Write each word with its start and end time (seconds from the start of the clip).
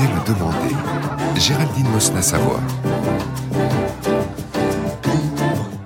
Le 0.00 0.32
demander. 0.32 0.74
Géraldine 1.36 1.86
Mosna-Savoie. 1.92 2.60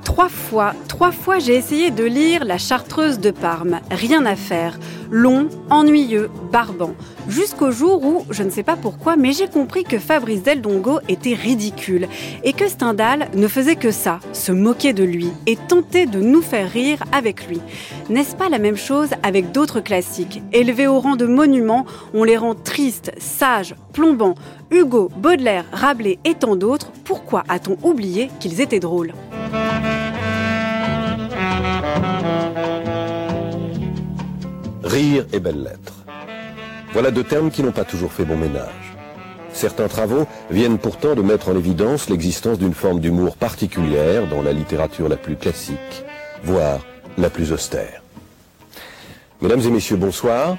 Trois 0.05 0.29
fois, 0.29 0.73
trois 0.87 1.11
fois 1.11 1.41
j'ai 1.41 1.57
essayé 1.57 1.91
de 1.91 2.05
lire 2.05 2.45
La 2.45 2.57
Chartreuse 2.57 3.19
de 3.19 3.33
Parme. 3.33 3.81
Rien 3.91 4.25
à 4.25 4.37
faire. 4.37 4.79
Long, 5.11 5.49
ennuyeux, 5.69 6.31
barbant. 6.53 6.95
Jusqu'au 7.29 7.71
jour 7.71 8.05
où, 8.05 8.27
je 8.31 8.43
ne 8.43 8.51
sais 8.51 8.63
pas 8.63 8.77
pourquoi, 8.77 9.17
mais 9.17 9.33
j'ai 9.33 9.49
compris 9.49 9.83
que 9.83 9.99
Fabrice 9.99 10.43
Del 10.43 10.61
Dongo 10.61 11.01
était 11.09 11.35
ridicule 11.35 12.07
et 12.43 12.53
que 12.53 12.69
Stendhal 12.69 13.29
ne 13.35 13.49
faisait 13.49 13.77
que 13.77 13.91
ça, 13.91 14.21
se 14.33 14.53
moquer 14.53 14.93
de 14.93 15.05
lui 15.05 15.31
et 15.47 15.57
tenter 15.57 16.07
de 16.07 16.21
nous 16.21 16.43
faire 16.43 16.71
rire 16.71 17.03
avec 17.13 17.49
lui. 17.49 17.61
N'est-ce 18.11 18.37
pas 18.37 18.49
la 18.51 18.59
même 18.59 18.77
chose 18.77 19.09
avec 19.23 19.53
d'autres 19.53 19.81
classiques? 19.81 20.43
Élevés 20.53 20.87
au 20.87 21.01
rang 21.01 21.17
de 21.17 21.27
monuments, 21.27 21.87
on 22.13 22.25
les 22.25 22.37
rend 22.37 22.55
tristes, 22.55 23.13
sages, 23.19 23.75
plombants. 23.93 24.35
Hugo, 24.71 25.11
Baudelaire, 25.17 25.65
Rabelais 25.73 26.19
et 26.25 26.35
tant 26.35 26.57
d'autres, 26.57 26.93
pourquoi 27.05 27.45
a-t-on 27.49 27.79
oublié 27.83 28.31
qu'ils 28.39 28.61
étaient 28.61 28.81
drôles? 28.81 29.15
Rire 34.83 35.27
et 35.33 35.41
belles 35.41 35.63
lettres. 35.63 35.94
Voilà 36.95 37.11
deux 37.11 37.25
termes 37.25 37.51
qui 37.51 37.65
n'ont 37.65 37.73
pas 37.73 37.83
toujours 37.83 38.13
fait 38.13 38.25
bon 38.25 38.37
ménage. 38.37 38.95
Certains 39.53 39.89
travaux 39.89 40.29
viennent 40.49 40.79
pourtant 40.79 41.17
de 41.17 41.23
mettre 41.23 41.49
en 41.49 41.57
évidence 41.57 42.09
l'existence 42.09 42.57
d'une 42.57 42.73
forme 42.73 43.01
d'humour 43.01 43.37
particulière 43.37 44.29
dans 44.29 44.43
la 44.43 44.53
littérature 44.53 45.09
la 45.09 45.17
plus 45.17 45.35
classique, 45.35 46.05
voire 46.45 46.87
la 47.19 47.31
plus 47.31 47.51
austère. 47.51 48.01
Mesdames 49.41 49.61
et 49.63 49.71
messieurs, 49.71 49.97
bonsoir. 49.97 50.57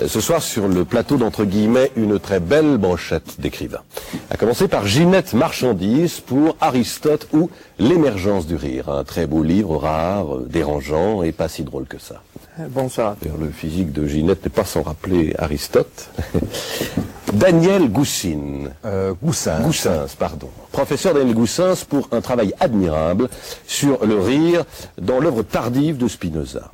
Euh, 0.00 0.08
Ce 0.08 0.20
soir, 0.20 0.40
sur 0.40 0.66
le 0.66 0.86
plateau 0.86 1.18
d'entre 1.18 1.44
guillemets, 1.44 1.90
une 1.94 2.18
très 2.18 2.40
belle 2.40 2.78
brochette 2.78 3.38
d'écrivains. 3.38 3.82
À 4.30 4.38
commencer 4.38 4.66
par 4.66 4.86
Ginette 4.86 5.34
Marchandise 5.34 6.20
pour 6.20 6.56
Aristote 6.62 7.28
ou 7.34 7.50
L'émergence 7.78 8.46
du 8.46 8.56
rire. 8.56 8.88
Un 8.88 9.04
très 9.04 9.26
beau 9.26 9.42
livre, 9.42 9.76
rare, 9.76 10.36
euh, 10.36 10.46
dérangeant 10.48 11.22
et 11.22 11.32
pas 11.32 11.48
si 11.48 11.64
drôle 11.64 11.84
que 11.86 11.98
ça. 11.98 12.22
Bonsoir. 12.58 13.16
Le 13.38 13.48
physique 13.50 13.92
de 13.92 14.06
Ginette 14.06 14.44
n'est 14.44 14.50
pas 14.50 14.64
sans 14.64 14.82
rappeler 14.82 15.34
Aristote. 15.38 16.10
Daniel 17.32 17.88
Goussine. 17.90 18.70
Euh, 18.84 19.14
Goussin. 19.22 19.60
Goussins, 19.60 20.06
pardon. 20.18 20.48
Professeur 20.72 21.14
Daniel 21.14 21.34
Goussins 21.34 21.74
pour 21.88 22.08
un 22.10 22.20
travail 22.20 22.52
admirable 22.58 23.28
sur 23.66 24.04
le 24.04 24.18
rire 24.18 24.64
dans 25.00 25.20
l'œuvre 25.20 25.42
tardive 25.42 25.96
de 25.96 26.08
Spinoza. 26.08 26.70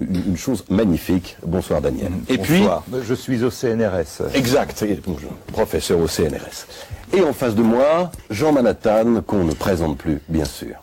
Une 0.00 0.22
une 0.26 0.36
chose 0.36 0.64
magnifique. 0.68 1.36
Bonsoir 1.46 1.80
Daniel. 1.80 2.10
Et 2.28 2.38
puis, 2.38 2.58
Bonsoir. 2.60 2.82
Je 3.04 3.14
suis 3.14 3.44
au 3.44 3.50
CNRS. 3.50 4.34
exact, 4.34 4.82
et 4.82 5.00
bonjour, 5.06 5.30
professeur 5.52 6.00
au 6.00 6.08
CNRS. 6.08 6.66
Et 7.14 7.22
en 7.22 7.32
face 7.32 7.54
de 7.54 7.62
moi, 7.62 8.10
Jean 8.30 8.52
Manhattan, 8.52 9.22
qu'on 9.24 9.44
ne 9.44 9.52
présente 9.54 9.98
plus, 9.98 10.20
bien 10.28 10.44
sûr. 10.46 10.74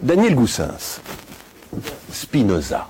Daniel 0.00 0.34
Goussins. 0.34 0.74
Spinoza. 2.10 2.88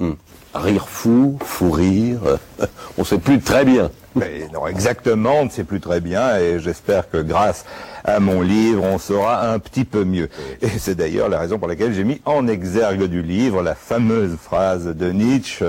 Hmm. 0.00 0.14
Rire 0.54 0.88
fou, 0.88 1.38
fou 1.44 1.70
rire, 1.70 2.38
on 2.98 3.04
sait 3.04 3.18
plus 3.18 3.38
très 3.38 3.66
bien. 3.66 3.90
Mais 4.16 4.48
non, 4.52 4.66
exactement, 4.66 5.40
on 5.40 5.44
ne 5.44 5.50
sait 5.50 5.62
plus 5.62 5.78
très 5.78 6.00
bien 6.00 6.38
et 6.38 6.58
j'espère 6.58 7.08
que 7.10 7.18
grâce 7.18 7.66
à 8.02 8.18
mon 8.18 8.40
livre, 8.40 8.82
on 8.82 8.98
saura 8.98 9.46
un 9.48 9.58
petit 9.58 9.84
peu 9.84 10.04
mieux. 10.04 10.30
Et 10.62 10.70
c'est 10.78 10.94
d'ailleurs 10.94 11.28
la 11.28 11.38
raison 11.38 11.58
pour 11.58 11.68
laquelle 11.68 11.92
j'ai 11.92 12.02
mis 12.02 12.20
en 12.24 12.48
exergue 12.48 13.04
du 13.04 13.22
livre 13.22 13.62
la 13.62 13.74
fameuse 13.74 14.36
phrase 14.36 14.86
de 14.86 15.12
Nietzsche, 15.12 15.64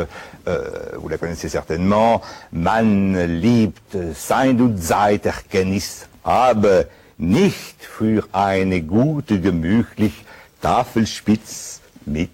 euh, 0.48 0.70
vous 0.98 1.10
la 1.10 1.18
connaissez 1.18 1.50
certainement, 1.50 2.22
Man 2.54 3.18
liebt 3.42 3.98
sein 4.16 4.62
und 4.62 4.78
Zeit 4.82 5.26
Erkenntnis, 5.26 6.08
aber 6.24 6.86
nicht 7.20 7.76
für 7.80 8.24
eine 8.32 8.82
gute, 8.82 9.42
gemütlich 9.42 10.26
Tafelspitz 10.62 11.82
mit 12.06 12.32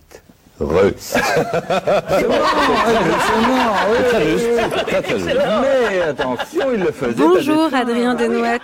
Röst. 0.59 1.17
Mais 5.61 6.01
attention, 6.01 6.71
il 6.73 6.79
le 6.79 6.91
faisait. 6.91 7.13
Bonjour 7.15 7.73
Adrien 7.73 8.15
Desnouettes. 8.15 8.61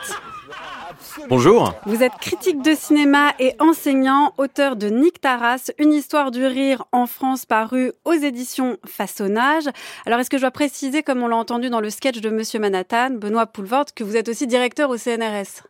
Bonjour. 1.29 1.73
Vous 1.85 2.03
êtes 2.03 2.15
critique 2.19 2.61
de 2.61 2.73
cinéma 2.73 3.33
et 3.39 3.53
enseignant, 3.59 4.33
auteur 4.37 4.75
de 4.75 4.87
Nick 4.87 5.21
Taras, 5.21 5.71
une 5.77 5.93
histoire 5.93 6.31
du 6.31 6.45
rire 6.45 6.85
en 6.91 7.05
France 7.05 7.45
parue 7.45 7.91
aux 8.05 8.13
éditions 8.13 8.77
Façonnage. 8.85 9.65
Alors 10.05 10.19
est-ce 10.19 10.29
que 10.29 10.37
je 10.37 10.41
dois 10.41 10.51
préciser, 10.51 11.03
comme 11.03 11.21
on 11.23 11.27
l'a 11.27 11.37
entendu 11.37 11.69
dans 11.69 11.81
le 11.81 11.89
sketch 11.89 12.19
de 12.19 12.29
Monsieur 12.29 12.59
Manhattan, 12.59 13.11
Benoît 13.11 13.45
Poulvord, 13.45 13.85
que 13.95 14.03
vous 14.03 14.17
êtes 14.17 14.29
aussi 14.29 14.47
directeur 14.47 14.89
au 14.89 14.97
CNRS 14.97 15.63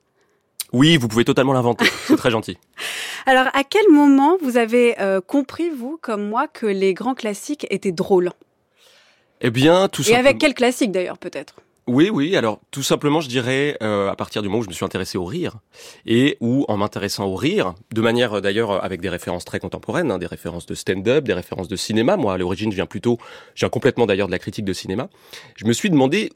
Oui, 0.73 0.97
vous 0.97 1.07
pouvez 1.07 1.23
totalement 1.23 1.53
l'inventer. 1.53 1.85
C'est 2.07 2.17
très 2.17 2.31
gentil. 2.31 2.57
Alors 3.25 3.47
à 3.53 3.63
quel 3.63 3.89
moment 3.91 4.37
vous 4.41 4.57
avez 4.57 4.99
euh, 4.99 5.21
compris, 5.21 5.69
vous, 5.69 5.97
comme 6.01 6.27
moi, 6.27 6.47
que 6.47 6.65
les 6.65 6.93
grands 6.93 7.13
classiques 7.13 7.67
étaient 7.69 7.91
drôles? 7.91 8.31
Eh 9.41 9.51
bien, 9.51 9.87
tout 9.87 10.01
Et 10.01 10.05
simplement. 10.05 10.27
avec 10.27 10.39
quels 10.39 10.53
classiques 10.53 10.91
d'ailleurs, 10.91 11.17
peut-être? 11.17 11.55
Oui, 11.85 12.09
oui. 12.09 12.37
Alors, 12.37 12.61
tout 12.71 12.81
simplement, 12.81 13.19
je 13.19 13.27
dirais 13.27 13.77
euh, 13.83 14.09
à 14.09 14.15
partir 14.15 14.41
du 14.41 14.47
moment 14.47 14.59
où 14.59 14.63
je 14.63 14.69
me 14.69 14.73
suis 14.73 14.85
intéressé 14.85 15.17
au 15.17 15.25
rire 15.25 15.57
et 16.05 16.37
où, 16.39 16.63
en 16.69 16.77
m'intéressant 16.77 17.25
au 17.25 17.35
rire, 17.35 17.75
de 17.93 17.99
manière 18.01 18.37
euh, 18.37 18.41
d'ailleurs 18.41 18.83
avec 18.83 19.01
des 19.01 19.09
références 19.09 19.43
très 19.43 19.59
contemporaines, 19.59 20.09
hein, 20.09 20.17
des 20.17 20.25
références 20.25 20.65
de 20.65 20.75
stand-up, 20.75 21.25
des 21.25 21.33
références 21.33 21.67
de 21.67 21.75
cinéma. 21.75 22.15
Moi, 22.15 22.33
à 22.33 22.37
l'origine, 22.37 22.71
je 22.71 22.75
viens 22.75 22.85
plutôt, 22.85 23.17
je 23.53 23.65
viens 23.65 23.69
complètement 23.69 24.05
d'ailleurs 24.05 24.27
de 24.27 24.31
la 24.31 24.39
critique 24.39 24.63
de 24.63 24.71
cinéma. 24.71 25.09
Je 25.57 25.65
me 25.65 25.73
suis 25.73 25.89
demandé 25.89 26.31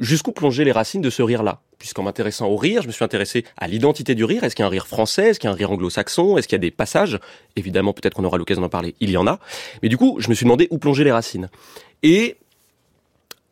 jusqu'où 0.00 0.32
plonger 0.32 0.64
les 0.64 0.72
racines 0.72 1.02
de 1.02 1.10
ce 1.10 1.22
rire-là. 1.22 1.60
Puisqu'en 1.80 2.02
m'intéressant 2.02 2.46
au 2.46 2.56
rire, 2.56 2.82
je 2.82 2.86
me 2.88 2.92
suis 2.92 3.04
intéressé 3.04 3.46
à 3.56 3.66
l'identité 3.66 4.14
du 4.14 4.22
rire. 4.22 4.44
Est-ce 4.44 4.54
qu'il 4.54 4.62
y 4.62 4.64
a 4.64 4.66
un 4.66 4.70
rire 4.70 4.86
français? 4.86 5.30
Est-ce 5.30 5.40
qu'il 5.40 5.48
y 5.48 5.50
a 5.50 5.54
un 5.54 5.56
rire 5.56 5.72
anglo-saxon? 5.72 6.36
Est-ce 6.36 6.46
qu'il 6.46 6.54
y 6.54 6.60
a 6.60 6.60
des 6.60 6.70
passages? 6.70 7.18
Évidemment, 7.56 7.94
peut-être 7.94 8.12
qu'on 8.12 8.24
aura 8.24 8.36
l'occasion 8.36 8.60
d'en 8.60 8.68
parler. 8.68 8.94
Il 9.00 9.10
y 9.10 9.16
en 9.16 9.26
a. 9.26 9.40
Mais 9.82 9.88
du 9.88 9.96
coup, 9.96 10.18
je 10.20 10.28
me 10.28 10.34
suis 10.34 10.44
demandé 10.44 10.68
où 10.70 10.76
plonger 10.76 11.04
les 11.04 11.10
racines. 11.10 11.48
Et 12.02 12.36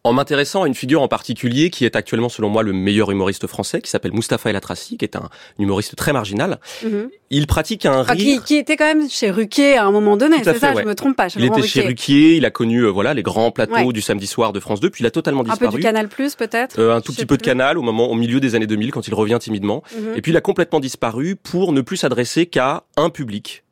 en 0.04 0.12
m'intéressant 0.12 0.62
à 0.62 0.66
une 0.68 0.74
figure 0.74 1.02
en 1.02 1.08
particulier 1.08 1.70
qui 1.70 1.84
est 1.84 1.96
actuellement 1.96 2.28
selon 2.28 2.48
moi 2.48 2.62
le 2.62 2.72
meilleur 2.72 3.10
humoriste 3.10 3.46
français, 3.46 3.80
qui 3.80 3.90
s'appelle 3.90 4.12
Mustapha 4.12 4.48
El 4.50 4.56
Atrassi, 4.56 4.96
qui 4.96 5.04
est 5.04 5.16
un 5.16 5.28
humoriste 5.58 5.96
très 5.96 6.12
marginal. 6.12 6.58
Mhm. 6.84 7.10
Il 7.30 7.46
pratique 7.46 7.84
un 7.84 8.04
Ah, 8.08 8.16
qui, 8.16 8.22
rire. 8.32 8.44
qui 8.44 8.56
était 8.56 8.76
quand 8.76 8.86
même 8.86 9.08
chez 9.10 9.30
Ruquier 9.30 9.76
à 9.76 9.84
un 9.84 9.90
moment 9.90 10.16
donné, 10.16 10.36
c'est 10.44 10.58
ça 10.58 10.72
ouais. 10.72 10.82
Je 10.82 10.88
me 10.88 10.94
trompe 10.94 11.16
pas, 11.16 11.28
chez 11.28 11.40
Il 11.40 11.44
était 11.46 11.62
chez 11.62 11.80
Ruquier. 11.80 11.88
Ruquier, 12.22 12.36
il 12.36 12.44
a 12.46 12.50
connu 12.50 12.80
euh, 12.84 12.88
voilà 12.90 13.12
les 13.12 13.22
grands 13.22 13.50
plateaux 13.50 13.74
Ouais. 13.74 13.92
du 13.92 14.00
samedi 14.00 14.26
soir 14.26 14.52
de 14.52 14.60
France 14.60 14.80
2, 14.80 14.88
puis 14.90 15.02
il 15.04 15.06
a 15.06 15.10
totalement 15.10 15.40
Un 15.40 15.44
peu 15.44 15.50
disparu. 15.50 15.76
du 15.76 15.82
Canal 15.82 16.08
Plus 16.08 16.34
peut-être 16.36 16.78
Euh, 16.78 16.94
un 16.96 17.00
tout 17.00 17.12
petit 17.12 17.26
peu 17.26 17.36
de 17.36 17.42
canal 17.42 17.76
au 17.76 17.82
moment, 17.82 18.08
au 18.10 18.14
milieu 18.14 18.40
des 18.40 18.54
années 18.54 18.66
2000, 18.66 18.92
quand 18.92 19.06
il 19.08 19.14
revient 19.14 19.38
timidement. 19.40 19.82
Mhm. 19.96 20.14
Et 20.16 20.22
puis 20.22 20.32
il 20.32 20.36
a 20.36 20.40
complètement 20.40 20.80
disparu 20.80 21.36
pour 21.36 21.72
ne 21.72 21.80
plus 21.82 21.96
s'adresser 21.98 22.46
qu'à 22.46 22.84
un 22.96 23.10
public, 23.10 23.64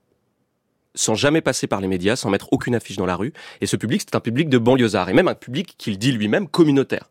sans 0.97 1.15
jamais 1.15 1.41
passer 1.41 1.69
par 1.69 1.81
les 1.81 1.87
médias, 1.87 2.17
sans 2.17 2.31
mettre 2.31 2.49
aucune 2.53 2.75
affiche 2.75 2.97
dans 2.97 3.07
la 3.07 3.15
rue. 3.15 3.33
Et 3.61 3.67
ce 3.67 3.77
public, 3.77 4.03
c'est 4.05 4.17
un 4.17 4.21
public 4.21 4.49
de 4.49 4.59
banlieusards, 4.59 5.09
et 5.09 5.13
même 5.13 5.29
un 5.29 5.35
public 5.35 5.77
qu'il 5.79 5.99
dit 5.99 6.11
lui-même 6.11 6.49
communautaire. 6.49 7.11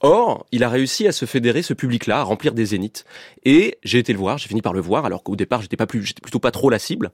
Or, 0.00 0.46
il 0.52 0.62
a 0.62 0.68
réussi 0.68 1.08
à 1.08 1.12
se 1.12 1.24
fédérer 1.24 1.62
ce 1.62 1.72
public-là, 1.72 2.18
à 2.18 2.22
remplir 2.22 2.52
des 2.52 2.66
zéniths. 2.66 3.04
Et 3.44 3.78
j'ai 3.82 3.98
été 3.98 4.12
le 4.12 4.18
voir, 4.18 4.38
j'ai 4.38 4.48
fini 4.48 4.60
par 4.60 4.72
le 4.72 4.80
voir, 4.80 5.06
alors 5.06 5.22
qu'au 5.22 5.36
départ, 5.36 5.62
j'étais 5.62 5.76
pas 5.76 5.86
plus, 5.86 6.04
j'étais 6.04 6.20
plutôt 6.20 6.38
pas 6.38 6.50
trop 6.50 6.68
la 6.68 6.78
cible. 6.78 7.10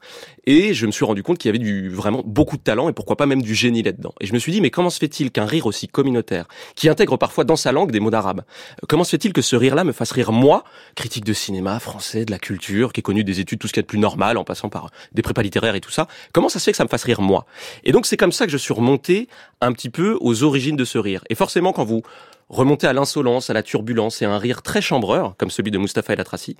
Et 0.46 0.74
je 0.74 0.86
me 0.86 0.92
suis 0.92 1.04
rendu 1.04 1.22
compte 1.22 1.38
qu'il 1.38 1.48
y 1.48 1.50
avait 1.50 1.58
du, 1.58 1.88
vraiment 1.88 2.22
beaucoup 2.24 2.56
de 2.56 2.62
talent 2.62 2.88
et 2.88 2.92
pourquoi 2.92 3.16
pas 3.16 3.26
même 3.26 3.42
du 3.42 3.54
génie 3.54 3.82
là-dedans. 3.82 4.14
Et 4.20 4.26
je 4.26 4.32
me 4.32 4.38
suis 4.38 4.50
dit, 4.52 4.60
mais 4.60 4.70
comment 4.70 4.90
se 4.90 4.98
fait-il 4.98 5.30
qu'un 5.30 5.46
rire 5.46 5.66
aussi 5.66 5.88
communautaire, 5.88 6.46
qui 6.74 6.88
intègre 6.88 7.16
parfois 7.16 7.44
dans 7.44 7.56
sa 7.56 7.72
langue 7.72 7.92
des 7.92 8.00
mots 8.00 8.10
d'arabe, 8.10 8.40
euh, 8.40 8.86
comment 8.88 9.04
se 9.04 9.10
fait-il 9.10 9.32
que 9.32 9.42
ce 9.42 9.56
rire-là 9.56 9.84
me 9.84 9.92
fasse 9.92 10.12
rire 10.12 10.32
moi, 10.32 10.64
critique 10.96 11.24
de 11.24 11.32
cinéma, 11.32 11.78
français, 11.78 12.24
de 12.24 12.30
la 12.30 12.38
culture, 12.38 12.92
qui 12.92 13.00
ai 13.00 13.02
connu 13.02 13.24
des 13.24 13.40
études, 13.40 13.58
tout 13.58 13.68
ce 13.68 13.72
qu'il 13.72 13.78
y 13.78 13.82
a 13.82 13.84
de 13.84 13.88
plus 13.88 13.98
normal, 13.98 14.36
en 14.36 14.44
passant 14.44 14.68
par 14.68 14.90
des 15.12 15.22
prépas 15.22 15.42
littéraires 15.42 15.74
et 15.74 15.80
tout 15.80 15.90
ça. 15.90 16.08
Comment 16.32 16.48
ça 16.48 16.58
se 16.58 16.64
fait 16.64 16.72
que 16.72 16.76
ça 16.76 16.84
me 16.84 16.88
fasse 16.88 17.04
rire 17.04 17.20
moi? 17.20 17.46
Et 17.84 17.92
donc 17.92 18.06
c'est 18.06 18.16
comme 18.16 18.32
ça 18.32 18.46
que 18.46 18.52
je 18.52 18.56
suis 18.56 18.74
remonté 18.74 19.28
un 19.60 19.72
petit 19.72 19.90
peu 19.90 20.16
aux 20.20 20.42
origines 20.42 20.76
de 20.76 20.84
ce 20.84 20.98
rire. 20.98 21.22
Et 21.30 21.34
forcément, 21.34 21.72
quand 21.72 21.84
vous 21.84 22.02
remontez 22.48 22.86
à 22.86 22.92
l'insolence, 22.92 23.50
à 23.50 23.54
la 23.54 23.62
turbulence 23.62 24.22
et 24.22 24.26
à 24.26 24.30
un 24.30 24.38
rire 24.38 24.62
très 24.62 24.82
chambreur, 24.82 25.34
comme 25.38 25.50
celui 25.50 25.70
de 25.70 25.78
Mustapha 25.78 26.12
El 26.12 26.20
Atrassi, 26.20 26.56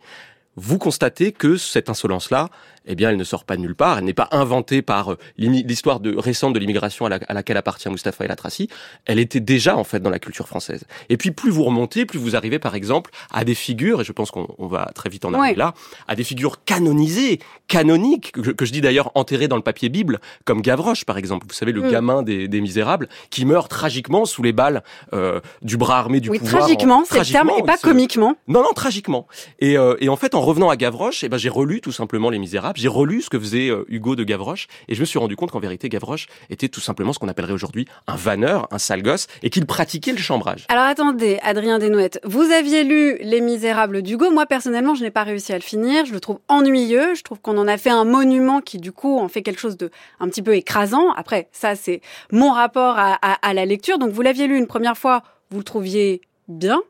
vous 0.57 0.79
constatez 0.79 1.33
que 1.33 1.57
cette 1.57 1.89
insolence-là, 1.89 2.49
eh 2.85 2.95
bien, 2.97 3.11
elle 3.11 3.17
ne 3.17 3.23
sort 3.25 3.45
pas 3.45 3.57
de 3.57 3.61
nulle 3.63 3.77
part. 3.77 3.99
Elle 3.99 4.05
n'est 4.05 4.13
pas 4.13 4.29
inventée 4.33 4.83
par 4.83 5.13
euh, 5.13 5.19
l'histoire 5.39 6.01
de, 6.01 6.17
récente 6.17 6.53
de 6.53 6.59
l'immigration 6.59 7.07
à, 7.07 7.11
la- 7.11 7.21
à 7.29 7.33
laquelle 7.33 7.57
appartient 7.57 7.89
Mustapha 7.89 8.25
El 8.25 8.33
Atrassi. 8.33 8.69
Elle 9.07 9.21
était 9.21 9.39
déjà, 9.41 9.77
en 9.77 9.85
fait, 9.85 10.01
dans 10.01 10.11
la 10.11 10.19
culture 10.19 10.49
française. 10.49 10.83
Et 11.09 11.17
puis, 11.17 11.31
plus 11.31 11.51
vous 11.51 11.63
remontez, 11.63 12.07
plus 12.07 12.19
vous 12.19 12.35
arrivez, 12.35 12.59
par 12.59 12.75
exemple, 12.75 13.13
à 13.33 13.45
des 13.45 13.55
figures, 13.55 14.01
et 14.01 14.05
je 14.05 14.11
pense 14.13 14.31
qu'on 14.33 14.49
on 14.59 14.67
va 14.67 14.91
très 14.97 15.09
vite 15.11 15.25
en 15.25 15.33
arriver 15.33 15.51
Ouais. 15.51 15.55
là, 15.57 15.75
à 16.09 16.17
des 16.17 16.25
figures 16.25 16.65
canonisées, 16.65 17.39
canoniques, 17.69 18.33
que, 18.33 18.43
je- 18.43 18.51
que 18.51 18.65
je 18.67 18.73
dis 18.73 18.81
d'ailleurs 18.81 19.11
enterrées 19.15 19.49
dans 19.49 19.57
le 19.57 19.63
papier 19.63 19.89
Bible, 19.89 20.19
comme 20.45 20.61
Gavroche, 20.61 21.05
par 21.05 21.19
exemple. 21.19 21.47
Vous 21.49 21.55
savez, 21.55 21.73
le 21.73 21.83
Mm. 21.83 21.91
gamin 21.91 22.23
des, 22.23 22.49
des 22.49 22.61
Misérables, 22.61 23.09
qui 23.31 23.45
meurt 23.45 23.71
tragiquement 23.71 24.25
sous 24.25 24.43
les 24.43 24.53
balles 24.53 24.83
euh, 25.15 25.41
du 25.63 25.77
bras 25.77 25.99
armé 25.99 26.21
du 26.21 26.29
Oui, 26.31 26.39
pouvoir. 26.41 26.57
en- 26.57 26.67
tragiquement, 26.67 27.05
c'est 27.09 27.19
le 27.21 27.25
terme, 27.25 27.51
et 27.59 27.63
pas 27.63 27.79
comiquement. 27.79 28.35
non, 28.49 28.63
non, 28.63 28.73
tragiquement. 28.75 29.27
Et, 29.61 29.79
euh, 29.79 29.95
et 30.01 30.09
en 30.09 30.17
fait, 30.17 30.35
en 30.35 30.42
revenant 30.43 30.69
à 30.69 30.77
Gavroche, 30.77 31.25
eh 31.25 31.29
ben, 31.29 31.37
j'ai 31.37 31.49
relu 31.49 31.81
tout 31.81 31.93
simplement 31.93 32.31
Les 32.31 32.39
Misérables, 32.39 32.79
j'ai 32.79 32.89
relu 32.89 33.23
ce 33.23 33.31
que 33.31 33.39
faisait 33.39 33.69
euh, 33.69 33.85
Hugo 33.89 34.17
de 34.17 34.25
Gavroche, 34.25 34.67
et 34.89 34.95
je 34.95 35.01
me 35.01 35.05
suis 35.05 35.19
rendu 35.19 35.37
compte 35.37 35.51
qu'en 35.51 35.61
vérité, 35.61 35.89
Gavroche 35.89 36.27
était 36.51 36.69
tout 36.69 36.81
simplement 36.81 37.13
ce 37.13 37.19
qu'on 37.19 37.29
appellerait 37.29 37.53
aujourd'hui 37.53 37.87
un 38.07 38.17
vanneur, 38.17 38.69
un 38.71 38.79
sale 38.79 39.03
gosse, 39.03 39.27
et 39.43 39.51
qu'il 39.51 39.67
pratiquait 39.67 40.13
le 40.13 40.19
chambrage. 40.19 40.67
Alors 40.69 40.85
attendez, 40.85 41.39
Adrien 41.43 41.79
Desnouettes, 41.79 42.21
vous 42.25 42.51
aviez 42.51 42.85
lu 42.85 43.19
Les 43.21 43.41
Misérables 43.41 44.03
d'Hugo. 44.03 44.31
Moi, 44.31 44.47
personnellement, 44.47 44.95
je 44.95 45.03
n'ai 45.03 45.11
pas 45.11 45.23
réussi 45.23 45.53
à 45.53 45.57
le 45.57 45.63
finir. 45.63 46.05
Je 46.05 46.13
le 46.13 46.21
trouve 46.21 46.41
ennuyeux. 46.49 47.15
Je 47.15 47.23
trouve 47.23 47.41
qu'on 47.41 47.57
en 47.59 47.69
a 47.69 47.77
fait 47.77 47.91
un 47.91 48.05
monument 48.05 48.61
qui, 48.61 48.79
du 48.79 48.93
coup, 48.93 49.19
en 49.19 49.29
fait 49.29 49.43
quelque 49.43 49.61
chose 49.61 49.77
de 49.77 49.91
un 50.21 50.29
petit 50.29 50.43
peu 50.43 50.55
écrasant. 50.55 51.13
Après, 51.13 51.49
ça, 51.53 51.75
c'est 51.75 52.01
mon 52.31 52.53
rapport 52.53 52.97
à 52.99 53.55
la 53.55 53.65
lecture. 53.65 53.99
Donc, 53.99 54.11
vous 54.11 54.23
l'aviez 54.23 54.47
lu 54.47 54.59
une 54.59 54.67
première 54.67 54.97
fois, 54.97 55.23
vous 55.51 55.59
le 55.59 55.65
trouviez 55.65 56.21
bien. 56.49 56.81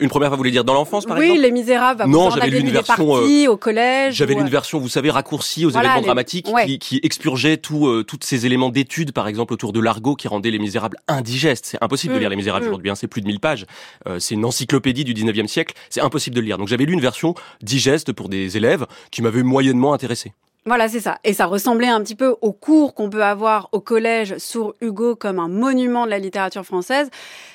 Une 0.00 0.08
première 0.08 0.28
fois, 0.28 0.36
vous 0.36 0.40
voulez 0.40 0.50
dire 0.50 0.64
dans 0.64 0.74
l'enfance, 0.74 1.04
par 1.04 1.18
oui, 1.18 1.26
exemple 1.26 1.40
Oui, 1.40 1.46
Les 1.46 1.52
Misérables. 1.52 2.04
Non, 2.06 2.30
j'avais 2.30 2.50
lu 2.50 2.60
une 2.60 2.70
version 2.70 3.16
euh, 3.16 3.46
au 3.48 3.56
collège. 3.56 4.14
J'avais 4.14 4.34
lu 4.34 4.40
une 4.40 4.48
version, 4.48 4.78
vous 4.78 4.88
savez, 4.88 5.10
raccourcie 5.10 5.66
aux 5.66 5.70
événements 5.70 6.00
dramatiques, 6.00 6.48
qui, 6.66 6.78
qui, 6.78 7.00
expurgeait 7.02 7.58
tout, 7.58 7.86
euh, 7.86 8.02
tous 8.02 8.18
ces 8.22 8.46
éléments 8.46 8.70
d'études, 8.70 9.12
par 9.12 9.28
exemple 9.28 9.52
autour 9.52 9.72
de 9.72 9.80
l'argot, 9.80 10.16
qui 10.16 10.26
rendait 10.28 10.50
Les 10.50 10.58
Misérables 10.58 10.96
indigestes. 11.06 11.66
C'est 11.66 11.82
impossible 11.82 12.14
de 12.14 12.18
mm. 12.18 12.20
lire 12.20 12.30
Les 12.30 12.36
Misérables 12.36 12.64
mm. 12.64 12.68
aujourd'hui. 12.68 12.90
Hein, 12.90 12.94
c'est 12.94 13.08
plus 13.08 13.20
de 13.20 13.26
1000 13.26 13.40
pages. 13.40 13.66
Euh, 14.08 14.18
c'est 14.18 14.34
une 14.34 14.44
encyclopédie 14.44 15.04
du 15.04 15.14
19e 15.14 15.46
siècle. 15.46 15.74
C'est 15.90 16.00
impossible 16.00 16.34
de 16.34 16.40
le 16.40 16.46
lire. 16.46 16.58
Donc 16.58 16.68
j'avais 16.68 16.84
lu 16.84 16.94
une 16.94 17.00
version 17.00 17.34
digeste 17.62 18.12
pour 18.12 18.28
des 18.28 18.56
élèves 18.56 18.86
qui 19.10 19.22
m'avait 19.22 19.42
moyennement 19.42 19.92
intéressé. 19.92 20.32
Voilà, 20.66 20.88
c'est 20.88 21.00
ça. 21.00 21.18
Et 21.24 21.32
ça 21.32 21.46
ressemblait 21.46 21.88
un 21.88 22.02
petit 22.02 22.14
peu 22.14 22.36
au 22.42 22.52
cours 22.52 22.94
qu'on 22.94 23.08
peut 23.08 23.24
avoir 23.24 23.70
au 23.72 23.80
collège 23.80 24.36
sur 24.36 24.74
Hugo 24.82 25.16
comme 25.16 25.38
un 25.38 25.48
monument 25.48 26.04
de 26.04 26.10
la 26.10 26.18
littérature 26.18 26.64
française. 26.64 27.08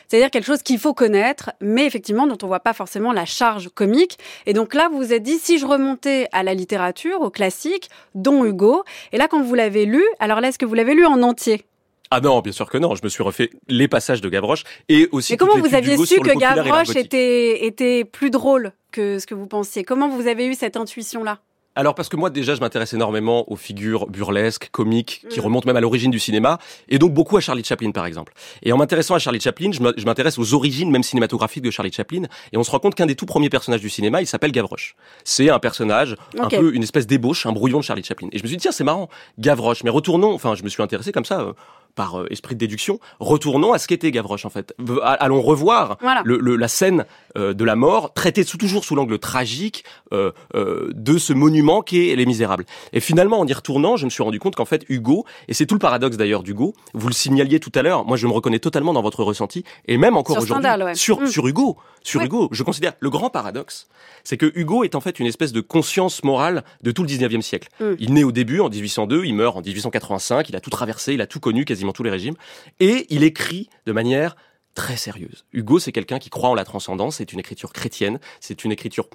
C'est-à-dire 0.07 0.31
quelque 0.31 0.46
chose 0.46 0.63
qu'il 0.63 0.80
faut 0.80 0.94
connaître, 0.94 1.52
mais 1.62 1.86
effectivement 1.86 2.25
dont 2.25 2.38
on 2.42 2.48
voit 2.48 2.60
pas 2.60 2.74
forcément 2.74 3.13
la 3.13 3.25
charge 3.25 3.69
comique. 3.69 4.18
Et 4.48 4.54
donc 4.54 4.74
là, 4.74 4.90
vous 4.92 4.98
vous 4.98 5.13
êtes 5.13 5.24
dit, 5.24 5.38
si 5.38 5.60
je 5.60 5.68
remontais 5.68 6.28
à 6.31 6.42
la 6.42 6.56
littérature, 6.56 7.22
au 7.22 7.30
classique, 7.30 7.90
dont 8.16 8.44
Hugo, 8.44 8.84
et 9.12 9.18
là, 9.18 9.28
quand 9.28 9.42
vous 9.42 9.56
l'avez 9.56 9.86
lu, 9.86 10.04
alors 10.19 10.42
là, 10.42 10.48
est-ce 10.48 10.60
que 10.60 10.66
vous 10.66 10.74
l'avez 10.74 10.96
lu 10.96 11.06
en 11.06 11.22
entier? 11.22 11.63
Ah 12.12 12.22
non, 12.22 12.40
bien 12.42 12.54
sûr 12.54 12.69
que 12.69 12.78
non. 12.78 12.96
Je 12.96 13.04
me 13.04 13.10
suis 13.10 13.24
refait 13.24 13.50
les 13.68 13.88
passages 13.88 14.22
de 14.22 14.30
Gavroche 14.30 14.63
et 14.90 15.10
aussi. 15.12 15.34
Mais 15.34 15.38
comment 15.38 15.58
vous 15.58 15.75
aviez 15.75 15.98
su 15.98 16.19
que 16.19 16.38
Gavroche 16.38 16.96
était, 16.96 17.66
était 17.66 18.04
plus 18.04 18.30
drôle 18.30 18.72
que 18.92 19.19
ce 19.19 19.28
que 19.28 19.36
vous 19.36 19.48
pensiez? 19.48 19.84
Comment 19.84 20.08
vous 20.10 20.28
avez 20.28 20.46
eu 20.46 20.54
cette 20.54 20.78
intuition-là? 20.78 21.40
Alors 21.75 21.95
parce 21.95 22.10
que 22.10 22.16
moi 22.16 22.30
déjà 22.30 22.56
je 22.56 22.62
m'intéresse 22.62 22.94
énormément 22.94 23.50
aux 23.51 23.56
figures 23.56 24.07
burlesques, 24.07 24.69
comiques, 24.72 25.25
qui 25.30 25.39
mm. 25.39 25.44
remontent 25.44 25.68
même 25.68 25.75
à 25.75 25.81
l'origine 25.81 26.12
du 26.12 26.19
cinéma, 26.19 26.57
et 26.89 27.00
donc 27.00 27.13
beaucoup 27.13 27.38
à 27.38 27.42
Charlie 27.42 27.63
Chaplin 27.63 27.92
par 27.92 28.06
exemple. 28.06 28.33
Et 28.63 28.72
en 28.72 28.77
m'intéressant 28.77 29.16
à 29.16 29.19
Charlie 29.19 29.42
Chaplin, 29.42 29.72
je 29.72 30.06
m'intéresse 30.06 30.38
aux 30.38 30.54
origines 30.54 30.89
même 30.89 31.04
cinématographiques 31.04 31.63
de 31.63 31.72
Charlie 31.72 31.92
Chaplin, 31.92 32.24
et 32.51 32.57
on 32.57 32.63
se 32.63 32.72
rend 32.72 32.80
compte 32.80 32.95
qu'un 32.95 33.06
des 33.06 33.16
tout 33.16 33.25
premiers 33.25 33.50
personnages 33.50 33.81
du 33.81 33.89
cinéma, 33.89 34.22
il 34.22 34.27
s'appelle 34.27 34.51
Gavroche. 34.51 34.95
C'est 35.24 35.50
un 35.50 35.60
personnage, 35.60 36.16
un 36.39 36.48
peu 36.48 36.74
une 36.74 36.83
espèce 36.83 37.07
d'ébauche, 37.07 37.45
un 37.45 37.51
brouillon 37.51 37.80
de 37.80 37.83
Charlie 37.83 38.04
Chaplin. 38.04 38.27
Et 38.31 38.38
je 38.38 38.44
me 38.44 38.48
suis 38.48 38.57
dit 38.57 38.62
tiens 38.62 38.72
c'est 38.72 38.83
marrant, 38.83 39.10
Gavroche, 39.39 39.83
mais 39.83 39.89
retournons, 39.89 40.33
enfin 40.33 40.56
je 40.56 40.63
me 40.63 40.69
suis 40.69 40.81
intéressé 40.81 41.12
comme 41.12 41.25
ça. 41.25 41.42
Euh, 41.42 41.54
par 41.95 42.19
euh, 42.19 42.27
esprit 42.30 42.56
de 42.56 42.60
déduction, 42.60 43.00
retournons 43.19 43.74
à 43.74 43.80
ce 43.80 43.88
qu'était 43.88 44.12
Gavroche 44.12 44.45
en 44.45 44.50
fait. 44.50 44.75
Allons 45.01 45.42
revoir 45.42 45.98
le, 46.24 46.38
la 46.38 46.68
scène 46.68 47.06
euh, 47.38 47.54
de 47.54 47.64
la 47.64 47.76
mort, 47.76 48.14
traitée 48.14 48.44
sous, 48.44 48.58
toujours 48.58 48.86
sous 48.86 48.96
l'angle 48.96 49.20
tragique 49.20 49.84
euh, 50.14 50.32
de 50.54 51.18
ce 51.18 51.34
monument 51.34 51.82
qu'est 51.82 52.16
Les 52.16 52.26
Misérables. 52.26 52.66
Et 52.94 53.00
finalement, 53.00 53.40
en 53.40 53.48
y 53.48 53.54
retournant, 53.54 53.98
je 53.98 54.06
me 54.06 54.10
suis 54.10 54.24
rendu 54.24 54.40
compte 54.40 54.56
qu'en 54.56 54.66
fait, 54.66 54.86
Hugo, 54.90 55.26
et 55.48 55.54
c'est 55.54 55.66
tout 55.66 55.76
le 55.76 55.80
paradoxe 55.80 56.18
d'ailleurs 56.18 56.44
d'Hugo, 56.44 56.74
vous 56.94 57.08
le 57.08 57.14
signaliez 57.14 57.60
tout 57.60 57.72
à 57.76 57.82
l'heure, 57.82 58.06
moi 58.06 58.18
je 58.18 58.28
me 58.28 58.32
reconnais 58.32 58.60
totalement 58.60 58.94
dans 58.94 59.02
votre 59.02 59.24
ressenti, 59.24 59.64
et 59.88 59.98
même 59.98 60.18
encore 60.18 60.38
aujourd'hui, 60.38 60.66
sur, 60.94 61.22
mm. 61.22 61.28
sur 61.28 61.48
Hugo, 61.48 61.78
sur 62.04 62.22
Hugo, 62.22 62.50
je 62.52 62.64
considère 62.64 62.94
le 63.00 63.10
grand 63.10 63.30
paradoxe, 63.30 63.88
c'est 64.24 64.38
que 64.38 64.52
Hugo 64.56 64.84
est 64.84 64.96
en 64.96 65.02
fait 65.02 65.20
une 65.20 65.26
espèce 65.26 65.52
de 65.52 65.62
conscience 65.62 66.24
morale 66.24 66.64
de 66.84 66.92
tout 66.92 67.04
le 67.04 67.10
19e 67.10 67.42
siècle. 67.42 67.70
Mm. 67.80 67.86
Il 68.00 68.14
naît 68.14 68.24
au 68.24 68.32
début 68.32 68.60
en 68.60 68.70
1802, 68.70 69.26
il 69.26 69.36
meurt 69.36 69.58
en 69.58 69.62
1885, 69.62 70.50
il 70.50 70.56
a 70.56 70.62
tout 70.62 70.70
traversé, 70.70 71.14
il 71.14 71.22
a 71.22 71.28
tout 71.28 71.40
connu 71.40 71.66
quasiment 71.66 71.94
tous 71.94 72.04
les 72.04 72.12
régimes, 72.12 72.36
et 72.80 73.08
il 73.10 73.24
écrit 73.24 73.70
de 73.86 73.92
manière 73.92 74.36
très 74.75 74.98
sérieuse. 74.98 75.45
Hugo, 75.54 75.80
c'est 75.80 75.92
quelqu'un 75.92 76.19
qui 76.19 76.30
croit 76.30 76.50
en 76.50 76.54
la 76.54 76.66
transcendance, 76.66 77.16
c'est 77.16 77.33
une 77.33 77.39
écriture 77.39 77.74
chrétienne, 77.74 78.19
c'est 78.39 78.63
une 78.63 78.72
écriture 78.72 79.07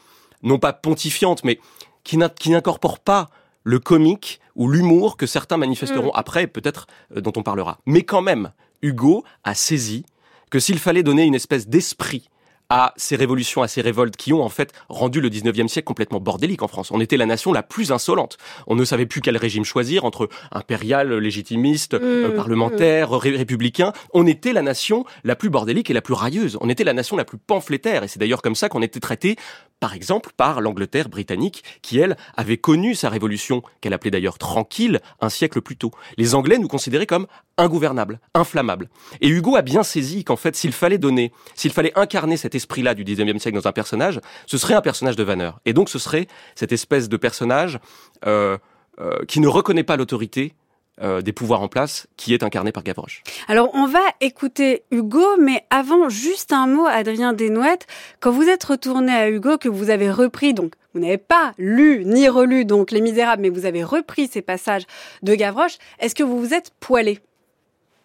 non 0.42 0.58
pas 0.58 0.72
pontifiante, 0.72 1.44
mais 1.44 1.60
qui 2.02 2.16
n'incorpore 2.16 2.98
pas 2.98 3.28
le 3.62 3.78
comique 3.78 4.40
ou 4.56 4.68
l'humour 4.68 5.16
que 5.16 5.26
certains 5.26 5.58
manifesteront 5.58 6.08
mm. 6.08 6.14
après, 6.14 6.46
peut-être 6.46 6.86
euh, 7.16 7.20
dont 7.20 7.32
on 7.36 7.42
parlera. 7.42 7.78
Mais 7.86 8.02
quand 8.02 8.22
même, 8.22 8.52
Hugo 8.82 9.24
a 9.44 9.54
saisi 9.54 10.04
que 10.50 10.58
s'il 10.58 10.78
fallait 10.78 11.02
donner 11.02 11.24
une 11.24 11.34
espèce 11.34 11.68
d'esprit 11.68 12.30
à 12.70 12.94
ces 12.96 13.16
révolutions, 13.16 13.62
à 13.62 13.68
ces 13.68 13.80
révoltes 13.80 14.16
qui 14.16 14.32
ont 14.32 14.42
en 14.42 14.48
fait 14.48 14.72
rendu 14.88 15.20
le 15.20 15.28
19e 15.28 15.68
siècle 15.68 15.86
complètement 15.86 16.20
bordélique 16.20 16.62
en 16.62 16.68
France. 16.68 16.90
On 16.92 17.00
était 17.00 17.16
la 17.16 17.26
nation 17.26 17.52
la 17.52 17.62
plus 17.62 17.92
insolente. 17.92 18.38
On 18.66 18.76
ne 18.76 18.84
savait 18.84 19.06
plus 19.06 19.20
quel 19.20 19.36
régime 19.36 19.64
choisir 19.64 20.04
entre 20.04 20.28
impérial, 20.52 21.12
légitimiste, 21.12 21.94
euh, 21.94 22.28
mmh, 22.28 22.36
parlementaire, 22.36 23.10
mmh. 23.10 23.16
républicain. 23.16 23.92
On 24.14 24.26
était 24.26 24.52
la 24.52 24.62
nation 24.62 25.04
la 25.24 25.36
plus 25.36 25.50
bordélique 25.50 25.90
et 25.90 25.94
la 25.94 26.02
plus 26.02 26.14
railleuse. 26.14 26.56
On 26.60 26.68
était 26.68 26.84
la 26.84 26.92
nation 26.92 27.16
la 27.16 27.24
plus 27.24 27.38
pamphlétaire 27.38 28.04
et 28.04 28.08
c'est 28.08 28.20
d'ailleurs 28.20 28.42
comme 28.42 28.54
ça 28.54 28.68
qu'on 28.68 28.82
était 28.82 29.00
traité 29.00 29.36
par 29.80 29.94
exemple 29.94 30.30
par 30.36 30.60
l'Angleterre 30.60 31.08
britannique, 31.08 31.64
qui 31.82 31.98
elle 31.98 32.16
avait 32.36 32.58
connu 32.58 32.94
sa 32.94 33.08
révolution, 33.08 33.62
qu'elle 33.80 33.94
appelait 33.94 34.10
d'ailleurs 34.10 34.38
tranquille, 34.38 35.00
un 35.20 35.30
siècle 35.30 35.62
plus 35.62 35.76
tôt. 35.76 35.90
Les 36.18 36.34
Anglais 36.34 36.58
nous 36.58 36.68
considéraient 36.68 37.06
comme 37.06 37.26
ingouvernables, 37.56 38.20
inflammables. 38.34 38.90
Et 39.20 39.28
Hugo 39.28 39.56
a 39.56 39.62
bien 39.62 39.82
saisi 39.82 40.22
qu'en 40.22 40.36
fait, 40.36 40.54
s'il 40.54 40.72
fallait 40.72 40.98
donner, 40.98 41.32
s'il 41.54 41.72
fallait 41.72 41.98
incarner 41.98 42.36
cet 42.36 42.54
esprit-là 42.60 42.94
du 42.94 43.04
19e 43.04 43.38
siècle 43.38 43.58
dans 43.58 43.68
un 43.68 43.72
personnage, 43.72 44.20
ce 44.46 44.58
serait 44.58 44.74
un 44.74 44.82
personnage 44.82 45.16
de 45.16 45.22
vanneur. 45.22 45.60
Et 45.64 45.72
donc 45.72 45.88
ce 45.88 45.98
serait 45.98 46.26
cette 46.54 46.72
espèce 46.72 47.08
de 47.08 47.16
personnage 47.16 47.78
euh, 48.26 48.58
euh, 49.00 49.24
qui 49.26 49.40
ne 49.40 49.48
reconnaît 49.48 49.84
pas 49.84 49.96
l'autorité, 49.96 50.54
euh, 51.02 51.22
des 51.22 51.32
pouvoirs 51.32 51.62
en 51.62 51.68
place 51.68 52.06
qui 52.18 52.34
est 52.34 52.42
incarné 52.42 52.72
par 52.72 52.82
Gavroche. 52.82 53.22
Alors 53.48 53.70
on 53.72 53.86
va 53.86 54.02
écouter 54.20 54.82
Hugo, 54.90 55.24
mais 55.38 55.64
avant 55.70 56.10
juste 56.10 56.52
un 56.52 56.66
mot, 56.66 56.84
Adrien 56.84 57.32
Desnouettes. 57.32 57.86
Quand 58.20 58.30
vous 58.30 58.46
êtes 58.46 58.64
retourné 58.64 59.10
à 59.10 59.30
Hugo, 59.30 59.56
que 59.56 59.70
vous 59.70 59.88
avez 59.88 60.10
repris, 60.10 60.52
donc 60.52 60.74
vous 60.92 61.00
n'avez 61.00 61.16
pas 61.16 61.54
lu 61.56 62.02
ni 62.04 62.28
relu 62.28 62.66
donc 62.66 62.90
Les 62.90 63.00
Misérables, 63.00 63.40
mais 63.40 63.48
vous 63.48 63.64
avez 63.64 63.82
repris 63.82 64.28
ces 64.28 64.42
passages 64.42 64.84
de 65.22 65.34
Gavroche, 65.34 65.78
est-ce 66.00 66.14
que 66.14 66.22
vous 66.22 66.38
vous 66.38 66.52
êtes 66.52 66.70
poilé 66.80 67.20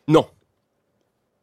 Non. 0.08 0.26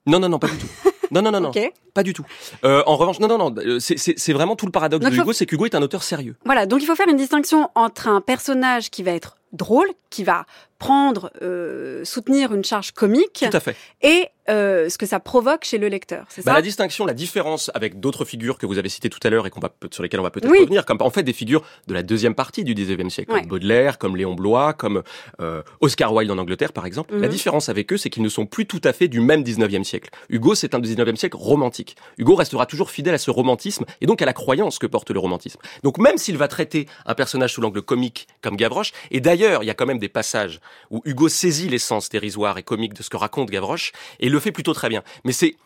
Non, 0.07 0.21
non, 0.21 0.31
non, 0.31 0.39
pas 0.39 0.49
du 0.49 0.57
tout. 0.57 0.67
Non, 1.13 1.23
non, 1.23 1.31
non, 1.31 1.41
non. 1.41 1.53
Pas 1.95 2.03
du 2.03 2.15
tout. 2.15 2.25
Euh, 2.65 2.83
en 2.87 2.97
revanche, 2.97 3.21
non, 3.21 3.29
non, 3.29 3.39
non. 3.39 3.55
Euh, 3.59 3.79
c'est 3.79 4.33
vraiment 4.33 4.57
tout 4.57 4.67
le 4.67 4.73
paradoxe 4.73 5.05
de 5.05 5.15
Hugo, 5.15 5.33
c'est 5.33 5.47
qu'Hugo 5.47 5.67
est 5.67 5.75
un 5.75 5.83
auteur 5.83 6.03
sérieux. 6.03 6.37
Voilà, 6.45 6.67
donc 6.67 6.83
il 6.83 6.87
faut 6.87 6.95
faire 6.95 7.09
une 7.09 7.17
distinction 7.17 7.71
entre 7.75 8.09
un 8.09 8.21
personnage 8.21 8.91
qui 8.91 9.03
va 9.03 9.13
être 9.13 9.37
drôle, 9.53 9.89
qui 10.09 10.25
va 10.25 10.47
prendre, 10.83 11.31
euh, 11.43 12.05
soutenir 12.05 12.53
une 12.53 12.65
charge 12.65 12.91
comique. 12.91 13.45
Tout 13.49 13.57
à 13.57 13.61
fait. 13.61 13.77
Et 14.03 14.29
euh, 14.51 14.89
ce 14.89 14.99
que 14.99 15.07
ça 15.07 15.21
provoque 15.21 15.63
chez 15.63 15.79
le 15.79 15.87
lecteur, 15.87 16.27
c'est 16.29 16.45
bah, 16.45 16.51
ça 16.51 16.57
La 16.57 16.63
distinction, 16.63 17.07
la 17.07 17.15
différence 17.15 17.71
avec 17.75 18.01
d'autres 18.01 18.25
figures 18.25 18.59
que 18.59 18.67
vous 18.67 18.77
avez 18.77 18.89
citées 18.89 19.09
tout 19.09 19.21
à 19.23 19.31
l'heure 19.31 19.47
et 19.47 19.51
qu'on 19.51 19.61
va 19.61 19.73
sur 19.93 20.03
lesquelles 20.03 20.19
on 20.19 20.25
va 20.25 20.31
peut-être 20.31 20.51
revenir, 20.51 20.85
comme 20.85 20.99
en 21.01 21.11
fait 21.11 21.23
des 21.23 21.33
figures 21.33 21.63
de 21.87 21.95
la 21.95 22.03
deuxième 22.03 22.35
partie 22.35 22.65
du 22.65 22.75
19e 22.75 23.09
siècle, 23.09 23.31
comme 23.31 23.47
Baudelaire, 23.47 23.99
comme 23.99 24.17
Léon 24.17 24.35
Blois, 24.35 24.73
comme 24.73 25.05
euh, 25.41 25.63
Oscar 25.81 26.13
Wilde 26.13 26.33
en 26.33 26.39
Angleterre 26.39 26.73
par 26.73 26.87
exemple. 26.87 27.15
La 27.15 27.29
mhm. 27.29 27.33
différence 27.33 27.69
avec 27.69 27.93
eux, 27.93 27.97
c'est 27.97 28.11
qu'ils 28.11 28.25
ne 28.25 28.29
sont 28.29 28.47
plus 28.47 28.67
tout 28.67 28.81
à 28.83 28.93
fait 28.93 29.07
du 29.07 29.21
même 29.21 29.45
19e 29.45 29.85
siècle. 29.85 30.11
Hugo, 30.29 30.57
c'est 30.57 30.75
un 30.75 30.81
19e 30.81 31.15
siècle 31.15 31.37
romantique. 31.37 31.95
Hugo 32.19 32.35
restera 32.35 32.67
toujours 32.67 32.91
fidèle 32.91 33.15
à 33.15 33.19
ce 33.19 33.31
romantisme 33.31 33.85
et 34.01 34.07
donc 34.07 34.23
à 34.23 34.27
la 34.27 34.33
croyance 34.33 34.81
que 34.81 34.89
porte 34.89 35.13
le 35.13 35.21
romantisme. 35.21 35.61
Donc 35.85 35.99
même 35.99 36.19
s'il 36.19 36.37
va 36.37 36.49
traiter 36.49 36.89
un 37.07 37.15
personnage 37.15 37.53
sous 37.53 37.61
l'angle 37.61 37.83
comique 37.83 38.27
comme 38.41 38.57
Gavroche, 38.57 38.91
et 39.13 39.21
d'ailleurs 39.21 39.63
il 39.63 39.67
y 39.67 39.71
a 39.71 39.75
quand 39.75 39.87
même 39.87 40.01
des 40.01 40.09
passages 40.09 40.59
où 40.91 41.03
Hugo 41.05 41.29
saisit 41.29 41.69
l'essence 41.69 42.09
dérisoire 42.09 42.59
et 42.59 42.63
comique 42.63 42.95
de 42.95 43.03
ce 43.03 43.11
que 43.11 43.17
raconte 43.17 43.51
Gavroche 43.51 43.93
et 44.21 44.29
le 44.29 44.41
fait 44.41 44.53
plutôt 44.53 44.75
très 44.75 44.89
bien. 44.89 45.03
Mais 45.25 45.33
c'est 45.33 45.57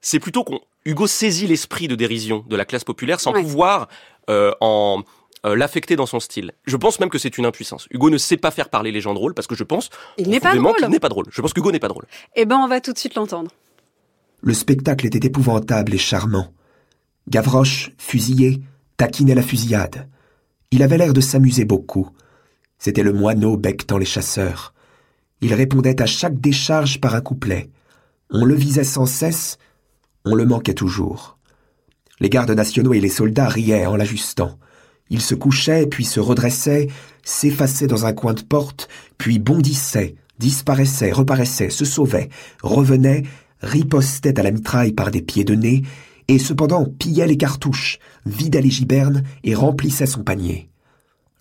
c'est 0.00 0.18
plutôt 0.18 0.44
qu'on 0.44 0.60
Hugo 0.84 1.06
saisit 1.06 1.46
l'esprit 1.46 1.88
de 1.88 1.94
dérision 1.94 2.44
de 2.48 2.56
la 2.56 2.64
classe 2.64 2.84
populaire 2.84 3.20
sans 3.20 3.32
pouvoir 3.32 3.88
euh, 4.30 4.52
en 4.60 5.02
euh, 5.46 5.56
l'affecter 5.56 5.96
dans 5.96 6.06
son 6.06 6.20
style. 6.20 6.52
Je 6.64 6.76
pense 6.76 7.00
même 7.00 7.08
que 7.08 7.18
c'est 7.18 7.38
une 7.38 7.46
impuissance. 7.46 7.86
Hugo 7.90 8.10
ne 8.10 8.18
sait 8.18 8.36
pas 8.36 8.50
faire 8.50 8.68
parler 8.68 8.92
les 8.92 9.00
gens 9.00 9.14
drôles 9.14 9.34
parce 9.34 9.46
que 9.46 9.54
je 9.54 9.64
pense 9.64 9.90
il 10.18 10.28
n'est 10.28 10.40
pas 10.40 10.54
drôle. 10.54 10.76
n'est 10.88 11.00
pas 11.00 11.08
drôle. 11.08 11.26
Je 11.30 11.40
pense 11.40 11.52
qu'Hugo 11.52 11.72
n'est 11.72 11.78
pas 11.78 11.88
drôle. 11.88 12.06
Eh 12.36 12.44
ben 12.44 12.56
on 12.56 12.68
va 12.68 12.80
tout 12.80 12.92
de 12.92 12.98
suite 12.98 13.14
l'entendre. 13.14 13.50
Le 14.42 14.54
spectacle 14.54 15.06
était 15.06 15.26
épouvantable 15.26 15.94
et 15.94 15.98
charmant. 15.98 16.52
Gavroche, 17.28 17.92
fusillé, 17.98 18.60
taquinait 18.96 19.34
la 19.34 19.42
fusillade. 19.42 20.08
Il 20.70 20.82
avait 20.82 20.98
l'air 20.98 21.12
de 21.12 21.20
s'amuser 21.20 21.64
beaucoup. 21.64 22.10
C'était 22.80 23.02
le 23.02 23.12
moineau 23.12 23.58
becquetant 23.58 23.98
les 23.98 24.06
chasseurs. 24.06 24.72
Il 25.42 25.52
répondait 25.52 26.00
à 26.00 26.06
chaque 26.06 26.40
décharge 26.40 26.98
par 26.98 27.14
un 27.14 27.20
couplet. 27.20 27.68
On 28.30 28.46
le 28.46 28.54
visait 28.54 28.84
sans 28.84 29.04
cesse, 29.04 29.58
on 30.24 30.34
le 30.34 30.46
manquait 30.46 30.72
toujours. 30.72 31.36
Les 32.20 32.30
gardes 32.30 32.50
nationaux 32.50 32.94
et 32.94 33.00
les 33.00 33.10
soldats 33.10 33.48
riaient 33.48 33.84
en 33.84 33.96
l'ajustant. 33.96 34.58
Il 35.10 35.20
se 35.20 35.34
couchait, 35.34 35.86
puis 35.86 36.06
se 36.06 36.20
redressait, 36.20 36.88
s'effaçait 37.22 37.86
dans 37.86 38.06
un 38.06 38.14
coin 38.14 38.32
de 38.32 38.42
porte, 38.42 38.88
puis 39.18 39.38
bondissait, 39.38 40.14
disparaissait, 40.38 41.12
reparaissait, 41.12 41.68
se 41.68 41.84
sauvait, 41.84 42.30
revenait, 42.62 43.24
ripostait 43.60 44.38
à 44.38 44.42
la 44.42 44.52
mitraille 44.52 44.92
par 44.92 45.10
des 45.10 45.20
pieds 45.20 45.44
de 45.44 45.54
nez, 45.54 45.82
et 46.28 46.38
cependant 46.38 46.86
pillait 46.86 47.26
les 47.26 47.36
cartouches, 47.36 47.98
vidait 48.24 48.62
les 48.62 48.70
gibernes 48.70 49.22
et 49.44 49.54
remplissait 49.54 50.06
son 50.06 50.22
panier. 50.22 50.70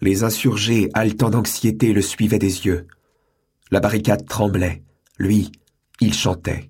Les 0.01 0.23
insurgés, 0.23 0.89
haletants 0.93 1.29
d'anxiété, 1.29 1.93
le 1.93 2.01
suivaient 2.01 2.39
des 2.39 2.65
yeux. 2.65 2.87
La 3.71 3.79
barricade 3.79 4.25
tremblait. 4.25 4.83
Lui, 5.17 5.51
il 5.99 6.13
chantait. 6.13 6.69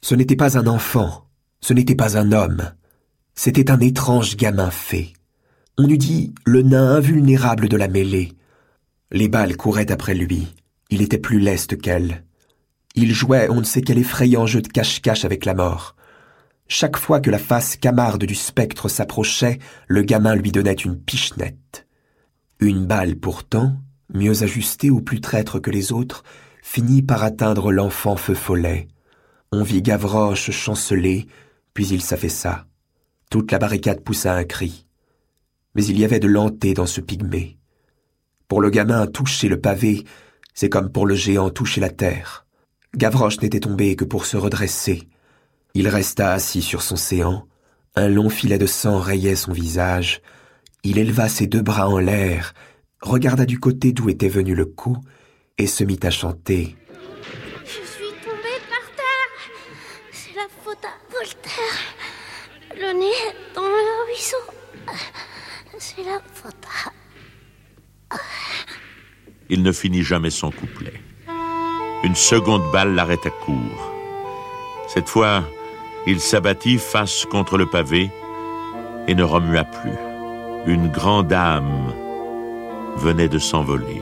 Ce 0.00 0.14
n'était 0.14 0.36
pas 0.36 0.58
un 0.58 0.66
enfant, 0.66 1.26
ce 1.60 1.72
n'était 1.74 1.94
pas 1.94 2.16
un 2.16 2.32
homme, 2.32 2.72
c'était 3.34 3.70
un 3.70 3.80
étrange 3.80 4.36
gamin 4.36 4.70
fait. 4.70 5.12
On 5.78 5.88
eût 5.88 5.98
dit 5.98 6.34
le 6.44 6.62
nain 6.62 6.96
invulnérable 6.96 7.68
de 7.68 7.76
la 7.76 7.88
mêlée. 7.88 8.32
Les 9.10 9.28
balles 9.28 9.56
couraient 9.56 9.90
après 9.90 10.14
lui, 10.14 10.48
il 10.90 11.02
était 11.02 11.18
plus 11.18 11.40
leste 11.40 11.80
qu'elle. 11.80 12.24
Il 12.94 13.12
jouait 13.12 13.48
on 13.48 13.56
ne 13.56 13.64
sait 13.64 13.80
quel 13.80 13.98
effrayant 13.98 14.46
jeu 14.46 14.60
de 14.60 14.68
cache-cache 14.68 15.24
avec 15.24 15.44
la 15.44 15.54
mort. 15.54 15.96
Chaque 16.68 16.96
fois 16.96 17.20
que 17.20 17.30
la 17.30 17.38
face 17.38 17.76
camarde 17.76 18.24
du 18.24 18.34
spectre 18.34 18.88
s'approchait, 18.88 19.58
le 19.88 20.02
gamin 20.02 20.34
lui 20.34 20.52
donnait 20.52 20.72
une 20.72 20.98
pichenette. 20.98 21.86
Une 22.64 22.86
balle 22.86 23.16
pourtant, 23.16 23.74
mieux 24.14 24.44
ajustée 24.44 24.88
ou 24.88 25.00
plus 25.00 25.20
traître 25.20 25.58
que 25.58 25.72
les 25.72 25.90
autres, 25.90 26.22
finit 26.62 27.02
par 27.02 27.24
atteindre 27.24 27.72
l'enfant 27.72 28.14
feu 28.14 28.34
follet. 28.34 28.86
On 29.50 29.64
vit 29.64 29.82
Gavroche 29.82 30.52
chanceler, 30.52 31.26
puis 31.74 31.88
il 31.88 32.02
s'affaissa. 32.02 32.68
Toute 33.30 33.50
la 33.50 33.58
barricade 33.58 34.04
poussa 34.04 34.36
un 34.36 34.44
cri. 34.44 34.86
Mais 35.74 35.84
il 35.84 35.98
y 35.98 36.04
avait 36.04 36.20
de 36.20 36.28
lenté 36.28 36.72
dans 36.72 36.86
ce 36.86 37.00
pygmée. 37.00 37.58
Pour 38.46 38.60
le 38.60 38.70
gamin, 38.70 39.08
toucher 39.08 39.48
le 39.48 39.60
pavé, 39.60 40.04
c'est 40.54 40.68
comme 40.68 40.92
pour 40.92 41.04
le 41.04 41.16
géant 41.16 41.50
toucher 41.50 41.80
la 41.80 41.90
terre. 41.90 42.46
Gavroche 42.94 43.40
n'était 43.40 43.58
tombé 43.58 43.96
que 43.96 44.04
pour 44.04 44.24
se 44.24 44.36
redresser. 44.36 45.08
Il 45.74 45.88
resta 45.88 46.32
assis 46.32 46.62
sur 46.62 46.82
son 46.82 46.94
séant, 46.94 47.44
un 47.96 48.06
long 48.06 48.28
filet 48.28 48.58
de 48.58 48.66
sang 48.66 49.00
rayait 49.00 49.34
son 49.34 49.52
visage, 49.52 50.22
il 50.84 50.98
éleva 50.98 51.28
ses 51.28 51.46
deux 51.46 51.62
bras 51.62 51.88
en 51.88 51.98
l'air, 51.98 52.54
regarda 53.00 53.46
du 53.46 53.58
côté 53.60 53.92
d'où 53.92 54.08
était 54.08 54.28
venu 54.28 54.54
le 54.54 54.64
coup, 54.64 54.96
et 55.58 55.66
se 55.66 55.84
mit 55.84 56.00
à 56.02 56.10
chanter. 56.10 56.76
Je 57.64 57.86
suis 57.86 58.12
tombé 58.24 58.54
par 58.68 58.84
terre. 58.96 59.32
C'est 60.10 60.34
la 60.34 60.48
faute 60.64 60.84
à 60.84 61.12
Voltaire. 61.12 61.78
Le 62.74 62.98
nez 62.98 63.34
dans 63.54 63.62
le 63.62 64.06
ruisseau. 64.06 64.36
C'est 65.78 66.04
la 66.04 66.20
faute 66.32 66.54
à... 68.10 68.16
Il 69.48 69.62
ne 69.62 69.72
finit 69.72 70.02
jamais 70.02 70.30
son 70.30 70.50
couplet. 70.50 71.00
Une 72.04 72.14
seconde 72.14 72.62
balle 72.72 72.94
l'arrêta 72.94 73.30
court. 73.30 73.92
Cette 74.88 75.08
fois, 75.08 75.44
il 76.06 76.20
s'abattit 76.20 76.78
face 76.78 77.24
contre 77.26 77.56
le 77.56 77.66
pavé 77.66 78.10
et 79.06 79.14
ne 79.14 79.22
remua 79.22 79.64
plus. 79.64 80.11
Une 80.64 80.86
grande 80.86 81.32
âme 81.32 81.92
venait 82.96 83.28
de 83.28 83.38
s'envoler. 83.38 84.00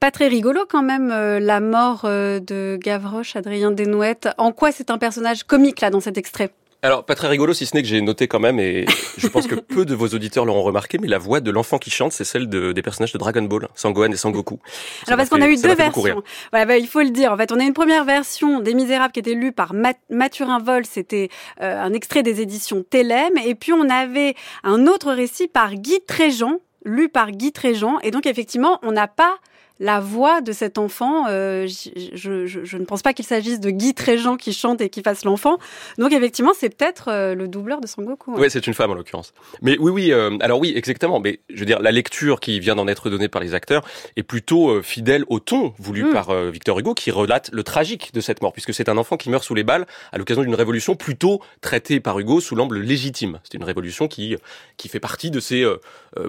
Pas 0.00 0.10
très 0.10 0.28
rigolo 0.28 0.60
quand 0.66 0.82
même 0.82 1.10
euh, 1.10 1.38
la 1.40 1.60
mort 1.60 2.02
euh, 2.04 2.40
de 2.40 2.78
Gavroche, 2.82 3.36
Adrien 3.36 3.70
Desnouettes. 3.70 4.30
En 4.38 4.52
quoi 4.52 4.72
c'est 4.72 4.90
un 4.90 4.96
personnage 4.96 5.44
comique 5.44 5.82
là 5.82 5.90
dans 5.90 6.00
cet 6.00 6.16
extrait? 6.16 6.52
Alors, 6.86 7.04
pas 7.04 7.16
très 7.16 7.26
rigolo, 7.26 7.52
si 7.52 7.66
ce 7.66 7.74
n'est 7.74 7.82
que 7.82 7.88
j'ai 7.88 8.00
noté 8.00 8.28
quand 8.28 8.38
même, 8.38 8.60
et 8.60 8.86
je 9.18 9.26
pense 9.26 9.48
que 9.48 9.56
peu 9.56 9.84
de 9.84 9.92
vos 9.92 10.06
auditeurs 10.06 10.44
l'auront 10.44 10.62
remarqué, 10.62 10.98
mais 10.98 11.08
la 11.08 11.18
voix 11.18 11.40
de 11.40 11.50
l'enfant 11.50 11.78
qui 11.78 11.90
chante, 11.90 12.12
c'est 12.12 12.22
celle 12.22 12.48
de, 12.48 12.70
des 12.70 12.80
personnages 12.80 13.12
de 13.12 13.18
Dragon 13.18 13.42
Ball, 13.42 13.66
Sangohan 13.74 14.12
et 14.12 14.16
Sangoku. 14.16 14.60
Ça 15.04 15.06
Alors 15.08 15.16
parce 15.18 15.28
qu'on 15.30 15.42
a 15.42 15.48
eu 15.48 15.56
deux 15.56 15.74
versions. 15.74 16.22
Voilà, 16.52 16.64
bah, 16.64 16.76
il 16.78 16.86
faut 16.86 17.00
le 17.00 17.10
dire. 17.10 17.32
En 17.32 17.36
fait, 17.36 17.50
on 17.50 17.58
a 17.58 17.64
une 17.64 17.72
première 17.74 18.04
version 18.04 18.60
des 18.60 18.72
Misérables 18.72 19.10
qui 19.12 19.18
était 19.18 19.34
lue 19.34 19.50
par 19.50 19.74
Mat- 19.74 19.98
Mathurin 20.10 20.60
Vol, 20.60 20.86
c'était 20.86 21.28
euh, 21.60 21.82
un 21.82 21.92
extrait 21.92 22.22
des 22.22 22.40
éditions 22.40 22.84
Télém, 22.88 23.32
et 23.44 23.56
puis 23.56 23.72
on 23.72 23.90
avait 23.90 24.36
un 24.62 24.86
autre 24.86 25.12
récit 25.12 25.48
par 25.48 25.74
Guy 25.74 25.98
Tréjean, 26.06 26.60
lu 26.84 27.08
par 27.08 27.32
Guy 27.32 27.50
Tréjean, 27.50 27.98
et 28.04 28.12
donc 28.12 28.26
effectivement, 28.26 28.78
on 28.84 28.92
n'a 28.92 29.08
pas 29.08 29.38
la 29.78 30.00
voix 30.00 30.40
de 30.40 30.52
cet 30.52 30.78
enfant. 30.78 31.26
Euh, 31.28 31.66
je, 31.66 32.46
je- 32.46 32.64
je 32.64 32.76
ne 32.78 32.84
pense 32.84 33.02
pas 33.02 33.12
qu'il 33.12 33.24
s'agisse 33.24 33.60
de 33.60 33.70
Guy 33.70 33.94
Tréjean 33.94 34.36
qui 34.36 34.52
chante 34.52 34.80
et 34.80 34.88
qui 34.88 35.02
fasse 35.02 35.24
l'enfant. 35.24 35.58
Donc 35.98 36.12
effectivement, 36.12 36.52
c'est 36.56 36.70
peut-être 36.74 37.08
euh, 37.08 37.34
le 37.34 37.48
doubleur 37.48 37.80
de 37.80 37.86
Sangoku. 37.86 38.32
hein. 38.34 38.38
Ouais, 38.38 38.48
c'est 38.50 38.66
une 38.66 38.74
femme 38.74 38.90
en 38.90 38.94
l'occurrence. 38.94 39.34
Mais 39.62 39.76
oui, 39.78 39.90
oui. 39.90 40.12
euh, 40.12 40.36
alors 40.40 40.58
oui, 40.60 40.72
exactement. 40.76 41.20
Mais 41.20 41.40
je 41.50 41.60
veux 41.60 41.66
dire, 41.66 41.80
la 41.80 41.92
lecture 41.92 42.40
qui 42.40 42.58
vient 42.60 42.74
d'en 42.74 42.88
être 42.88 43.10
donnée 43.10 43.28
par 43.28 43.42
les 43.42 43.54
acteurs 43.54 43.82
est 44.16 44.22
plutôt 44.22 44.70
euh, 44.70 44.82
fidèle 44.82 45.24
au 45.28 45.40
ton 45.40 45.74
voulu 45.78 46.04
Mm. 46.04 46.12
par 46.12 46.30
euh, 46.30 46.50
Victor 46.50 46.78
Hugo, 46.78 46.94
qui 46.94 47.10
relate 47.10 47.50
le 47.52 47.62
tragique 47.62 48.12
de 48.14 48.20
cette 48.20 48.42
mort, 48.42 48.52
puisque 48.52 48.72
c'est 48.74 48.88
un 48.88 48.96
enfant 48.98 49.16
qui 49.16 49.30
meurt 49.30 49.44
sous 49.44 49.54
les 49.54 49.64
balles 49.64 49.86
à 50.12 50.18
l'occasion 50.18 50.42
d'une 50.42 50.54
révolution 50.54 50.94
plutôt 50.96 51.40
traitée 51.60 52.00
par 52.00 52.18
Hugo 52.18 52.40
sous 52.40 52.54
l'angle 52.56 52.78
légitime. 52.78 53.40
C'est 53.44 53.54
une 53.54 53.64
révolution 53.64 54.08
qui 54.08 54.36
qui 54.76 54.88
fait 54.88 55.00
partie 55.00 55.30
de 55.30 55.40
ces 55.40 55.64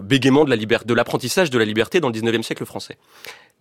bégaiements 0.02 0.46
de 0.46 0.50
la 0.50 0.56
liberté, 0.56 0.86
de 0.88 0.94
l'apprentissage 0.94 1.50
de 1.50 1.58
la 1.58 1.66
liberté 1.66 2.00
dans 2.00 2.08
le 2.10 2.14
19e 2.14 2.44
siècle 2.44 2.66
français. 2.66 2.98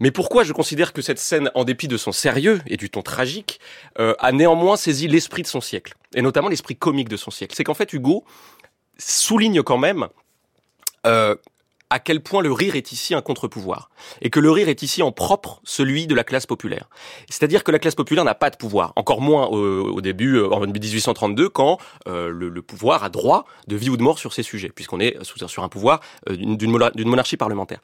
Mais 0.00 0.10
pourquoi 0.10 0.44
je 0.44 0.52
considère 0.52 0.92
que 0.92 1.02
cette 1.02 1.18
scène, 1.18 1.50
en 1.54 1.64
dépit 1.64 1.88
de 1.88 1.96
son 1.96 2.12
sérieux 2.12 2.60
et 2.66 2.76
du 2.76 2.90
ton 2.90 3.02
tragique, 3.02 3.60
euh, 3.98 4.14
a 4.18 4.32
néanmoins 4.32 4.76
saisi 4.76 5.08
l'esprit 5.08 5.42
de 5.42 5.46
son 5.46 5.60
siècle, 5.60 5.94
et 6.14 6.22
notamment 6.22 6.48
l'esprit 6.48 6.76
comique 6.76 7.08
de 7.08 7.16
son 7.16 7.30
siècle? 7.30 7.54
C'est 7.56 7.64
qu'en 7.64 7.74
fait, 7.74 7.92
Hugo 7.92 8.24
souligne 8.98 9.62
quand 9.62 9.78
même 9.78 10.08
euh, 11.06 11.34
à 11.90 12.00
quel 12.00 12.20
point 12.20 12.42
le 12.42 12.52
rire 12.52 12.74
est 12.74 12.92
ici 12.92 13.14
un 13.14 13.22
contre-pouvoir, 13.22 13.90
et 14.20 14.30
que 14.30 14.40
le 14.40 14.50
rire 14.50 14.68
est 14.68 14.82
ici 14.82 15.02
en 15.02 15.12
propre 15.12 15.60
celui 15.64 16.06
de 16.06 16.14
la 16.14 16.24
classe 16.24 16.46
populaire. 16.46 16.88
C'est-à-dire 17.30 17.62
que 17.62 17.70
la 17.70 17.78
classe 17.78 17.94
populaire 17.94 18.24
n'a 18.24 18.34
pas 18.34 18.50
de 18.50 18.56
pouvoir, 18.56 18.92
encore 18.96 19.20
moins 19.20 19.46
au, 19.46 20.00
début, 20.00 20.36
euh, 20.36 20.50
en 20.50 20.66
1832, 20.66 21.48
quand 21.48 21.78
euh, 22.08 22.28
le, 22.28 22.48
le 22.48 22.62
pouvoir 22.62 23.04
a 23.04 23.08
droit 23.08 23.46
de 23.68 23.76
vie 23.76 23.88
ou 23.88 23.96
de 23.96 24.02
mort 24.02 24.18
sur 24.18 24.32
ces 24.32 24.42
sujets, 24.42 24.70
puisqu'on 24.70 25.00
est 25.00 25.16
sur 25.22 25.62
un 25.62 25.68
pouvoir 25.68 26.00
euh, 26.28 26.36
d'une 26.36 27.08
monarchie 27.08 27.36
parlementaire. 27.36 27.80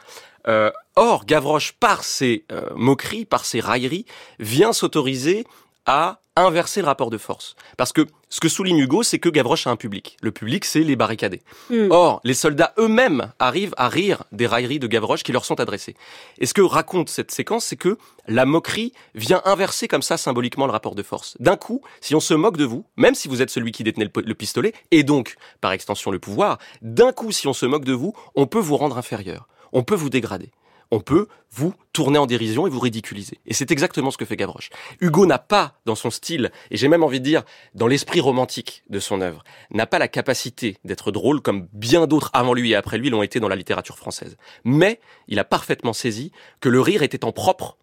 Or, 0.97 1.25
Gavroche, 1.25 1.73
par 1.73 2.02
ses 2.02 2.44
moqueries, 2.75 3.25
par 3.25 3.44
ses 3.44 3.61
railleries, 3.61 4.04
vient 4.40 4.73
s'autoriser 4.73 5.47
à 5.87 6.19
inverser 6.37 6.81
le 6.81 6.87
rapport 6.87 7.11
de 7.11 7.19
force. 7.19 7.57
Parce 7.77 7.93
que 7.93 8.07
ce 8.31 8.41
que 8.41 8.49
souligne 8.49 8.79
Hugo, 8.79 9.03
c'est 9.03 9.19
que 9.19 9.29
Gavroche 9.29 9.67
a 9.67 9.71
un 9.71 9.77
public. 9.77 10.17
Le 10.23 10.33
public, 10.33 10.65
c'est 10.65 10.81
les 10.81 10.97
barricadés. 10.97 11.43
Mm. 11.69 11.91
Or, 11.91 12.21
les 12.25 12.35
soldats 12.35 12.73
eux-mêmes 12.79 13.33
arrivent 13.39 13.75
à 13.77 13.89
rire 13.89 14.25
des 14.33 14.47
railleries 14.47 14.79
de 14.79 14.87
Gavroche 14.87 15.23
qui 15.23 15.33
leur 15.33 15.45
sont 15.45 15.61
adressées. 15.61 15.95
Et 16.39 16.47
ce 16.47 16.55
que 16.55 16.62
raconte 16.62 17.11
cette 17.11 17.31
séquence, 17.31 17.67
c'est 17.67 17.77
que 17.77 17.99
la 18.27 18.47
moquerie 18.47 18.95
vient 19.15 19.43
inverser 19.45 19.89
comme 19.89 20.03
ça 20.03 20.17
symboliquement 20.17 20.67
le 20.67 20.73
rapport 20.73 20.95
de 20.95 21.03
force. 21.03 21.37
D'un 21.41 21.57
coup, 21.57 21.83
si 22.01 22.15
on 22.15 22.21
se 22.21 22.33
moque 22.33 22.57
de 22.57 22.65
vous, 22.65 22.87
même 22.97 23.15
si 23.15 23.29
vous 23.29 23.43
êtes 23.43 23.51
celui 23.51 23.73
qui 23.73 23.85
détenait 23.85 24.11
le 24.15 24.35
pistolet, 24.35 24.73
et 24.91 25.03
donc, 25.03 25.37
par 25.61 25.73
extension, 25.73 26.11
le 26.11 26.19
pouvoir, 26.19 26.59
d'un 26.81 27.12
coup, 27.12 27.33
si 27.33 27.47
on 27.47 27.53
se 27.53 27.67
moque 27.67 27.85
de 27.85 27.93
vous, 27.93 28.15
on 28.35 28.47
peut 28.47 28.59
vous 28.59 28.79
rendre 28.79 28.97
inférieur. 28.97 29.49
On 29.73 29.83
peut 29.83 29.95
vous 29.95 30.11
dégrader. 30.11 30.53
On 30.95 31.01
peut 31.01 31.27
vous 31.51 31.75
tourner 31.93 32.19
en 32.19 32.27
dérision 32.27 32.67
et 32.67 32.71
vous 32.71 32.79
ridiculiser. 32.79 33.39
Et 33.47 33.55
c'est 33.55 33.71
exactement 33.71 34.11
ce 34.11 34.17
que 34.19 34.25
fait 34.25 34.37
Gavroche. 34.37 34.69
Hugo 35.01 35.27
n'a 35.27 35.39
pas, 35.39 35.75
dans 35.87 35.95
son 35.95 36.11
style, 36.11 36.51
et 36.71 36.77
j'ai 36.77 36.87
même 36.89 37.03
envie 37.03 37.19
de 37.19 37.25
dire, 37.25 37.43
dans 37.75 37.87
l'esprit 37.87 38.21
romantique 38.21 38.85
de 38.91 39.01
son 39.01 39.21
œuvre, 39.23 39.43
n'a 39.71 39.87
pas 39.87 39.99
la 39.99 40.07
capacité 40.09 40.77
d'être 40.85 41.11
drôle 41.11 41.41
comme 41.41 41.67
bien 41.73 42.07
d'autres 42.07 42.31
avant 42.35 42.55
lui 42.55 42.71
et 42.73 42.77
après 42.77 42.99
lui 42.99 43.11
l'ont 43.11 43.23
été 43.23 43.41
dans 43.41 43.49
la 43.49 43.57
littérature 43.57 43.97
française. 43.97 44.37
Mais 44.65 45.01
il 45.29 45.39
a 45.39 45.45
parfaitement 45.45 45.93
saisi 45.95 46.31
que 46.61 46.69
le 46.69 46.81
rire 46.81 47.03
était 47.03 47.25
en 47.25 47.33
propre 47.33 47.79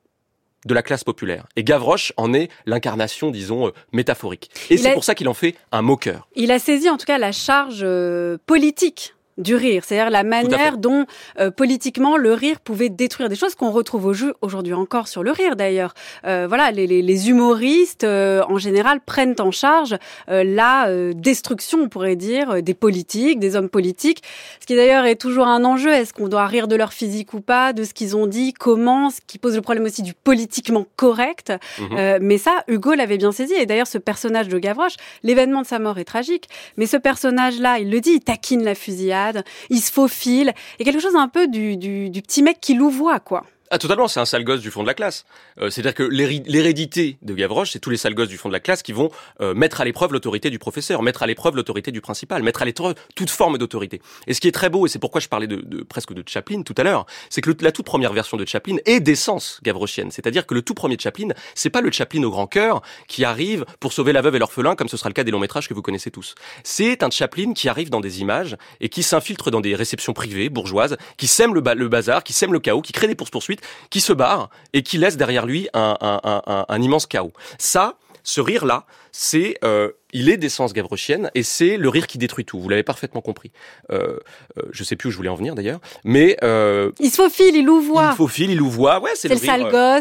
de 0.66 0.74
la 0.74 0.84
classe 0.84 1.04
populaire. 1.04 1.48
Et 1.56 1.63
Gavroche 1.63 2.12
en 2.18 2.34
est 2.34 2.50
l'incarnation, 2.66 3.32
disons, 3.32 3.68
euh, 3.68 3.72
métaphorique. 3.94 4.51
Et 4.70 4.78
c'est 4.78 4.89
a- 4.89 4.94
pour 4.94 5.04
ça 5.04 5.16
qu'il 5.16 5.30
en 5.30 5.34
fait 5.34 5.56
un 5.72 5.82
moqueur. 5.82 6.28
Il 6.36 6.51
a 6.51 6.60
saisi 6.60 6.89
en 6.89 6.98
tout 6.98 7.06
cas 7.06 7.18
la 7.18 7.32
charge 7.32 7.80
euh, 7.82 8.38
politique 8.46 9.16
du 9.39 9.55
rire, 9.55 9.84
c'est-à-dire 9.86 10.12
la 10.12 10.24
manière 10.24 10.77
dont 10.77 11.05
euh, 11.39 11.50
politiquement 11.50 12.17
le 12.17 12.34
rire 12.34 12.60
pouvait 12.60 12.89
détruire 12.89 13.29
des 13.29 13.36
choses 13.36 13.55
qu'on 13.55 13.72
retrouve 13.72 14.05
au 14.05 14.13
jeu 14.13 14.36
aujourd'hui 14.41 14.74
encore 14.74 15.08
sur 15.08 15.24
le 15.24 15.31
rire 15.31 15.55
d'ailleurs. 15.55 15.93
Euh, 16.25 16.46
voilà, 16.48 16.72
les, 16.72 16.86
les, 16.86 17.01
les 17.01 17.29
humoristes 17.29 18.03
euh, 18.03 18.43
en 18.48 18.58
général 18.58 19.00
prennent 19.00 19.36
en 19.39 19.51
charge 19.51 19.96
euh, 20.29 20.43
la 20.43 20.88
euh, 20.89 21.13
destruction, 21.13 21.79
on 21.84 21.89
pourrait 21.89 22.15
dire, 22.15 22.51
euh, 22.51 22.62
des 22.62 22.74
politiques, 22.74 23.39
des 23.39 23.55
hommes 23.55 23.69
politiques. 23.69 24.22
Ce 24.60 24.65
qui 24.65 24.75
d'ailleurs 24.75 25.05
est 25.05 25.15
toujours 25.15 25.48
un 25.48 25.63
enjeu. 25.63 25.91
Est-ce 25.91 26.13
qu'on 26.13 26.27
doit 26.27 26.46
rire 26.46 26.67
de 26.67 26.75
leur 26.75 26.91
physique 26.91 27.34
ou 27.34 27.41
pas, 27.41 27.72
de 27.74 27.84
ce 27.84 27.93
qu'ils 27.93 28.17
ont 28.17 28.27
dit, 28.27 28.53
comment, 28.53 29.10
ce 29.10 29.19
qui 29.25 29.38
pose 29.38 29.55
le 29.55 29.62
problème 29.62 29.86
aussi 29.86 30.03
du 30.03 30.13
politiquement 30.13 30.86
correct. 30.98 31.53
Euh, 31.93 32.19
mais 32.22 32.38
ça, 32.38 32.63
Hugo 32.67 32.93
l'avait 32.93 33.17
bien 33.17 33.31
saisi. 33.31 33.53
Et 33.53 33.65
d'ailleurs, 33.65 33.88
ce 33.88 33.98
personnage 33.98 34.50
de 34.50 34.60
Gavroche, 34.60 34.96
l'événement 35.24 35.62
de 35.62 35.67
sa 35.67 35.79
mort 35.79 35.98
est 35.98 36.05
tragique. 36.05 36.50
Mais 36.77 36.86
ce 36.86 36.98
personnage-là, 36.98 37.79
il 37.79 37.89
le 37.89 38.01
dit, 38.01 38.12
il 38.15 38.19
taquine 38.19 38.63
la 38.63 38.75
fusillade, 38.75 39.28
il 39.69 39.79
se 39.79 39.91
faufile. 39.91 40.53
Et 40.79 40.83
quelque 40.83 41.00
chose 41.01 41.15
un 41.15 41.27
peu 41.27 41.48
du, 41.48 41.77
du, 41.77 42.09
du 42.09 42.21
petit 42.21 42.43
mec 42.43 42.59
qui 42.62 42.74
louvoie, 42.74 43.19
quoi. 43.19 43.45
Ah 43.71 43.77
totalement, 43.77 44.07
c'est 44.07 44.19
un 44.19 44.25
sale 44.25 44.43
gosse 44.43 44.61
du 44.61 44.71
fond 44.71 44.81
de 44.81 44.88
la 44.88 44.95
classe. 44.95 45.25
Euh, 45.61 45.69
C'est-à-dire 45.69 45.93
que 45.93 46.01
l'hérédité 46.01 47.19
de 47.21 47.35
Gavroche, 47.35 47.69
c'est 47.71 47.79
tous 47.79 47.91
les 47.91 47.97
sales 47.97 48.15
gosses 48.15 48.27
du 48.27 48.38
fond 48.38 48.49
de 48.49 48.53
la 48.53 48.59
classe 48.59 48.81
qui 48.81 48.93
vont 48.93 49.11
euh, 49.41 49.53
mettre 49.53 49.79
à 49.79 49.85
l'épreuve 49.85 50.11
l'autorité 50.11 50.49
du 50.49 50.57
professeur, 50.57 51.03
mettre 51.03 51.21
à 51.21 51.27
l'épreuve 51.27 51.55
l'autorité 51.55 51.91
du 51.91 52.01
principal, 52.01 52.41
mettre 52.41 52.63
à 52.63 52.65
l'épreuve 52.65 52.95
toute 53.15 53.29
forme 53.29 53.59
d'autorité. 53.59 54.01
Et 54.25 54.33
ce 54.33 54.41
qui 54.41 54.47
est 54.47 54.51
très 54.51 54.69
beau, 54.69 54.88
et 54.88 54.89
c'est 54.89 54.97
pourquoi 54.97 55.21
je 55.21 55.27
parlais 55.27 55.45
de, 55.45 55.57
de- 55.57 55.83
presque 55.83 56.13
de 56.13 56.23
Chaplin 56.27 56.63
tout 56.63 56.73
à 56.77 56.83
l'heure, 56.83 57.05
c'est 57.29 57.41
que 57.41 57.51
le- 57.51 57.57
la 57.61 57.71
toute 57.71 57.85
première 57.85 58.11
version 58.11 58.38
de 58.38 58.45
Chaplin 58.47 58.77
est 58.85 59.01
d'essence 59.01 59.59
gavrochienne. 59.61 60.09
C'est-à-dire 60.09 60.47
que 60.47 60.55
le 60.55 60.63
tout 60.63 60.73
premier 60.73 60.97
Chaplin, 60.99 61.27
c'est 61.53 61.69
pas 61.69 61.81
le 61.81 61.91
Chaplin 61.91 62.23
au 62.23 62.31
grand 62.31 62.47
cœur 62.47 62.81
qui 63.07 63.23
arrive 63.23 63.65
pour 63.79 63.93
sauver 63.93 64.13
la 64.13 64.21
veuve 64.21 64.35
et 64.35 64.39
l'orphelin, 64.39 64.75
comme 64.75 64.88
ce 64.89 64.97
sera 64.97 65.09
le 65.09 65.13
cas 65.13 65.23
des 65.23 65.29
longs 65.31 65.38
métrages 65.39 65.67
que 65.69 65.75
vous 65.75 65.83
connaissez 65.83 66.09
tous. 66.09 66.33
C'est 66.63 67.03
un 67.03 67.11
Chaplin 67.11 67.53
qui 67.53 67.69
arrive 67.69 67.91
dans 67.91 68.01
des 68.01 68.19
images 68.21 68.57
et 68.81 68.89
qui 68.89 69.03
s'infiltre 69.03 69.51
dans 69.51 69.61
des 69.61 69.75
réceptions 69.75 70.13
privées, 70.13 70.49
bourgeoises, 70.49 70.97
qui 71.17 71.27
sème 71.27 71.53
le, 71.53 71.61
le 71.75 71.88
bazar, 71.88 72.23
qui 72.23 72.33
sème 72.33 72.51
le 72.51 72.59
chaos, 72.59 72.81
qui 72.81 72.93
crée 72.93 73.05
des 73.05 73.13
poursuites, 73.13 73.59
qui 73.89 74.01
se 74.01 74.13
barre 74.13 74.50
et 74.74 74.84
qui 74.84 74.98
laisse 74.98 75.18
derrière 75.18 75.46
lui 75.46 75.68
un, 75.74 75.98
un- 76.01 76.20
un- 76.24 76.42
un- 76.46 76.66
un 76.68 76.82
immense 76.82 77.06
chaos. 77.06 77.34
Ça, 77.58 77.96
ce 78.24 78.42
rire-là, 78.42 78.86
c'est, 79.12 79.56
euh, 79.63 79.92
il 80.13 80.30
est 80.30 80.38
d'essence 80.38 80.74
gavrochienne 80.74 81.32
et 81.34 81.42
c'est 81.42 81.78
le 81.78 81.89
rire 81.89 82.06
qui 82.06 82.18
détruit 82.18 82.46
tout. 82.46 82.60
Vous 82.60 82.70
l'avez 82.70 82.84
parfaitement 82.84 83.22
compris. 83.22 83.51
Euh, 83.92 84.18
euh, 84.58 84.63
je 84.72 84.84
sais 84.84 84.96
plus 84.96 85.08
où 85.08 85.12
je 85.12 85.18
voulais 85.18 85.30
en 85.30 85.36
venir 85.36 85.56
d'ailleurs, 85.56 85.80
mais 86.04 86.38
euh, 86.44 86.92
Il 87.00 87.10
se 87.10 87.16
faufile, 87.24 87.56
il 87.56 87.66
louvoie. 87.66 88.10
il 88.12 88.16
faufile, 88.18 88.51
il 88.51 88.58
louvoie. 88.58 89.00
Ouais, 89.00 89.12
c'est 89.16 89.30
le, 89.30 89.36
rire, 89.36 89.66
euh, 89.74 89.96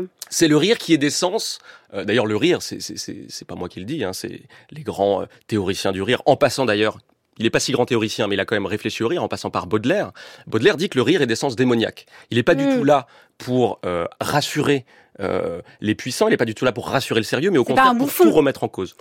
gosse. 0.00 0.08
c'est 0.28 0.48
le 0.48 0.56
rire 0.56 0.78
qui 0.78 0.92
est 0.94 0.98
d'essence. 0.98 1.58
D'ailleurs, 1.92 2.26
le 2.26 2.36
rire, 2.36 2.58
c'est 2.62 3.44
pas 3.46 3.54
moi 3.54 3.68
qui 3.68 3.78
le 3.80 3.86
dis, 3.86 4.04
hein, 4.04 4.12
c'est 4.12 4.42
les 4.70 4.82
grands 4.82 5.24
théoriciens 5.46 5.92
du 5.92 6.02
rire. 6.02 6.20
En 6.26 6.36
passant 6.36 6.66
d'ailleurs, 6.66 6.98
il 7.38 7.44
n'est 7.44 7.50
pas 7.50 7.60
si 7.60 7.72
grand 7.72 7.86
théoricien, 7.86 8.26
mais 8.26 8.34
il 8.36 8.40
a 8.40 8.44
quand 8.44 8.56
même 8.56 8.66
réfléchi 8.66 9.02
au 9.02 9.08
rire 9.08 9.22
en 9.22 9.28
passant 9.28 9.50
par 9.50 9.66
Baudelaire. 9.66 10.12
Baudelaire 10.46 10.76
dit 10.76 10.88
que 10.88 10.98
le 10.98 11.02
rire 11.02 11.22
est 11.22 11.26
d'essence 11.26 11.56
démoniaque. 11.56 12.06
Il 12.30 12.36
n'est 12.36 12.42
pas 12.42 12.54
du 12.54 12.64
Mm. 12.64 12.76
tout 12.78 12.84
là 12.84 13.06
pour 13.38 13.78
euh, 13.86 14.06
rassurer 14.20 14.84
euh, 15.20 15.62
les 15.80 15.94
puissants, 15.96 16.28
il 16.28 16.30
n'est 16.30 16.36
pas 16.36 16.44
du 16.44 16.54
tout 16.54 16.64
là 16.64 16.70
pour 16.72 16.88
rassurer 16.88 17.18
le 17.20 17.24
sérieux, 17.24 17.50
mais 17.50 17.58
au 17.58 17.64
contraire 17.64 17.92
pour 17.96 18.12
tout 18.12 18.30
remettre 18.30 18.62
en 18.62 18.68
cause. 18.68 18.94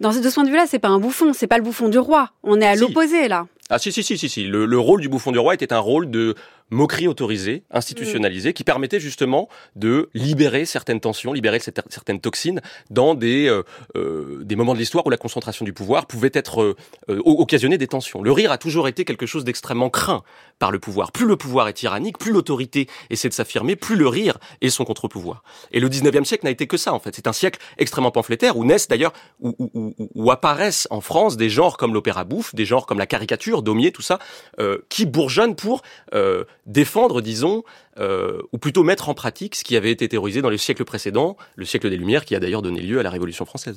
Dans 0.00 0.10
ce, 0.12 0.18
de 0.18 0.28
ce 0.28 0.34
point 0.34 0.42
de 0.44 0.48
vue-là, 0.50 0.64
c'est 0.68 0.78
pas 0.80 0.88
un 0.88 0.98
bouffon, 0.98 1.32
c'est 1.32 1.46
pas 1.46 1.58
le 1.58 1.62
bouffon 1.62 1.88
du 1.88 1.98
roi. 1.98 2.30
On 2.42 2.60
est 2.60 2.66
à 2.66 2.74
Si. 2.74 2.80
l'opposé 2.80 3.28
là. 3.28 3.46
Ah 3.68 3.78
si 3.78 3.92
si 3.92 4.02
si 4.02 4.18
si 4.18 4.28
si. 4.28 4.44
Le, 4.46 4.66
le 4.66 4.78
rôle 4.80 5.00
du 5.00 5.08
bouffon 5.08 5.30
du 5.30 5.38
roi 5.38 5.54
était 5.54 5.72
un 5.72 5.78
rôle 5.78 6.10
de 6.10 6.34
moquerie 6.70 7.08
autorisée, 7.08 7.64
institutionnalisée, 7.70 8.52
qui 8.52 8.64
permettait 8.64 9.00
justement 9.00 9.48
de 9.76 10.08
libérer 10.14 10.64
certaines 10.64 11.00
tensions, 11.00 11.32
libérer 11.32 11.58
certaines 11.60 12.20
toxines 12.20 12.60
dans 12.90 13.14
des 13.14 13.48
euh, 13.48 13.62
euh, 13.96 14.42
des 14.44 14.56
moments 14.56 14.74
de 14.74 14.78
l'histoire 14.78 15.06
où 15.06 15.10
la 15.10 15.16
concentration 15.16 15.64
du 15.64 15.72
pouvoir 15.72 16.06
pouvait 16.06 16.30
être 16.34 16.62
euh, 16.62 16.76
euh, 17.08 17.20
occasionner 17.24 17.78
des 17.78 17.86
tensions. 17.88 18.22
Le 18.22 18.32
rire 18.32 18.52
a 18.52 18.58
toujours 18.58 18.88
été 18.88 19.04
quelque 19.04 19.26
chose 19.26 19.44
d'extrêmement 19.44 19.90
craint 19.90 20.22
par 20.58 20.70
le 20.70 20.78
pouvoir. 20.78 21.12
Plus 21.12 21.26
le 21.26 21.36
pouvoir 21.36 21.68
est 21.68 21.72
tyrannique, 21.72 22.18
plus 22.18 22.32
l'autorité 22.32 22.86
essaie 23.10 23.28
de 23.28 23.34
s'affirmer, 23.34 23.76
plus 23.76 23.96
le 23.96 24.06
rire 24.08 24.38
est 24.60 24.68
son 24.70 24.84
contre-pouvoir. 24.84 25.42
Et 25.72 25.80
le 25.80 25.88
19e 25.88 26.24
siècle 26.24 26.44
n'a 26.44 26.50
été 26.50 26.66
que 26.66 26.76
ça 26.76 26.92
en 26.92 26.98
fait. 27.00 27.14
C'est 27.14 27.26
un 27.26 27.32
siècle 27.32 27.58
extrêmement 27.78 28.10
pamphlétaire 28.10 28.56
où 28.56 28.64
naissent 28.64 28.88
d'ailleurs 28.88 29.12
où, 29.40 29.54
où- 29.58 29.70
où- 29.98 30.08
où 30.14 30.30
apparaissent 30.30 30.86
en 30.90 31.00
France 31.00 31.36
des 31.36 31.48
genres 31.50 31.76
comme 31.76 31.94
l'opéra 31.94 32.24
bouffe, 32.24 32.54
des 32.54 32.64
genres 32.64 32.86
comme 32.86 32.98
la 32.98 33.06
caricature, 33.06 33.62
Daumier, 33.62 33.92
tout 33.92 34.02
ça, 34.02 34.18
euh, 34.58 34.78
qui 34.88 35.06
bourgeonnent 35.06 35.56
pour 35.56 35.82
euh, 36.14 36.44
défendre, 36.66 37.20
disons, 37.20 37.64
euh, 38.00 38.40
ou 38.52 38.58
plutôt 38.58 38.82
mettre 38.82 39.08
en 39.08 39.14
pratique 39.14 39.54
ce 39.54 39.64
qui 39.64 39.76
avait 39.76 39.90
été 39.90 40.08
théorisé 40.08 40.42
dans 40.42 40.50
le 40.50 40.56
siècle 40.56 40.84
précédent, 40.84 41.36
le 41.56 41.64
siècle 41.64 41.90
des 41.90 41.96
Lumières, 41.96 42.24
qui 42.24 42.34
a 42.34 42.40
d'ailleurs 42.40 42.62
donné 42.62 42.80
lieu 42.80 42.98
à 42.98 43.02
la 43.02 43.10
Révolution 43.10 43.44
française. 43.44 43.76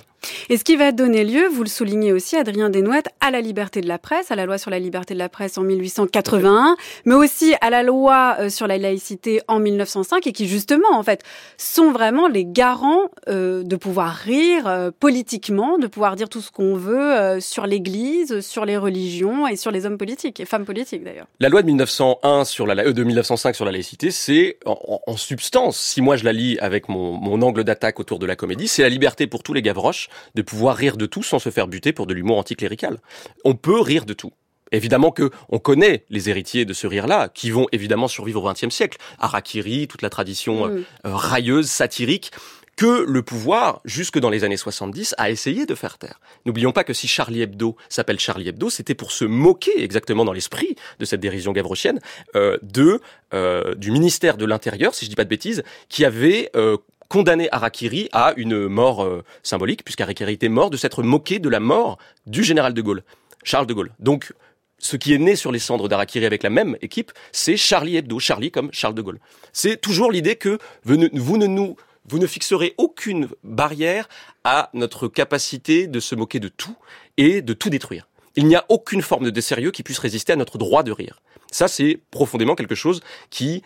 Et 0.49 0.57
ce 0.57 0.63
qui 0.63 0.75
va 0.75 0.91
donner 0.91 1.23
lieu, 1.23 1.47
vous 1.47 1.63
le 1.63 1.69
soulignez 1.69 2.13
aussi, 2.13 2.35
Adrien 2.35 2.69
Desnouettes, 2.69 3.09
à 3.19 3.31
la 3.31 3.41
liberté 3.41 3.81
de 3.81 3.87
la 3.87 3.99
presse, 3.99 4.31
à 4.31 4.35
la 4.35 4.45
loi 4.45 4.57
sur 4.57 4.71
la 4.71 4.79
liberté 4.79 5.13
de 5.13 5.19
la 5.19 5.29
presse 5.29 5.57
en 5.57 5.63
1881, 5.63 6.75
mais 7.05 7.15
aussi 7.15 7.53
à 7.61 7.69
la 7.69 7.83
loi 7.83 8.35
euh, 8.39 8.49
sur 8.49 8.67
la 8.67 8.77
laïcité 8.77 9.41
en 9.47 9.59
1905, 9.59 10.27
et 10.27 10.31
qui 10.31 10.47
justement, 10.47 10.91
en 10.91 11.03
fait, 11.03 11.23
sont 11.57 11.91
vraiment 11.91 12.27
les 12.27 12.45
garants 12.45 13.09
euh, 13.27 13.63
de 13.63 13.75
pouvoir 13.75 14.13
rire 14.13 14.67
euh, 14.67 14.91
politiquement, 14.97 15.77
de 15.77 15.87
pouvoir 15.87 16.15
dire 16.15 16.29
tout 16.29 16.41
ce 16.41 16.51
qu'on 16.51 16.75
veut 16.75 17.39
sur 17.39 17.67
l'Église, 17.67 18.41
sur 18.41 18.65
les 18.65 18.77
religions 18.77 19.47
et 19.47 19.55
sur 19.55 19.71
les 19.71 19.85
hommes 19.85 19.97
politiques, 19.97 20.39
et 20.39 20.45
femmes 20.45 20.65
politiques 20.65 21.03
d'ailleurs. 21.03 21.27
La 21.39 21.49
loi 21.49 21.61
de 21.61 21.67
1901 21.67 22.45
sur 22.45 22.65
la, 22.65 22.91
de 22.91 23.03
1905 23.03 23.55
sur 23.55 23.65
la 23.65 23.71
laïcité, 23.71 24.11
c'est 24.13 24.57
en, 24.65 25.17
substance, 25.17 25.77
si 25.77 26.01
moi 26.01 26.15
je 26.15 26.23
la 26.23 26.31
lis 26.31 26.57
avec 26.59 26.87
mon, 26.87 27.11
mon 27.11 27.41
angle 27.41 27.65
d'attaque 27.65 27.99
autour 27.99 28.19
de 28.19 28.25
la 28.25 28.37
comédie, 28.37 28.69
c'est 28.69 28.81
la 28.81 28.89
liberté 28.89 29.27
pour 29.27 29.43
tous 29.43 29.53
les 29.53 29.61
Gavroches 29.61 30.07
de 30.35 30.41
pouvoir 30.41 30.77
rire 30.77 30.95
de 30.95 31.05
tout 31.05 31.23
sans 31.23 31.39
se 31.39 31.49
faire 31.49 31.67
buter 31.67 31.91
pour 31.91 32.07
de 32.07 32.13
l'humour 32.13 32.37
anticlérical. 32.37 32.99
On 33.43 33.55
peut 33.55 33.81
rire 33.81 34.05
de 34.05 34.13
tout. 34.13 34.31
Évidemment 34.71 35.11
que 35.11 35.29
on 35.49 35.59
connaît 35.59 36.03
les 36.09 36.29
héritiers 36.29 36.65
de 36.65 36.73
ce 36.73 36.87
rire-là, 36.87 37.29
qui 37.29 37.51
vont 37.51 37.67
évidemment 37.71 38.07
survivre 38.07 38.43
au 38.43 38.51
XXe 38.51 38.73
siècle. 38.73 38.97
Harakiri, 39.19 39.87
toute 39.87 40.01
la 40.01 40.09
tradition 40.09 40.65
euh, 40.65 40.69
Mm. 40.69 40.85
euh, 41.05 41.15
railleuse, 41.15 41.67
satirique, 41.67 42.31
que 42.75 43.05
le 43.07 43.21
pouvoir, 43.21 43.81
jusque 43.85 44.19
dans 44.19 44.29
les 44.29 44.43
années 44.43 44.57
70, 44.57 45.15
a 45.17 45.29
essayé 45.29 45.65
de 45.65 45.75
faire 45.75 45.97
taire. 45.97 46.19
N'oublions 46.45 46.71
pas 46.71 46.83
que 46.83 46.93
si 46.93 47.07
Charlie 47.07 47.41
Hebdo 47.41 47.75
s'appelle 47.89 48.19
Charlie 48.19 48.49
Hebdo, 48.49 48.69
c'était 48.69 48.95
pour 48.95 49.11
se 49.11 49.25
moquer, 49.25 49.83
exactement 49.83 50.25
dans 50.25 50.33
l'esprit 50.33 50.75
de 50.99 51.05
cette 51.05 51.19
dérision 51.19 51.51
gavrochienne, 51.51 51.99
euh, 52.35 52.57
de 52.61 52.99
euh, 53.33 53.75
du 53.75 53.91
ministère 53.91 54.37
de 54.37 54.45
l'Intérieur, 54.45 54.95
si 54.95 55.05
je 55.05 55.09
dis 55.09 55.15
pas 55.15 55.23
de 55.23 55.29
bêtises, 55.29 55.63
qui 55.89 56.05
avait 56.05 56.49
euh, 56.55 56.77
condamné 57.09 57.47
Harakiri 57.51 58.09
à 58.11 58.33
une 58.37 58.67
mort 58.67 59.07
symbolique, 59.43 59.83
puisqu'Harakiri 59.83 60.33
était 60.33 60.49
mort, 60.49 60.71
de 60.71 60.77
s'être 60.77 61.03
moqué 61.03 61.37
de 61.37 61.49
la 61.49 61.59
mort 61.59 61.99
du 62.25 62.43
général 62.43 62.73
de 62.73 62.81
Gaulle, 62.81 63.03
Charles 63.43 63.67
de 63.67 63.73
Gaulle. 63.73 63.91
Donc, 63.99 64.33
ce 64.79 64.97
qui 64.97 65.13
est 65.13 65.17
né 65.17 65.35
sur 65.35 65.51
les 65.51 65.59
cendres 65.59 65.87
d'Harakiri 65.87 66.25
avec 66.25 66.43
la 66.43 66.49
même 66.49 66.75
équipe, 66.81 67.11
c'est 67.31 67.55
Charlie 67.55 67.97
Hebdo, 67.97 68.19
Charlie 68.19 68.51
comme 68.51 68.69
Charles 68.73 68.95
de 68.95 69.01
Gaulle. 69.01 69.19
C'est 69.53 69.79
toujours 69.79 70.11
l'idée 70.11 70.35
que 70.35 70.57
ne, 70.85 71.07
vous 71.13 71.37
ne 71.37 71.45
nous 71.45 71.75
vous 72.05 72.19
ne 72.19 72.27
fixerez 72.27 72.73
aucune 72.77 73.29
barrière 73.43 74.09
à 74.43 74.69
notre 74.73 75.07
capacité 75.07 75.87
de 75.87 75.99
se 75.99 76.15
moquer 76.15 76.39
de 76.39 76.47
tout 76.49 76.75
et 77.17 77.41
de 77.41 77.53
tout 77.53 77.69
détruire. 77.69 78.07
Il 78.35 78.47
n'y 78.47 78.55
a 78.55 78.65
aucune 78.69 79.01
forme 79.01 79.25
de 79.25 79.29
désérieux 79.29 79.71
qui 79.71 79.83
puisse 79.83 79.99
résister 79.99 80.33
à 80.33 80.35
notre 80.35 80.57
droit 80.57 80.83
de 80.83 80.91
rire. 80.91 81.21
Ça, 81.51 81.67
c'est 81.67 81.99
profondément 82.09 82.55
quelque 82.55 82.75
chose 82.75 83.01
qui 83.29 83.61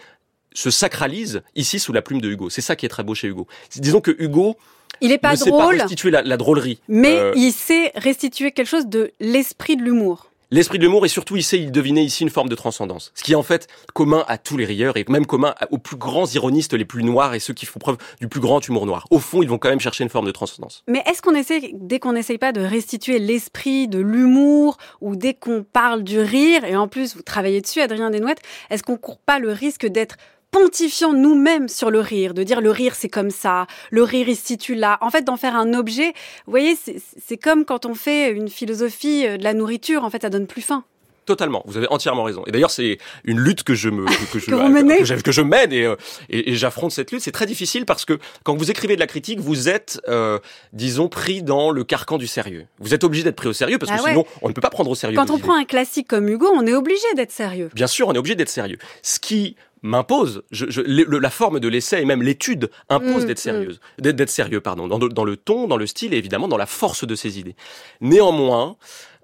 se 0.53 0.69
sacralise 0.71 1.41
ici 1.55 1.79
sous 1.79 1.93
la 1.93 2.01
plume 2.01 2.19
de 2.19 2.29
Hugo. 2.29 2.49
C'est 2.49 2.61
ça 2.61 2.75
qui 2.75 2.85
est 2.85 2.89
très 2.89 3.03
beau 3.03 3.15
chez 3.15 3.27
Hugo. 3.27 3.47
Disons 3.75 4.01
que 4.01 4.11
Hugo 4.19 4.57
Il 5.01 5.17
pas 5.19 5.31
ne 5.31 5.37
sait 5.37 5.51
pas 5.51 5.67
restituer 5.67 6.11
la, 6.11 6.21
la 6.21 6.35
drôlerie. 6.35 6.79
mais 6.87 7.17
Euh, 7.19 7.31
il 7.35 7.51
sait 7.53 7.91
restituer 7.95 8.51
quelque 8.51 8.67
chose 8.67 8.87
de 8.87 9.11
l'esprit 9.19 9.77
de 9.77 9.83
l'humour. 9.83 10.31
L'esprit 10.49 10.77
de 10.77 10.83
l'humour 10.83 11.05
et 11.05 11.09
surtout 11.09 11.35
il 11.35 11.45
il 11.53 11.73
deviner 11.73 12.03
ici 12.03 12.23
une 12.23 12.29
forme 12.29 12.47
de 12.47 12.55
transcendance. 12.55 13.11
Ce 13.15 13.23
qui 13.23 13.33
est 13.33 13.35
en 13.35 13.43
fait 13.43 13.67
commun 13.93 14.23
à 14.29 14.37
tous 14.37 14.55
les 14.55 14.63
rieurs 14.63 14.95
et 14.95 15.03
même 15.09 15.25
commun 15.25 15.53
aux 15.71 15.77
plus 15.77 15.97
grands 15.97 16.25
ironistes 16.25 16.71
les 16.71 16.85
plus 16.85 17.03
noirs 17.03 17.33
et 17.33 17.39
ceux 17.39 17.53
qui 17.53 17.65
font 17.65 17.79
preuve 17.79 17.97
du 18.21 18.29
plus 18.29 18.39
grand 18.39 18.65
humour 18.65 18.85
noir. 18.85 19.07
Au 19.11 19.19
fond, 19.19 19.43
ils 19.43 19.49
vont 19.49 19.57
quand 19.57 19.67
même 19.67 19.81
chercher 19.81 20.05
une 20.05 20.09
forme 20.09 20.25
de 20.25 20.31
transcendance. 20.31 20.85
Mais 20.87 21.03
est-ce 21.05 21.21
qu'on 21.21 21.35
essaie, 21.35 21.71
dès 21.73 21.99
qu'on 21.99 22.13
n'essaye 22.13 22.37
pas 22.37 22.53
de 22.53 22.61
restituer 22.61 23.19
l'esprit 23.19 23.89
de 23.89 23.99
l'humour, 23.99 24.77
ou 25.01 25.17
dès 25.17 25.33
qu'on 25.33 25.63
parle 25.63 26.05
du 26.05 26.21
rire, 26.21 26.63
et 26.63 26.77
en 26.77 26.87
plus 26.87 27.17
vous 27.17 27.23
travaillez 27.23 27.59
dessus, 27.59 27.81
Adrien 27.81 28.09
Desnouettes, 28.09 28.41
est-ce 28.69 28.83
qu'on 28.83 28.95
court 28.95 29.19
pas 29.19 29.39
le 29.39 29.51
risque 29.51 29.85
d'être 29.85 30.15
pontifiant 30.51 31.13
nous-mêmes 31.13 31.67
sur 31.67 31.91
le 31.91 31.99
rire, 31.99 32.33
de 32.33 32.43
dire 32.43 32.61
le 32.61 32.71
rire 32.71 32.95
c'est 32.95 33.09
comme 33.09 33.29
ça, 33.31 33.67
le 33.91 34.03
rire 34.03 34.27
il 34.29 34.35
se 34.35 34.45
situe 34.45 34.75
là, 34.75 34.97
en 35.01 35.09
fait 35.09 35.23
d'en 35.23 35.37
faire 35.37 35.55
un 35.55 35.73
objet. 35.73 36.13
Vous 36.45 36.51
voyez, 36.51 36.75
c'est- 36.75 37.37
comme 37.37 37.65
quand 37.65 37.85
on 37.85 37.93
fait 37.95 38.31
une 38.31 38.49
philosophie 38.49 39.25
euh, 39.27 39.37
de 39.37 39.43
la 39.43 39.53
nourriture, 39.53 40.03
en 40.03 40.09
fait 40.09 40.21
ça 40.21 40.29
donne 40.29 40.47
plus 40.47 40.61
faim. 40.61 40.83
Totalement, 41.25 41.61
vous 41.65 41.75
avez 41.75 41.87
entièrement 41.89 42.23
raison. 42.23 42.43
Et 42.47 42.51
d'ailleurs, 42.51 42.71
c'est 42.71 42.99
une 43.25 43.37
lutte 43.37 43.63
que 43.63 43.75
je 43.75 43.89
me 43.89 44.05
que, 44.05 44.31
que 44.31 44.39
je 44.39 44.45
Que 44.99 45.03
je- 45.03 45.15
que 45.15 45.31
je 45.33 45.41
mène 45.41 45.73
et, 45.73 45.83
euh, 45.83 45.97
et, 46.29 46.51
et 46.51 46.55
j'affronte 46.55 46.91
cette 46.93 47.11
lutte. 47.11 47.21
C'est 47.21 47.33
très 47.33 47.45
difficile 47.45 47.85
parce 47.85 48.05
que 48.05 48.17
quand 48.43 48.55
vous 48.55 48.71
écrivez 48.71 48.95
de 48.95 49.01
la 49.01 49.07
critique, 49.07 49.41
vous 49.41 49.67
êtes, 49.67 49.99
euh, 50.07 50.39
disons, 50.71 51.09
pris 51.09 51.43
dans 51.43 51.69
le 51.71 51.83
carcan 51.83 52.17
du 52.17 52.27
sérieux. 52.27 52.65
Vous 52.79 52.93
êtes 52.93 53.03
obligé 53.03 53.25
d'être 53.25 53.35
pris 53.35 53.49
au 53.49 53.53
sérieux 53.53 53.77
parce 53.77 53.91
Bah 53.91 53.97
que 53.97 54.03
ouais. 54.03 54.09
sinon, 54.11 54.25
on 54.41 54.47
ne 54.47 54.53
peut 54.53 54.61
pas 54.61 54.69
prendre 54.69 54.89
au 54.89 54.95
sérieux. 54.95 55.17
Quand 55.17 55.29
on 55.29 55.37
prend 55.37 55.55
un 55.57 55.65
classique 55.65 56.07
comme 56.07 56.29
Hugo, 56.29 56.49
on 56.55 56.65
est 56.65 56.73
obligé 56.73 57.05
d'être 57.17 57.33
sérieux. 57.33 57.69
Bien 57.73 57.87
sûr, 57.87 58.07
on 58.07 58.13
est 58.13 58.17
obligé 58.17 58.35
d'être 58.35 58.47
sérieux. 58.47 58.77
Ce 59.01 59.19
qui 59.19 59.57
m'impose, 59.81 60.43
je, 60.51 60.65
je- 60.69 60.81
la 60.81 61.29
forme 61.29 61.59
de 61.59 61.67
l'essai 61.67 62.01
et 62.01 62.05
même 62.05 62.21
l'étude 62.23 62.69
impose 62.89 63.23
Mm, 63.23 63.27
d'être 63.27 63.39
sérieuse, 63.39 63.79
d'être 63.99 64.15
d'être 64.15 64.29
sérieux, 64.29 64.61
pardon, 64.61 64.87
dans, 64.87 64.97
le- 64.99 65.09
dans 65.09 65.23
le 65.25 65.37
ton, 65.37 65.67
dans 65.67 65.77
le 65.77 65.85
style 65.87 66.13
et 66.13 66.17
évidemment 66.17 66.47
dans 66.47 66.57
la 66.57 66.65
force 66.65 67.05
de 67.05 67.15
ses 67.15 67.39
idées. 67.39 67.55
Néanmoins, 68.01 68.77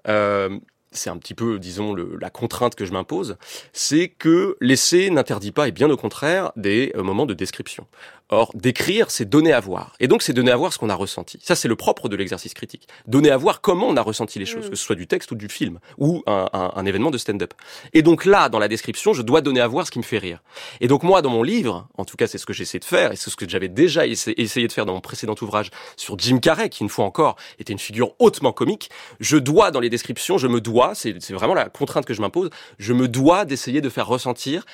euh, 0.08 0.58
c'est 0.92 1.10
un 1.10 1.16
petit 1.16 1.34
peu, 1.34 1.58
disons, 1.58 1.92
le- 1.92 2.16
la 2.20 2.30
contrainte 2.30 2.74
que 2.76 2.84
je 2.84 2.92
m'impose, 2.92 3.36
c'est 3.72 4.08
que 4.08 4.56
l'essai 4.60 5.10
n'interdit 5.10 5.50
pas, 5.52 5.66
et 5.68 5.72
bien 5.72 5.90
au 5.90 5.96
contraire, 5.96 6.52
des 6.56 6.92
euh, 6.96 7.02
moments 7.02 7.26
de 7.26 7.34
description. 7.34 7.86
Or, 8.30 8.50
décrire, 8.54 9.10
c'est 9.10 9.26
donner 9.26 9.52
à 9.52 9.60
voir. 9.60 9.92
Et 10.00 10.08
donc, 10.08 10.22
c'est 10.22 10.32
donner 10.32 10.50
à 10.50 10.56
voir 10.56 10.72
ce 10.72 10.78
qu'on 10.78 10.88
a 10.88 10.94
ressenti. 10.94 11.38
Ça, 11.42 11.54
c'est 11.54 11.68
le 11.68 11.76
propre 11.76 12.08
de 12.08 12.16
l'exercice 12.16 12.54
critique. 12.54 12.88
Donner 13.06 13.30
à 13.30 13.36
voir 13.36 13.60
comment 13.60 13.86
on 13.86 13.96
a 13.98 14.00
ressenti 14.02 14.38
les 14.38 14.46
choses, 14.46 14.66
Mm. 14.66 14.70
que 14.70 14.76
ce 14.76 14.82
soit 14.84 14.96
du 14.96 15.06
texte 15.06 15.30
ou 15.30 15.34
du 15.34 15.48
film, 15.48 15.78
ou 15.98 16.22
un, 16.26 16.48
un- 16.54 16.72
un 16.74 16.86
événement 16.86 17.10
de 17.10 17.18
stand-up. 17.18 17.52
Et 17.92 18.00
donc 18.00 18.24
là, 18.24 18.48
dans 18.48 18.58
la 18.58 18.66
description, 18.68 19.12
je 19.12 19.20
dois 19.20 19.42
donner 19.42 19.60
à 19.60 19.66
voir 19.66 19.86
ce 19.86 19.90
qui 19.90 19.98
me 19.98 20.04
fait 20.04 20.16
rire. 20.18 20.42
Et 20.80 20.88
donc 20.88 21.02
moi, 21.02 21.20
dans 21.20 21.28
mon 21.28 21.42
livre, 21.42 21.86
en 21.98 22.06
tout 22.06 22.16
cas, 22.16 22.26
c'est 22.26 22.38
ce 22.38 22.46
que 22.46 22.54
j'essaie 22.54 22.78
de 22.78 22.84
faire, 22.86 23.12
et 23.12 23.16
c'est 23.16 23.28
ce 23.28 23.36
que 23.36 23.46
j'avais 23.46 23.68
déjà 23.68 24.06
essa- 24.06 24.32
essayé 24.38 24.66
de 24.68 24.72
faire 24.72 24.86
dans 24.86 24.94
mon 24.94 25.02
précédent 25.02 25.34
ouvrage 25.42 25.70
sur 25.96 26.18
Jim 26.18 26.38
Carrey, 26.38 26.70
qui 26.70 26.82
une 26.82 26.88
fois 26.88 27.04
encore 27.04 27.36
était 27.58 27.74
une 27.74 27.78
figure 27.78 28.14
hautement 28.20 28.52
comique. 28.52 28.88
Je 29.20 29.36
dois, 29.36 29.70
dans 29.70 29.80
les 29.80 29.90
descriptions, 29.90 30.38
je 30.38 30.46
me 30.48 30.62
dois, 30.62 30.94
c'est 30.94 31.14
c'est 31.22 31.34
vraiment 31.34 31.54
la 31.54 31.68
contrainte 31.68 32.06
que 32.06 32.14
je 32.14 32.22
m'impose, 32.22 32.48
je 32.78 32.94
me 32.94 33.06
dois 33.06 33.44
d'essayer 33.44 33.82
de 33.82 33.90
faire 33.90 34.06
ressentir 34.06 34.64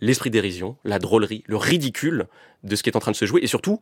l'esprit 0.00 0.30
dérision, 0.30 0.76
la 0.84 1.00
drôlerie, 1.00 1.42
le 1.46 1.56
ridicule 1.56 2.28
de 2.64 2.76
ce 2.76 2.82
qui 2.82 2.90
est 2.90 2.96
en 2.96 3.00
train 3.00 3.12
de 3.12 3.16
se 3.16 3.24
jouer 3.24 3.40
et 3.42 3.46
surtout 3.46 3.80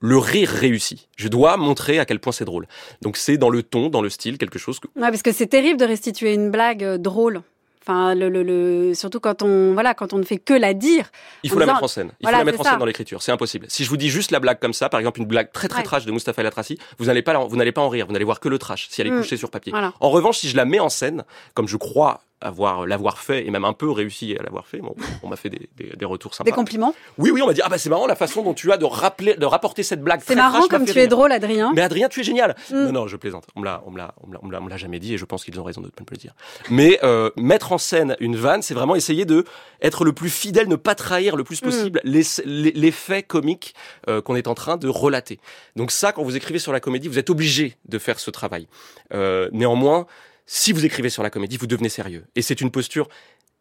le 0.00 0.16
rire 0.16 0.48
réussi. 0.48 1.08
Je 1.16 1.28
dois 1.28 1.56
montrer 1.58 1.98
à 1.98 2.06
quel 2.06 2.20
point 2.20 2.32
c'est 2.32 2.46
drôle. 2.46 2.66
Donc 3.02 3.16
c'est 3.18 3.36
dans 3.36 3.50
le 3.50 3.62
ton, 3.62 3.88
dans 3.90 4.00
le 4.00 4.08
style, 4.08 4.38
quelque 4.38 4.58
chose 4.58 4.80
que... 4.80 4.86
Ouais, 4.96 5.10
parce 5.10 5.22
que 5.22 5.32
c'est 5.32 5.46
terrible 5.48 5.78
de 5.78 5.84
restituer 5.84 6.32
une 6.32 6.50
blague 6.50 6.82
euh, 6.84 6.96
drôle. 6.98 7.42
Enfin, 7.82 8.14
le, 8.14 8.28
le, 8.28 8.42
le- 8.42 8.94
surtout 8.94 9.20
quand 9.20 9.42
on, 9.42 9.72
voilà, 9.72 9.94
quand 9.94 10.12
on 10.12 10.18
ne 10.18 10.22
fait 10.22 10.38
que 10.38 10.52
la 10.54 10.74
dire. 10.74 11.10
Il 11.42 11.50
faut 11.50 11.58
la 11.58 11.64
disant- 11.64 11.74
mettre 11.74 11.84
en 11.84 11.88
scène. 11.88 12.12
Il 12.20 12.24
Voilà, 12.24 12.38
faut 12.38 12.44
la 12.44 12.50
mettre 12.52 12.60
en 12.60 12.64
scène 12.64 12.78
dans 12.78 12.84
l'écriture. 12.84 13.22
C'est 13.22 13.32
impossible. 13.32 13.66
Si 13.68 13.84
je 13.84 13.90
vous 13.90 13.96
dis 13.96 14.08
juste 14.10 14.30
la 14.30 14.40
blague 14.40 14.58
comme 14.58 14.74
ça, 14.74 14.88
par 14.90 15.00
exemple 15.00 15.20
une 15.20 15.26
blague 15.26 15.50
très 15.52 15.66
très 15.68 15.78
Ouais. 15.78 15.84
trash 15.84 16.04
de 16.06 16.12
Mustapha 16.12 16.40
El 16.42 16.46
Atrassi, 16.48 16.78
vous 16.98 17.06
n'allez 17.06 17.22
pas, 17.22 17.38
vous 17.38 17.56
n'allez 17.56 17.72
pas 17.72 17.80
en 17.82 17.88
rire. 17.88 18.06
Vous 18.06 18.12
n'allez 18.12 18.24
voir 18.24 18.38
que 18.40 18.48
le 18.50 18.58
trash 18.58 18.86
si 18.90 19.00
elle 19.00 19.06
est 19.08 19.10
Mm. 19.10 19.18
couchée 19.22 19.36
sur 19.38 19.50
papier. 19.50 19.70
Voilà. 19.72 19.92
En 20.00 20.10
revanche, 20.10 20.38
si 20.38 20.48
je 20.48 20.56
la 20.56 20.66
mets 20.66 20.78
en 20.80 20.88
scène, 20.90 21.24
comme 21.54 21.68
je 21.68 21.76
crois 21.78 22.20
avoir 22.40 22.86
l'avoir 22.86 23.18
fait 23.18 23.46
et 23.46 23.50
même 23.50 23.64
un 23.64 23.72
peu 23.72 23.90
réussi 23.90 24.36
à 24.38 24.42
l'avoir 24.42 24.66
fait, 24.66 24.78
bon, 24.78 24.94
on 25.22 25.28
m'a 25.28 25.36
fait 25.36 25.50
des, 25.50 25.68
des, 25.76 25.90
des 25.96 26.04
retours 26.04 26.34
sympas. 26.34 26.50
Des 26.50 26.54
compliments? 26.54 26.94
Oui, 27.18 27.30
oui, 27.30 27.42
on 27.42 27.46
m'a 27.46 27.52
dit 27.52 27.60
ah 27.62 27.68
bah 27.68 27.78
c'est 27.78 27.90
marrant 27.90 28.06
la 28.06 28.16
façon 28.16 28.42
dont 28.42 28.54
tu 28.54 28.72
as 28.72 28.76
de 28.76 28.84
rappeler, 28.84 29.34
de 29.34 29.46
rapporter 29.46 29.82
cette 29.82 30.02
blague. 30.02 30.20
C'est 30.24 30.34
marrant 30.34 30.66
comme 30.68 30.84
tu 30.84 30.98
es 30.98 31.06
drôle, 31.06 31.32
Adrien. 31.32 31.72
Mais 31.74 31.82
Adrien, 31.82 32.08
tu 32.08 32.20
es 32.20 32.22
génial. 32.24 32.56
Mm. 32.70 32.74
Non, 32.86 32.92
non, 32.92 33.06
je 33.08 33.16
plaisante. 33.16 33.44
On 33.56 33.60
me 33.60 33.64
l'a, 33.66 33.82
on 33.86 33.90
me 33.90 33.98
l'a, 33.98 34.14
on 34.42 34.46
me 34.46 34.68
l'a- 34.70 34.76
jamais 34.76 34.98
dit 34.98 35.14
et 35.14 35.18
je 35.18 35.24
pense 35.24 35.44
qu'ils 35.44 35.58
ont 35.60 35.64
raison 35.64 35.80
de 35.80 35.86
ne 35.86 35.90
pas 35.90 36.02
me 36.02 36.10
le 36.10 36.16
dire. 36.16 36.34
Mais 36.70 36.98
euh, 37.02 37.30
mettre 37.36 37.72
en 37.72 37.78
scène 37.78 38.16
une 38.20 38.36
vanne, 38.36 38.62
c'est 38.62 38.72
vraiment 38.74 38.94
essayer 38.96 39.24
de 39.26 39.44
être 39.82 40.04
le 40.04 40.12
plus 40.12 40.30
fidèle, 40.30 40.68
ne 40.68 40.76
pas 40.76 40.94
trahir 40.94 41.36
le 41.36 41.42
Mm. 41.42 41.46
plus 41.46 41.60
possible 41.60 42.00
les- 42.04 42.22
les- 42.44 42.72
l'effet 42.72 43.22
comique 43.22 43.74
euh, 44.08 44.22
qu'on 44.22 44.36
est 44.36 44.46
en 44.48 44.54
train 44.54 44.76
de 44.76 44.88
relater. 44.88 45.38
Donc 45.76 45.90
ça, 45.90 46.12
quand 46.12 46.22
vous 46.22 46.36
écrivez 46.36 46.58
sur 46.58 46.72
la 46.72 46.80
comédie, 46.80 47.08
vous 47.08 47.18
êtes 47.18 47.30
obligé 47.30 47.76
de 47.88 47.98
faire 47.98 48.18
ce 48.20 48.30
travail. 48.30 48.68
Euh, 49.12 49.48
néanmoins, 49.52 50.06
si 50.52 50.72
vous 50.72 50.84
écrivez 50.84 51.10
sur 51.10 51.22
la 51.22 51.30
comédie, 51.30 51.56
vous 51.58 51.68
devenez 51.68 51.88
sérieux. 51.88 52.26
Et 52.34 52.42
c'est 52.42 52.60
une 52.60 52.72
posture 52.72 53.08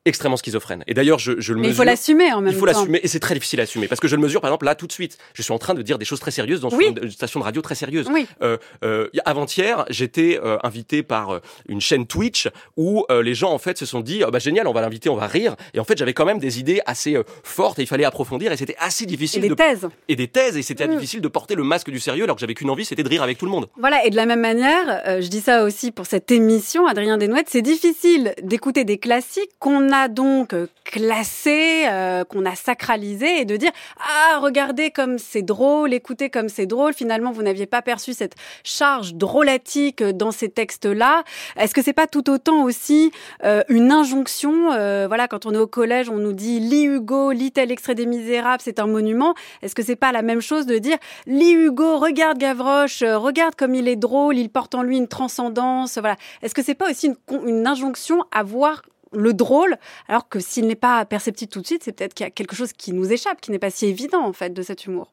extrêmement 0.09 0.37
schizophrène. 0.37 0.83
Et 0.87 0.93
d'ailleurs, 0.93 1.19
je, 1.19 1.39
je 1.39 1.53
le 1.53 1.59
Mais 1.59 1.67
il 1.67 1.69
mesure. 1.69 1.83
faut 1.83 1.85
l'assumer 1.85 2.33
en 2.33 2.41
même 2.41 2.51
Il 2.53 2.59
faut 2.59 2.65
temps. 2.65 2.73
l'assumer 2.73 2.99
et 3.03 3.07
c'est 3.07 3.19
très 3.19 3.33
difficile 3.33 3.59
à 3.59 3.63
assumer 3.63 3.87
parce 3.87 4.01
que 4.01 4.07
je 4.07 4.15
le 4.15 4.21
mesure 4.21 4.41
par 4.41 4.49
exemple 4.49 4.65
là 4.65 4.75
tout 4.75 4.87
de 4.87 4.91
suite. 4.91 5.17
Je 5.33 5.41
suis 5.41 5.53
en 5.53 5.57
train 5.59 5.73
de 5.73 5.81
dire 5.81 5.97
des 5.97 6.05
choses 6.05 6.19
très 6.19 6.31
sérieuses 6.31 6.59
dans 6.61 6.69
Oui. 6.69 6.93
une, 7.01 7.09
station 7.11 7.39
de 7.39 7.45
radio 7.45 7.61
très 7.61 7.75
sérieuse. 7.75 8.07
Oui. 8.11 8.27
Euh, 8.41 8.57
euh, 8.83 9.07
avant-hier, 9.25 9.85
j'étais 9.89 10.39
euh, 10.43 10.57
invité 10.63 11.03
par 11.03 11.33
euh, 11.35 11.39
une 11.67 11.79
chaîne 11.81 12.05
Twitch 12.07 12.47
où 12.77 13.05
les 13.23 13.33
gens 13.33 13.51
en 13.51 13.57
fait 13.57 13.77
se 13.77 13.85
sont 13.85 14.01
dit 14.01 14.23
ah 14.25 14.31
bah 14.31 14.39
génial, 14.39 14.67
on 14.67 14.73
va 14.73 14.81
l'inviter, 14.81 15.09
on 15.09 15.15
va 15.15 15.27
rire. 15.27 15.55
Et 15.73 15.79
en 15.79 15.83
fait, 15.83 15.97
j'avais 15.97 16.13
quand 16.13 16.25
même 16.25 16.39
des 16.39 16.59
idées 16.59 16.81
assez 16.85 17.17
fortes 17.43 17.79
et 17.79 17.83
il 17.83 17.87
fallait 17.87 18.03
approfondir 18.05 18.51
et 18.51 18.57
c'était 18.57 18.75
assez 18.79 19.03
Et 19.03 19.07
difficile 19.07 19.41
des 19.41 19.49
de 19.49 19.53
thèses. 19.53 19.87
et 20.07 20.15
des 20.15 20.27
thèses 20.27 20.57
et 20.57 20.61
c'était 20.61 20.87
Mm. 20.87 20.95
difficile 20.95 21.21
de 21.21 21.27
porter 21.27 21.55
le 21.55 21.63
masque 21.63 21.89
du 21.91 21.99
sérieux 21.99 22.23
alors 22.23 22.35
que 22.35 22.39
j'avais 22.39 22.53
qu'une 22.55 22.69
envie, 22.69 22.85
c'était 22.85 23.03
de 23.03 23.09
rire 23.09 23.21
avec 23.21 23.37
tout 23.37 23.45
le 23.45 23.51
monde. 23.51 23.67
Voilà, 23.77 24.03
et 24.05 24.09
de 24.09 24.15
la 24.15 24.25
même 24.25 24.39
manière, 24.41 25.01
je 25.21 25.27
dis 25.27 25.41
ça 25.41 25.63
aussi 25.63 25.91
pour 25.91 26.05
cette 26.07 26.31
émission, 26.31 26.87
Adrien 26.87 27.17
Desnouettes, 27.17 27.49
c'est 27.49 27.61
difficile 27.61 28.33
d'écouter 28.41 28.83
des 28.85 28.97
classiques 28.97 29.51
qu'on 29.59 29.91
a 29.91 29.98
donc 30.07 30.53
euh, 30.53 30.67
classés, 30.85 31.85
euh, 31.87 32.23
qu'on 32.23 32.45
a 32.45 32.55
sacralisés, 32.55 33.41
et 33.41 33.45
de 33.45 33.55
dire 33.57 33.71
ah 33.99 34.39
regardez 34.39 34.91
comme 34.91 35.17
c'est 35.17 35.41
drôle, 35.41 35.93
écoutez 35.93 36.29
comme 36.29 36.49
c'est 36.49 36.65
drôle. 36.65 36.93
Finalement, 36.93 37.31
vous 37.31 37.43
n'aviez 37.43 37.65
pas 37.65 37.81
perçu 37.81 38.13
cette 38.13 38.35
charge 38.63 39.15
drôlatique 39.15 40.03
dans 40.03 40.31
ces 40.31 40.49
textes-là. 40.49 41.23
Est-ce 41.57 41.73
que 41.73 41.81
c'est 41.81 41.93
pas 41.93 42.07
tout 42.07 42.29
autant 42.29 42.63
aussi 42.63 43.11
euh, 43.43 43.63
une 43.69 43.91
injonction 43.91 44.71
euh, 44.71 45.05
Voilà, 45.07 45.27
quand 45.27 45.45
on 45.45 45.53
est 45.53 45.57
au 45.57 45.67
collège, 45.67 46.09
on 46.09 46.17
nous 46.17 46.33
dit 46.33 46.59
lis 46.59 46.85
Hugo, 46.85 47.31
lis 47.31 47.51
tel 47.51 47.71
extrait 47.71 47.95
des 47.95 48.05
Misérables, 48.05 48.61
c'est 48.63 48.79
un 48.79 48.87
monument. 48.87 49.35
Est-ce 49.61 49.75
que 49.75 49.83
c'est 49.83 49.95
pas 49.95 50.11
la 50.11 50.21
même 50.21 50.41
chose 50.41 50.65
de 50.65 50.77
dire 50.77 50.97
lis 51.27 51.53
Hugo, 51.53 51.97
regarde 51.97 52.37
Gavroche, 52.37 53.01
euh, 53.01 53.17
regarde 53.17 53.55
comme 53.55 53.75
il 53.75 53.87
est 53.87 53.95
drôle, 53.95 54.37
il 54.37 54.49
porte 54.49 54.75
en 54.75 54.83
lui 54.83 54.97
une 54.97 55.07
transcendance. 55.07 55.97
Voilà. 55.97 56.15
Est-ce 56.41 56.55
que 56.55 56.63
c'est 56.63 56.75
pas 56.75 56.89
aussi 56.89 57.11
une 57.45 57.67
injonction 57.67 58.23
à 58.31 58.43
voir 58.43 58.81
le 59.11 59.33
drôle, 59.33 59.77
alors 60.07 60.29
que 60.29 60.39
s'il 60.39 60.67
n'est 60.67 60.75
pas 60.75 61.05
perceptible 61.05 61.51
tout 61.51 61.61
de 61.61 61.67
suite, 61.67 61.83
c'est 61.83 61.91
peut-être 61.91 62.13
qu'il 62.13 62.25
y 62.25 62.27
a 62.27 62.31
quelque 62.31 62.55
chose 62.55 62.73
qui 62.73 62.93
nous 62.93 63.11
échappe, 63.11 63.41
qui 63.41 63.51
n'est 63.51 63.59
pas 63.59 63.71
si 63.71 63.87
évident 63.87 64.23
en 64.23 64.33
fait 64.33 64.53
de 64.53 64.61
cet 64.61 64.85
humour. 64.85 65.11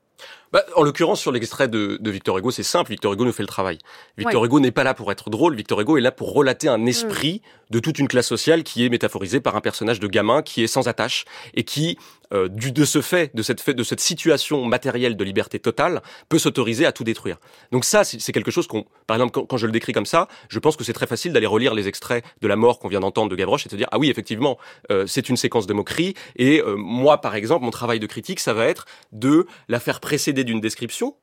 Bah, 0.57 0.65
en 0.75 0.85
l'occurrence, 0.85 1.21
sur 1.21 1.33
l'extrait 1.33 1.69
de, 1.69 1.99
de 2.01 2.11
Victor 2.11 2.39
Hugo, 2.39 2.51
c'est 2.51 2.63
simple. 2.63 2.91
Victor 2.91 3.13
Hugo 3.13 3.27
nous 3.27 3.33
fait 3.33 3.43
le 3.43 3.47
travail. 3.47 3.77
Victor 4.17 4.43
Hugo 4.43 4.59
n'est 4.59 4.71
pas 4.71 4.85
là 4.85 4.95
pour 4.95 5.13
être 5.13 5.29
drôle. 5.29 5.55
Victor 5.55 5.79
Hugo 5.83 5.99
est 5.99 6.01
là 6.01 6.13
pour 6.13 6.33
relater 6.33 6.67
un 6.67 6.87
esprit 6.87 7.43
de 7.71 7.81
toute 7.81 7.99
une 7.99 8.09
classe 8.09 8.27
sociale 8.27 8.63
qui 8.63 8.85
est 8.85 8.89
métaphorisée 8.89 9.41
par 9.41 9.57
un 9.57 9.61
personnage 9.61 10.01
de 10.01 10.07
gamin 10.07 10.43
qui 10.43 10.63
est 10.63 10.67
sans 10.67 10.89
attache 10.89 11.25
et 11.55 11.65
qui, 11.65 11.99
euh, 12.33 12.49
du, 12.49 12.73
de 12.73 12.85
ce 12.85 13.03
fait, 13.03 13.35
de 13.35 13.43
cette 13.43 13.61
fait, 13.61 13.75
de 13.75 13.83
cette 13.83 14.01
situation 14.01 14.65
matérielle 14.65 15.17
de 15.17 15.25
liberté 15.25 15.59
totale, 15.59 16.01
peut 16.29 16.39
s'autoriser 16.39 16.87
à 16.87 16.93
tout 16.93 17.05
détruire. 17.05 17.39
Donc 17.73 17.85
ça, 17.85 18.05
c'est 18.05 18.21
c'est 18.21 18.33
quelque 18.33 18.51
chose 18.51 18.67
qu'on, 18.67 18.85
par 19.07 19.17
exemple, 19.17 19.33
quand, 19.33 19.47
quand 19.47 19.57
je 19.57 19.67
le 19.67 19.73
décris 19.73 19.93
comme 19.93 20.07
ça, 20.07 20.29
je 20.49 20.59
pense 20.59 20.77
que 20.77 20.85
c'est 20.85 20.93
très 20.93 21.07
facile 21.07 21.33
d'aller 21.33 21.47
relire 21.47 21.75
les 21.75 21.89
extraits 21.89 22.25
de 22.41 22.49
la 22.49 22.57
mort 22.57 22.79
qu'on 22.79 22.89
vient 22.89 23.01
d'entendre 23.01 23.31
de 23.31 23.37
Gavroche 23.37 23.67
et 23.67 23.69
de 23.69 23.73
se 23.73 23.77
dire 23.77 23.89
ah 23.91 23.99
oui, 23.99 24.11
effectivement, 24.11 24.59
euh, 24.91 25.07
c'est 25.07 25.29
une 25.29 25.37
séquence 25.37 25.67
de 25.67 25.73
moquerie. 25.73 26.15
Et 26.37 26.61
euh, 26.61 26.77
moi, 26.77 27.21
par 27.21 27.35
exemple, 27.35 27.65
mon 27.65 27.71
travail 27.71 28.01
de 28.01 28.07
critique, 28.07 28.41
ça 28.41 28.55
va 28.55 28.67
être 28.67 28.87
de 29.13 29.47
la 29.69 29.81
faire 29.81 30.01
précéder 30.01 30.45
d'une 30.47 30.61
description 30.63 31.15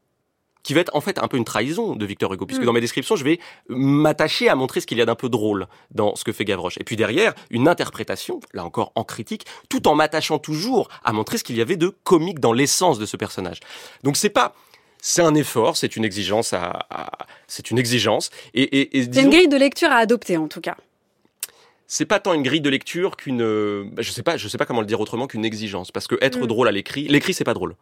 qui 0.62 0.74
va 0.74 0.80
être 0.80 0.96
en 0.96 1.02
fait 1.02 1.18
un 1.20 1.28
peu 1.28 1.36
une 1.36 1.44
trahison 1.44 1.96
de 1.98 2.06
Victor 2.06 2.32
Hugo, 2.34 2.46
puisque 2.46 2.62
Mm. 2.62 2.66
dans 2.66 2.72
mes 2.74 2.80
descriptions, 2.80 3.18
je 3.18 3.26
vais 3.26 3.38
m'attacher 3.68 4.48
à 4.48 4.56
montrer 4.56 4.80
ce 4.80 4.88
qu'il 4.88 4.98
y 4.98 5.02
a 5.02 5.06
d'un 5.06 5.16
peu 5.16 5.28
drôle 5.28 5.68
dans 5.92 6.16
ce 6.16 6.24
que 6.24 6.32
fait 6.32 6.46
Gavroche. 6.46 6.78
Et 6.80 6.86
puis 6.86 6.96
derrière, 6.96 7.34
une 7.50 7.68
interprétation, 7.68 8.40
là 8.54 8.64
encore 8.64 8.94
en 8.96 9.04
critique, 9.04 9.46
tout 9.68 9.88
en 9.90 9.96
m'attachant 9.96 10.40
toujours 10.40 10.88
à 11.04 11.12
montrer 11.12 11.38
ce 11.38 11.44
qu'il 11.44 11.58
y 11.58 11.62
avait 11.62 11.76
de 11.76 11.90
comique 11.90 12.40
dans 12.40 12.54
l'essence 12.54 12.98
de 12.98 13.06
ce 13.06 13.18
personnage. 13.18 13.60
Donc 14.04 14.16
c'est 14.16 14.30
pas... 14.30 14.54
C'est 15.06 15.22
un 15.22 15.36
effort, 15.36 15.76
c'est 15.76 15.98
une 15.98 16.06
exigence 16.06 16.54
à, 16.54 16.86
à- 16.90 17.12
c'est 17.48 17.72
une 17.72 17.78
exigence 17.78 18.30
et, 18.54 18.62
et, 18.64 18.98
et 18.98 19.02
C'est 19.02 19.10
disons- 19.10 19.24
une 19.26 19.30
grille 19.32 19.48
de 19.50 19.58
lecture 19.58 19.92
à 19.92 19.96
adopter 19.98 20.38
en 20.38 20.48
tout 20.48 20.62
cas. 20.62 20.78
C'est 21.96 22.08
pas 22.08 22.20
tant 22.20 22.34
une 22.34 22.42
grille 22.42 22.60
de 22.60 22.72
lecture 22.72 23.16
qu'une, 23.18 23.44
euh, 23.44 23.84
bah, 23.92 24.02
je 24.02 24.10
sais 24.12 24.24
pas, 24.24 24.36
je 24.36 24.48
sais 24.48 24.58
pas 24.58 24.66
comment 24.66 24.80
le 24.82 24.88
dire 24.88 25.00
autrement 25.00 25.28
qu'une 25.28 25.46
exigence, 25.46 25.92
parce 25.92 26.08
que 26.08 26.16
être 26.22 26.40
Mm. 26.40 26.48
drôle 26.48 26.68
à 26.68 26.72
l'écrit, 26.72 27.08
l'écrit 27.08 27.36
c'est 27.36 27.44
pas 27.44 27.54
drôle. 27.54 27.76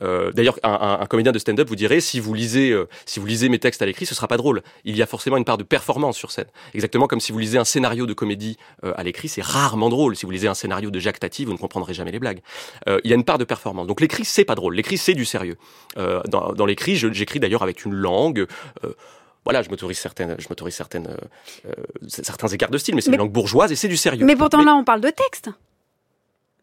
Euh, 0.00 0.32
D'ailleurs, 0.32 0.58
un, 0.62 0.70
un- 0.72 1.00
un 1.02 1.06
comédien 1.06 1.32
de 1.32 1.38
stand-up 1.38 1.68
vous 1.68 1.76
dirait 1.76 2.00
si 2.00 2.18
vous 2.18 2.32
lisez, 2.32 2.70
euh, 2.70 2.88
si 3.04 3.20
vous 3.20 3.26
lisez 3.26 3.50
mes 3.50 3.58
textes 3.58 3.82
à 3.82 3.86
l'écrit, 3.86 4.06
ce 4.06 4.14
sera 4.14 4.26
pas 4.26 4.38
drôle. 4.38 4.62
Il 4.86 4.96
y 4.96 5.02
a 5.02 5.06
forcément 5.06 5.36
une 5.36 5.44
part 5.44 5.58
de 5.58 5.64
performance 5.64 6.16
sur 6.16 6.30
scène, 6.30 6.46
exactement 6.72 7.06
comme 7.08 7.20
si 7.20 7.30
vous 7.30 7.38
lisez 7.38 7.58
un 7.58 7.64
scénario 7.64 8.06
de 8.06 8.14
comédie 8.14 8.56
euh, 8.84 8.94
à 8.96 9.02
l'écrit, 9.02 9.28
c'est 9.28 9.44
rarement 9.44 9.90
drôle. 9.90 10.16
Si 10.16 10.24
vous 10.24 10.32
lisez 10.32 10.48
un 10.48 10.54
scénario 10.54 10.90
de 10.90 10.98
Jacques 10.98 11.20
Tati, 11.20 11.44
vous 11.44 11.52
ne 11.52 11.58
comprendrez 11.58 11.92
jamais 11.92 12.10
les 12.12 12.20
blagues. 12.20 12.40
Euh, 12.88 13.00
il 13.04 13.10
y 13.10 13.12
a 13.12 13.16
une 13.16 13.24
part 13.24 13.36
de 13.36 13.44
performance. 13.44 13.86
Donc 13.86 14.00
l'écrit 14.00 14.24
c'est 14.24 14.46
pas 14.46 14.54
drôle, 14.54 14.76
l'écrit 14.76 14.96
c'est 14.96 15.12
du 15.14 15.26
sérieux. 15.26 15.56
Euh, 15.98 16.22
dans 16.28 16.54
dans 16.54 16.64
l'écrit, 16.64 16.96
j'écris 16.96 17.38
d'ailleurs 17.38 17.62
avec 17.62 17.84
une 17.84 17.92
langue. 17.94 18.46
Voilà, 19.48 19.62
je 19.62 19.70
m'autorise 19.70 19.98
certaines, 19.98 20.36
je 20.38 20.46
m'autorise 20.50 20.74
certaines, 20.74 21.06
euh, 21.06 21.16
euh, 21.70 22.06
certains 22.08 22.48
écarts 22.48 22.70
de 22.70 22.76
style, 22.78 22.94
mais 22.94 23.00
c'est 23.00 23.10
une 23.10 23.16
langue 23.16 23.32
bourgeoise 23.32 23.72
et 23.72 23.76
c'est 23.76 23.88
du 23.88 23.96
sérieux. 23.96 24.26
Mais 24.26 24.36
pourtant 24.36 24.62
là, 24.62 24.74
on 24.74 24.84
parle 24.84 25.00
de 25.00 25.08
texte. 25.10 25.48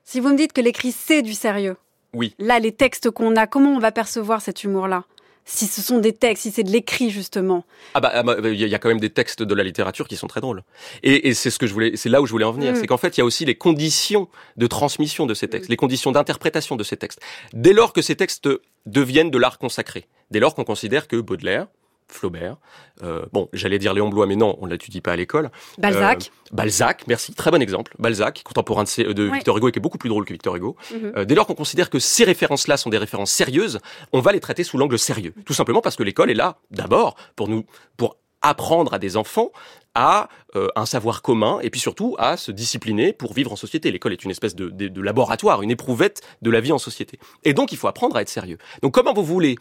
Si 0.04 0.20
vous 0.20 0.30
me 0.30 0.38
dites 0.38 0.54
que 0.54 0.62
l'écrit 0.62 0.92
c'est 0.92 1.22
du 1.24 1.34
sérieux, 1.34 1.78
Oui. 2.14 2.36
là 2.38 2.60
les 2.60 2.72
textes 2.72 3.10
qu'on 3.10 3.36
a, 3.36 3.48
comment 3.48 3.72
on 3.72 3.80
va 3.80 3.92
percevoir 3.92 4.42
cet 4.42 4.64
humour-là? 4.64 5.04
Si 5.48 5.68
ce 5.68 5.80
sont 5.82 6.00
des 6.00 6.14
textes, 6.14 6.44
si 6.44 6.52
c'est 6.52 6.64
de 6.64 6.72
l'écrit 6.72 7.12
justement. 7.12 7.66
Ah 7.94 8.00
bah, 8.02 8.10
ah 8.16 8.24
bah, 8.24 8.36
il 8.44 8.56
y 8.56 8.74
a- 8.76 8.80
quand 8.80 8.90
même 8.90 9.00
des 9.00 9.12
textes 9.12 9.44
de 9.44 9.54
la 9.54 9.64
littérature 9.64 10.08
qui 10.08 10.16
sont 10.16 10.26
très 10.26 10.42
drôles. 10.42 10.64
Et, 11.04 11.28
et 11.28 11.34
c'est 11.36 11.52
ce 11.52 11.60
que 11.60 11.68
je 11.68 11.74
voulais, 11.74 11.96
c'est 11.98 12.10
là 12.10 12.20
où 12.22 12.26
je 12.26 12.32
voulais 12.32 12.46
en 12.46 12.52
venir, 12.52 12.74
Mm. 12.74 12.76
c'est 12.78 12.88
qu'en 12.88 12.98
fait 12.98 13.16
il 13.16 13.20
y 13.20 13.22
a 13.22 13.26
aussi 13.26 13.46
les 13.46 13.54
conditions 13.56 14.28
de 14.58 14.66
transmission 14.68 15.28
de 15.28 15.34
ces 15.36 15.48
textes, 15.48 15.70
les 15.70 15.76
conditions 15.76 16.12
d'interprétation 16.12 16.76
de 16.76 16.84
ces 16.84 16.98
textes. 16.98 17.20
Dès 17.54 17.74
lors 17.74 17.94
que 17.94 18.02
ces 18.02 18.16
textes 18.16 18.50
deviennent 18.88 19.30
de 19.32 19.38
l'art 19.38 19.60
consacré, 19.60 20.08
dès 20.32 20.40
lors 20.40 20.56
qu'on 20.56 20.64
considère 20.64 21.08
que 21.08 21.18
Baudelaire, 21.18 21.68
Flaubert, 22.08 22.58
euh, 23.04 23.26
bon, 23.34 23.50
j'allais 23.52 23.80
dire 23.80 23.94
Léon 23.94 24.10
Blois, 24.10 24.28
mais 24.28 24.36
non, 24.36 24.58
on 24.62 24.68
l'étudie 24.68 25.02
pas 25.02 25.14
à 25.14 25.16
l'école. 25.16 25.50
Balzac. 25.80 26.32
Euh, 26.52 26.56
Balzac, 26.56 27.04
merci, 27.08 27.34
très 27.34 27.50
bon 27.52 27.62
exemple. 27.62 27.94
Balzac, 28.00 28.44
contemporain 28.44 28.84
de, 28.84 29.28
Ouais. 29.30 29.36
Victor 29.38 29.58
Hugo 29.58 29.70
et 29.70 29.72
qui 29.72 29.80
est 29.80 29.82
beaucoup 29.82 29.98
plus 29.98 30.10
drôle 30.10 30.24
que 30.26 30.34
Victor 30.34 30.56
Hugo. 30.56 30.76
Mhm. 30.94 31.14
Euh, 31.18 31.26
dès 31.26 31.34
lors 31.36 31.48
qu'on 31.48 31.56
considère 31.56 31.90
que 31.90 32.00
ces 32.00 32.24
références-là 32.24 32.78
sont 32.78 32.90
des 32.92 32.98
références 33.00 33.32
sérieuses, 33.32 33.80
on 34.14 34.20
va 34.22 34.32
les 34.32 34.40
traiter 34.40 34.64
sous 34.64 34.78
l'angle 34.78 35.00
sérieux. 35.00 35.34
Tout 35.46 35.54
simplement 35.54 35.82
parce 35.82 35.96
que 35.96 36.04
l'école 36.04 36.30
est 36.30 36.36
là, 36.36 36.58
d'abord, 36.72 37.16
pour 37.36 37.48
nous, 37.48 37.66
pour 37.98 38.18
apprendre 38.42 38.94
à 38.94 39.00
des 39.00 39.18
enfants 39.18 39.52
à 39.96 40.28
euh, 40.56 40.68
un 40.76 40.86
savoir 40.86 41.22
commun 41.22 41.60
et 41.64 41.70
puis 41.70 41.80
surtout 41.80 42.16
à 42.20 42.38
se 42.38 42.52
discipliner 42.52 43.14
pour 43.14 43.34
vivre 43.34 43.52
en 43.52 43.56
société. 43.56 43.92
L'école 43.92 44.12
est 44.14 44.24
une 44.26 44.30
espèce 44.30 44.54
de, 44.54 44.70
de- 44.70 44.90
de 44.90 45.02
laboratoire, 45.02 45.62
une 45.64 45.72
éprouvette 45.72 46.22
de 46.44 46.52
la 46.52 46.60
vie 46.60 46.74
en 46.74 46.78
société. 46.78 47.18
Et 47.46 47.54
donc 47.54 47.72
il 47.72 47.78
faut 47.78 47.88
apprendre 47.88 48.16
à 48.18 48.22
être 48.22 48.30
sérieux. 48.30 48.58
Donc 48.84 48.94
comment 48.94 49.14
vous 49.14 49.24
voulez 49.24 49.56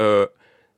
euh, 0.00 0.26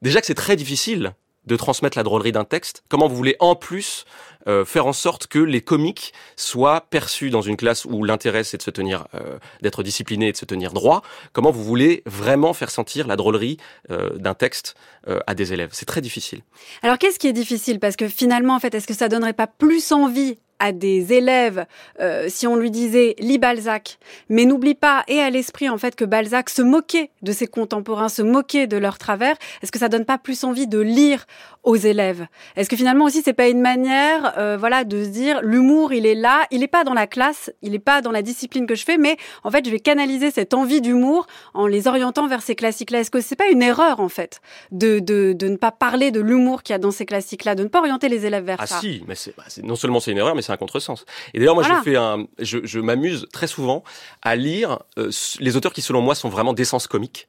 déjà 0.03 0.21
que 0.21 0.27
c'est 0.27 0.35
très 0.35 0.57
difficile 0.57 1.15
de 1.47 1.57
transmettre 1.57 1.97
la 1.97 2.05
drôlerie 2.05 2.33
d'un 2.33 2.45
texte, 2.45 2.85
comment 2.89 3.09
vous 3.09 3.17
voulez 3.17 3.37
en 3.41 3.57
plus 3.57 4.05
euh, 4.47 4.65
faire 4.65 4.87
en 4.87 4.93
sorte 4.93 5.27
que 5.27 5.39
les 5.39 5.63
comiques 5.63 6.13
soient 6.37 6.83
perçus 6.91 7.31
dans 7.31 7.41
une 7.41 7.57
classe 7.57 7.87
où 7.87 8.05
l'intérêt 8.05 8.45
c'est 8.45 8.59
de 8.59 8.63
se 8.63 8.71
tenir, 8.71 9.07
euh, 9.15 9.39
d'être 9.63 9.83
discipliné 9.83 10.29
et 10.29 10.33
de 10.33 10.37
se 10.37 10.45
tenir 10.45 10.73
droit? 10.73 11.03
Comment 11.33 11.51
vous 11.51 11.65
voulez 11.65 12.03
vraiment 12.07 12.53
faire 12.53 12.71
sentir 12.71 13.07
la 13.07 13.17
drôlerie 13.17 13.57
euh, 13.91 14.11
d'un 14.17 14.35
texte 14.35 14.75
euh, 15.09 15.21
à 15.27 15.35
des 15.35 15.53
élèves? 15.53 15.71
C'est 15.73 15.87
très 15.87 16.01
difficile. 16.01 16.43
Alors 16.83 16.99
qu'est-ce 16.99 17.19
qui 17.19 17.27
est 17.27 17.33
difficile? 17.33 17.81
Parce 17.81 17.97
que 17.97 18.09
finalement, 18.09 18.55
en 18.55 18.61
fait, 18.61 18.75
est-ce 18.75 18.87
que 18.87 18.95
ça 18.95 19.09
donnerait 19.09 19.33
pas 19.33 19.47
plus 19.47 19.93
envie 19.93 20.39
à 20.61 20.71
des 20.71 21.13
élèves 21.13 21.67
euh, 22.01 22.27
si 22.29 22.47
on 22.47 22.55
lui 22.55 22.71
disait 22.71 23.17
lis 23.19 23.39
Balzac, 23.39 23.99
mais 24.29 24.45
n'oublie 24.45 24.77
pas 24.77 25.03
et 25.09 25.21
à 25.21 25.31
l'esprit 25.31 25.69
en 25.69 25.79
fait 25.79 25.97
que 25.97 26.05
Balzac 26.05 26.49
se 26.51 26.63
moquait 26.63 27.11
de 27.23 27.33
ses 27.33 27.49
contemporains, 27.49 28.09
se 28.09 28.23
moquait 28.23 28.69
de 28.69 28.77
leurs 28.77 28.99
travers, 28.99 29.35
est-ce 29.63 29.73
que 29.73 29.79
ça 29.79 29.89
donne 29.89 30.05
pas 30.05 30.19
plus 30.19 30.45
envie 30.45 30.69
de 30.69 30.79
lire 30.79 31.27
aux 31.65 31.77
élèves? 31.77 32.27
Est-ce 32.57 32.71
que 32.71 32.77
finalement 32.77 33.07
aussi 33.07 33.23
c'est 33.23 33.33
pas 33.33 33.49
une 33.49 33.61
manière, 33.61 34.35
euh, 34.39 34.57
voilà, 34.57 34.85
de 34.85 35.03
se 35.03 35.09
dire 35.09 35.41
l'humour 35.43 35.93
il 35.93 36.07
est 36.07 36.15
là, 36.15 36.43
il 36.51 36.63
est 36.63 36.69
pas 36.69 36.85
dans 36.85 36.95
la 36.95 37.07
classe, 37.07 37.51
il 37.63 37.75
est 37.75 37.79
pas 37.81 38.03
dans 38.03 38.13
la 38.13 38.23
discipline 38.23 38.67
que 38.67 38.75
je 38.75 38.85
fais, 38.85 38.99
mais 38.99 39.17
en 39.43 39.51
fait 39.51 39.65
je 39.65 39.71
vais 39.71 39.81
canaliser 39.81 40.31
cette 40.31 40.55
envie 40.55 40.81
d'humour 40.81 41.27
en 41.55 41.67
les 41.67 41.89
orientant 41.89 42.29
vers 42.29 42.43
ces 42.43 42.55
classiques-là. 42.55 43.01
Est-ce 43.01 43.11
que 43.11 43.21
c'est 43.21 43.37
pas 43.37 43.49
une 43.49 43.63
erreur 43.63 44.01
en 44.01 44.09
fait 44.09 44.41
de, 44.71 44.99
de, 44.99 45.33
de 45.33 45.49
ne 45.49 45.57
pas 45.57 45.71
parler 45.73 46.11
de 46.11 46.21
l'humour 46.21 46.63
qu'il 46.63 46.75
y 46.75 46.77
a 46.77 46.79
dans 46.79 46.91
ces 46.91 47.07
classiques-là, 47.07 47.55
de 47.55 47.63
ne 47.63 47.69
pas 47.69 47.79
orienter 47.81 48.09
les 48.09 48.27
élèves 48.27 48.45
vers 48.45 48.59
ah 48.61 48.67
ça? 48.67 48.81
si, 48.81 49.03
mais 49.09 49.15
c'est, 49.15 49.35
bah, 49.37 49.45
c'est- 49.49 49.63
non 49.65 49.77
seulement 49.77 50.01
c'est 50.01 50.11
une 50.13 50.19
erreur, 50.19 50.35
mais 50.35 50.43
c'est 50.51 50.55
un 50.55 50.57
contresens. 50.59 51.05
Et 51.35 51.39
d'ailleurs, 51.39 51.55
moi, 51.55 51.63
Voilà. 51.65 51.79
je 51.81 51.91
fais 51.91 51.97
un, 51.97 52.27
je, 52.39 52.59
je 52.65 52.81
m'amuse 52.81 53.27
très 53.33 53.47
souvent 53.47 53.85
à 54.23 54.37
lire 54.37 54.81
euh, 54.99 55.11
les 55.39 55.57
auteurs 55.57 55.73
qui, 55.73 55.83
selon 55.83 56.01
moi, 56.01 56.15
sont 56.15 56.29
vraiment 56.29 56.53
d'essence 56.53 56.87
comique. 56.87 57.29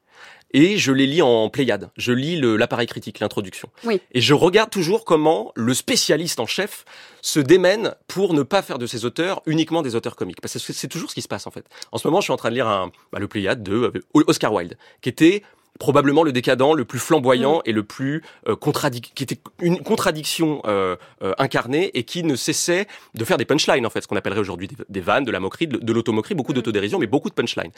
Et 0.54 0.76
je 0.76 0.92
les 0.92 1.06
lis 1.06 1.22
en 1.22 1.48
pléiade. 1.48 1.90
Je 1.96 2.12
lis 2.12 2.38
l'appareil 2.38 2.86
critique, 2.86 3.20
l'introduction. 3.20 3.70
Oui. 3.84 4.02
Et 4.12 4.20
je 4.20 4.34
regarde 4.34 4.68
toujours 4.68 5.06
comment 5.06 5.50
le 5.54 5.72
spécialiste 5.72 6.40
en 6.40 6.46
chef 6.46 6.84
se 7.22 7.40
démène 7.40 7.94
pour 8.06 8.34
ne 8.34 8.42
pas 8.42 8.60
faire 8.60 8.78
de 8.78 8.86
ces 8.86 9.06
auteurs 9.06 9.40
uniquement 9.46 9.80
des 9.80 9.94
auteurs 9.94 10.14
comiques. 10.14 10.42
Parce 10.42 10.52
que 10.52 10.58
c'est 10.58 10.74
c'est 10.74 10.88
toujours 10.88 11.08
ce 11.08 11.14
qui 11.14 11.22
se 11.22 11.28
passe, 11.28 11.46
en 11.46 11.50
fait. 11.50 11.64
En 11.90 11.96
ce 11.96 12.06
moment, 12.06 12.20
je 12.20 12.24
suis 12.24 12.32
en 12.34 12.36
train 12.36 12.50
de 12.50 12.54
lire 12.54 12.68
un, 12.68 12.92
bah, 13.12 13.18
le 13.18 13.28
pléiade 13.28 13.62
de 13.62 13.72
euh, 13.74 14.24
Oscar 14.26 14.52
Wilde, 14.52 14.76
qui 15.00 15.08
était 15.08 15.42
probablement 15.82 16.22
le 16.22 16.30
décadent 16.32 16.74
le 16.76 16.84
plus 16.84 17.00
flamboyant 17.00 17.56
Mm. 17.58 17.68
et 17.68 17.72
le 17.72 17.82
plus 17.82 18.22
euh, 18.48 18.54
contradic 18.54 19.12
qui 19.16 19.22
était 19.24 19.38
une 19.60 19.78
contradiction 19.82 20.62
euh, 20.66 20.94
euh, 21.22 21.32
incarnée 21.38 21.90
et 21.98 22.04
qui 22.04 22.22
ne 22.22 22.36
cessait 22.36 22.86
de 23.14 23.24
faire 23.24 23.36
des 23.36 23.44
punchlines 23.44 23.84
en 23.84 23.90
fait. 23.90 24.00
Ce 24.02 24.06
qu'on 24.08 24.14
appellerait 24.16 24.38
aujourd'hui 24.46 24.68
des, 24.68 24.76
des 24.88 25.00
vannes 25.00 25.24
de 25.24 25.32
la 25.32 25.40
moquerie 25.40 25.66
de, 25.66 25.78
de 25.78 25.92
l'automoquerie 25.92 26.34
beaucoup 26.36 26.52
d'autodérision 26.52 26.98
mais 27.00 27.08
beaucoup 27.08 27.30
de 27.30 27.34
punchlines. 27.34 27.72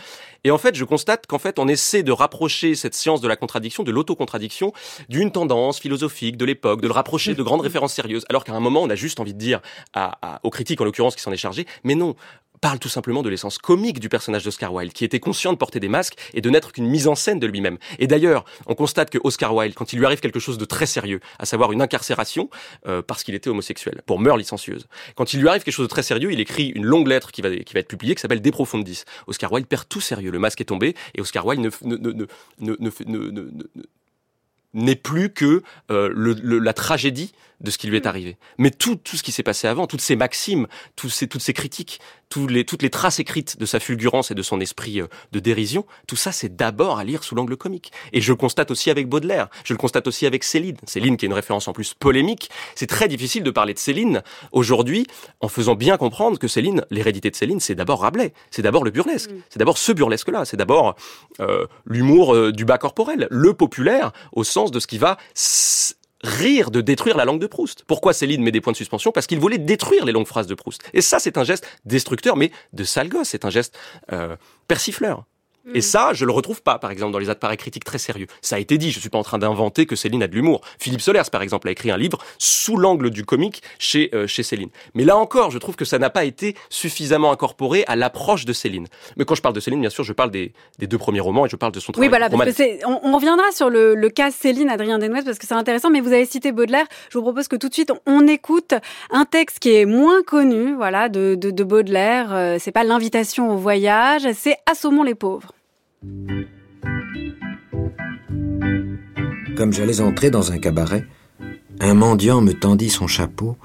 Et 0.45 0.51
en 0.51 0.59
fait 0.59 0.75
je 0.75 0.85
constate 0.85 1.27
qu'en 1.27 1.39
fait 1.39 1.59
on 1.59 1.67
essaie 1.67 2.03
de 2.03 2.13
rapprocher 2.13 2.75
cette 2.75 2.95
science 2.95 3.21
de 3.23 3.29
la 3.29 3.37
contradiction 3.37 3.83
de 3.85 3.91
l'autocontradiction 3.91 4.73
d'une 5.09 5.31
tendance 5.33 5.79
philosophique 5.81 6.37
de 6.37 6.45
l'époque 6.45 6.83
de 6.83 6.89
le 6.89 6.93
rapprocher 6.93 7.35
de 7.35 7.43
grandes 7.43 7.63
références 7.63 7.95
sérieuses. 7.95 8.27
Alors 8.29 8.45
qu'à 8.45 8.53
un 8.53 8.61
moment 8.61 8.83
on 8.83 8.91
a 8.91 8.97
juste 8.97 9.19
envie 9.19 9.33
de 9.35 9.39
dire 9.39 9.61
à, 9.95 10.19
à- 10.21 10.41
aux 10.43 10.51
critiques 10.51 10.81
en 10.83 10.85
l'occurrence 10.85 11.15
qui 11.17 11.23
s'en 11.23 11.33
est 11.33 11.39
chargé 11.47 11.67
mais 11.85 11.95
non 11.95 12.17
parle 12.65 12.79
tout 12.79 12.89
simplement 12.89 13.23
de 13.23 13.29
l'essence 13.29 13.59
comique 13.59 14.01
du 14.01 14.09
personnage 14.09 14.43
d'Oscar 14.43 14.73
Wilde, 14.73 14.95
qui 14.95 15.05
était 15.05 15.21
conscient 15.21 15.53
de 15.53 15.59
porter 15.59 15.81
des 15.81 15.91
masques 15.91 16.15
et 16.33 16.41
de 16.41 16.49
n'être 16.49 16.73
qu'une 16.73 16.87
mise 16.87 17.07
en 17.09 17.15
scène 17.15 17.39
de 17.39 17.47
lui-même. 17.47 17.77
Et 17.99 18.07
d'ailleurs, 18.07 18.47
on 18.65 18.75
constate 18.75 19.11
que 19.11 19.19
Oscar 19.23 19.55
Wilde, 19.55 19.75
quand 19.75 19.93
il 19.93 19.99
lui 19.99 20.07
arrive 20.07 20.21
quelque 20.21 20.41
chose 20.41 20.57
de 20.57 20.65
très 20.65 20.87
sérieux, 20.87 21.21
à 21.39 21.45
savoir 21.45 21.73
une 21.73 21.83
incarcération, 21.83 22.49
euh, 22.87 23.03
parce 23.03 23.23
qu'il 23.23 23.35
était 23.35 23.51
homosexuel, 23.51 24.01
pour 24.07 24.19
meurtre 24.19 24.39
licencieuse, 24.39 24.87
quand 25.15 25.35
il 25.35 25.41
lui 25.43 25.49
arrive 25.49 25.63
quelque 25.63 25.75
chose 25.75 25.85
de 25.89 25.91
très 25.91 26.03
sérieux, 26.03 26.33
il 26.33 26.41
écrit 26.41 26.69
une 26.69 26.87
longue 26.87 27.07
lettre 27.09 27.33
qui 27.33 27.43
va, 27.43 27.55
qui 27.55 27.75
va 27.75 27.81
être 27.81 27.89
publiée, 27.89 28.15
qui 28.15 28.23
s'appelle 28.23 28.41
De 28.41 28.51
Profundis. 28.51 29.03
Oscar 29.27 29.53
Wilde 29.53 29.67
perd 29.67 29.87
tout 29.87 30.01
sérieux, 30.01 30.31
le 30.31 30.39
masque 30.39 30.63
est 30.63 30.65
tombé, 30.65 30.95
et 31.15 31.21
Oscar 31.21 31.45
Wilde 31.45 31.61
ne, 31.61 31.71
ne- 31.83 31.99
ne- 32.59 32.77
ne- 32.81 33.51
n'est 34.73 34.97
plus 34.97 35.29
que 35.35 35.63
euh, 35.91 36.09
le- 36.15 36.33
le- 36.43 36.61
la 36.61 36.73
tragédie 36.73 37.35
de 37.65 37.71
ce 37.71 37.79
qui 37.79 37.89
lui 37.89 37.97
est 37.97 38.07
arrivé. 38.07 38.37
Mais 38.59 38.71
tout, 38.71 38.97
tout 38.97 39.17
ce 39.17 39.23
qui 39.23 39.33
s'est 39.33 39.43
passé 39.43 39.67
avant, 39.67 39.87
toutes 39.87 40.01
ces 40.01 40.17
maximes, 40.17 40.69
tous 40.95 41.09
ces, 41.09 41.27
toutes 41.27 41.43
ces 41.43 41.53
critiques, 41.53 42.01
tous 42.29 42.47
les, 42.47 42.65
toutes 42.65 42.83
les 42.83 42.91
traces 42.91 43.19
écrites 43.19 43.59
de 43.59 43.67
sa 43.67 43.81
fulgurance 43.81 44.31
et 44.31 44.35
de 44.35 44.43
son 44.43 44.61
esprit 44.61 45.01
euh, 45.01 45.07
de 45.33 45.41
dérision, 45.41 45.87
tout 46.07 46.17
ça, 46.17 46.33
c'est 46.33 46.55
d'abord 46.55 46.99
à 46.99 47.05
lire 47.05 47.25
sous 47.25 47.35
l'angle 47.35 47.57
comique. 47.57 47.93
Et 48.13 48.21
je 48.21 48.33
le 48.33 48.37
constate 48.37 48.71
aussi 48.71 48.91
avec 48.91 49.09
Baudelaire, 49.09 49.49
je 49.65 49.73
le 49.73 49.79
constate 49.79 50.07
aussi 50.07 50.27
avec 50.27 50.45
Céline. 50.45 50.77
Céline, 50.87 51.17
qui 51.17 51.25
est 51.27 51.29
une 51.29 51.35
référence 51.35 51.69
en 51.69 51.73
plus 51.73 51.95
polémique, 51.95 52.51
c'est 52.75 52.87
très 52.87 53.09
difficile 53.09 53.43
de 53.43 53.51
parler 53.51 53.75
de 53.75 53.79
Céline 53.79 54.23
aujourd'hui 54.53 55.07
en 55.41 55.49
faisant 55.49 55.75
bien 55.75 55.97
comprendre 55.97 56.39
que 56.39 56.49
Céline, 56.49 56.85
l'hérédité 56.91 57.31
de 57.31 57.37
Céline, 57.37 57.61
c'est 57.61 57.75
d'abord 57.75 58.01
Rabelais, 58.01 58.35
c'est 58.51 58.63
d'abord 58.63 58.85
le 58.85 58.91
burlesque, 58.91 59.31
c'est 59.49 59.59
d'abord 59.59 59.79
ce 59.79 59.93
burlesque-là, 59.93 60.45
c'est 60.45 60.57
d'abord 60.57 60.97
euh, 61.41 61.67
l'humour 61.87 62.35
euh, 62.35 62.53
du 62.53 62.65
bas 62.65 62.79
corporel, 62.79 63.29
le 63.31 63.55
populaire 63.55 64.13
au 64.33 64.45
sens 64.45 64.71
de 64.71 64.81
ce 64.81 64.87
qui 64.87 64.99
va 64.99 65.17
rire 66.25 66.71
de 66.71 66.81
détruire 66.81 67.17
la 67.17 67.25
langue 67.25 67.41
de 67.41 67.47
Proust. 67.47 67.85
Pourquoi 67.87 68.13
Céline 68.13 68.43
met 68.43 68.51
des 68.51 68.61
points 68.61 68.73
de 68.73 68.77
suspension 68.77 69.13
Parce 69.13 69.27
qu'il 69.27 69.39
voulait 69.39 69.59
détruire 69.59 70.05
les 70.05 70.13
longues 70.13 70.27
phrases 70.27 70.47
de 70.47 70.55
Proust. 70.55 70.83
Et 70.95 71.03
ça, 71.03 71.19
c'est 71.19 71.39
un 71.39 71.45
geste 71.45 71.67
destructeur, 71.85 72.37
mais 72.37 72.51
de 72.73 72.85
sale 72.85 73.09
gosse, 73.09 73.29
c'est 73.29 73.45
un 73.45 73.51
geste 73.51 73.79
euh, 74.13 74.37
persifleur. 74.67 75.25
Et 75.73 75.81
ça, 75.81 76.13
je 76.13 76.25
le 76.25 76.33
retrouve 76.33 76.63
pas, 76.63 76.79
par 76.79 76.91
exemple, 76.91 77.13
dans 77.13 77.19
les 77.19 77.31
appareils 77.31 77.57
critiques 77.57 77.85
très 77.85 77.99
sérieux. 77.99 78.27
Ça 78.43 78.57
a 78.57 78.59
été 78.59 78.77
dit, 78.77 78.91
je 78.91 79.01
suis 79.01 79.09
pas 79.09 79.19
en 79.19 79.23
train 79.23 79.39
d'inventer 79.39 79.87
que 79.87 79.97
Céline 79.97 80.23
a 80.23 80.27
de 80.29 80.35
l'humour. 80.35 80.61
Philippe 80.79 81.01
Solers, 81.01 81.31
par 81.33 81.43
exemple, 81.43 81.69
a 81.69 81.71
écrit 81.71 81.91
un 81.91 81.97
livre 81.97 82.19
sous 82.39 82.77
l'angle 82.77 83.11
du 83.11 83.25
comique 83.25 83.63
chez, 83.79 84.11
euh, 84.15 84.27
chez 84.27 84.43
Céline. 84.43 84.69
Mais 84.95 85.05
là 85.05 85.17
encore, 85.17 85.51
je 85.51 85.59
trouve 85.59 85.77
que 85.77 85.85
ça 85.87 85.99
n'a 85.99 86.11
pas 86.11 86.25
été 86.25 86.55
suffisamment 86.69 87.33
incorporé 87.33 87.85
à 87.87 87.97
l'approche 87.97 88.45
de 88.45 88.53
Céline. 88.53 88.89
Mais 89.17 89.25
quand 89.25 89.35
je 89.35 89.43
parle 89.43 89.55
de 89.55 89.61
Céline, 89.61 89.81
bien 89.81 89.91
sûr, 89.91 90.05
je 90.05 90.13
parle 90.13 90.31
des, 90.31 90.53
des 90.79 90.87
deux 90.87 90.99
premiers 90.99 91.21
romans 91.21 91.47
et 91.47 91.49
je 91.49 91.57
parle 91.57 91.73
de 91.73 91.81
son 91.81 91.93
travail 91.93 92.09
Oui, 92.09 92.11
voilà, 92.11 92.29
parce 92.29 92.45
que 92.45 92.53
c'est, 92.53 92.81
on, 92.85 93.01
on 93.03 93.15
reviendra 93.15 93.51
sur 93.53 93.71
le, 93.71 93.95
le 93.95 94.09
cas 94.11 94.31
Céline 94.31 94.69
Adrien 94.69 94.99
Desnouettes 94.99 95.25
parce 95.25 95.39
que 95.39 95.47
c'est 95.47 95.55
intéressant, 95.55 95.89
mais 95.89 96.01
vous 96.01 96.13
avez 96.13 96.27
cité 96.27 96.53
Baudelaire. 96.53 96.87
Je 97.11 97.17
vous 97.19 97.25
propose 97.25 97.49
que 97.49 97.57
tout 97.57 97.69
de 97.69 97.75
suite 97.75 97.93
on 98.07 98.27
écoute 98.27 98.75
un 99.11 99.25
texte 99.25 99.61
qui 99.61 99.75
est 99.75 99.87
moins 99.87 100.23
connu, 100.23 100.75
voilà, 100.75 101.09
de, 101.09 101.37
de, 101.37 101.51
de 101.51 101.65
Baudelaire. 101.65 102.35
Euh, 102.35 102.57
C'est 102.61 102.73
pas 102.73 102.85
l'invitation 102.85 103.51
au 103.51 103.57
voyage, 103.57 104.27
c'est 104.35 104.57
Assommons 104.71 105.03
les 105.03 105.15
pauvres. 105.15 105.54
Comme 109.57 109.73
j'allais 109.73 110.01
entrer 110.01 110.31
dans 110.31 110.51
un 110.51 110.59
cabaret, 110.59 111.07
un 111.81 111.95
mendiant 111.95 112.41
me 112.41 112.53
tendit 112.53 112.91
son 112.91 113.07
chapeau 113.07 113.57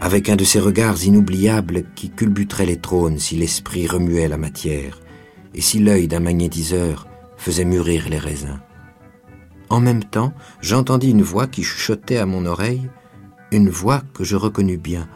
avec 0.00 0.28
un 0.28 0.36
de 0.36 0.44
ces 0.44 0.60
regards 0.60 1.04
inoubliables 1.04 1.84
qui 1.94 2.10
culbuteraient 2.10 2.66
les 2.66 2.80
trônes 2.80 3.18
si 3.18 3.36
l'esprit 3.36 3.86
remuait 3.86 4.28
la 4.28 4.36
matière 4.36 5.00
et 5.54 5.60
si 5.60 5.78
l'œil 5.78 6.08
d'un 6.08 6.20
magnétiseur 6.20 7.06
faisait 7.36 7.64
mûrir 7.64 8.08
les 8.08 8.18
raisins. 8.18 8.60
En 9.68 9.80
même 9.80 10.04
temps, 10.04 10.32
j'entendis 10.60 11.10
une 11.10 11.22
voix 11.22 11.46
qui 11.46 11.62
chuchotait 11.62 12.18
à 12.18 12.26
mon 12.26 12.44
oreille, 12.46 12.88
une 13.50 13.70
voix 13.70 14.02
que 14.14 14.24
je 14.24 14.36
reconnus 14.36 14.78
bien. 14.78 15.08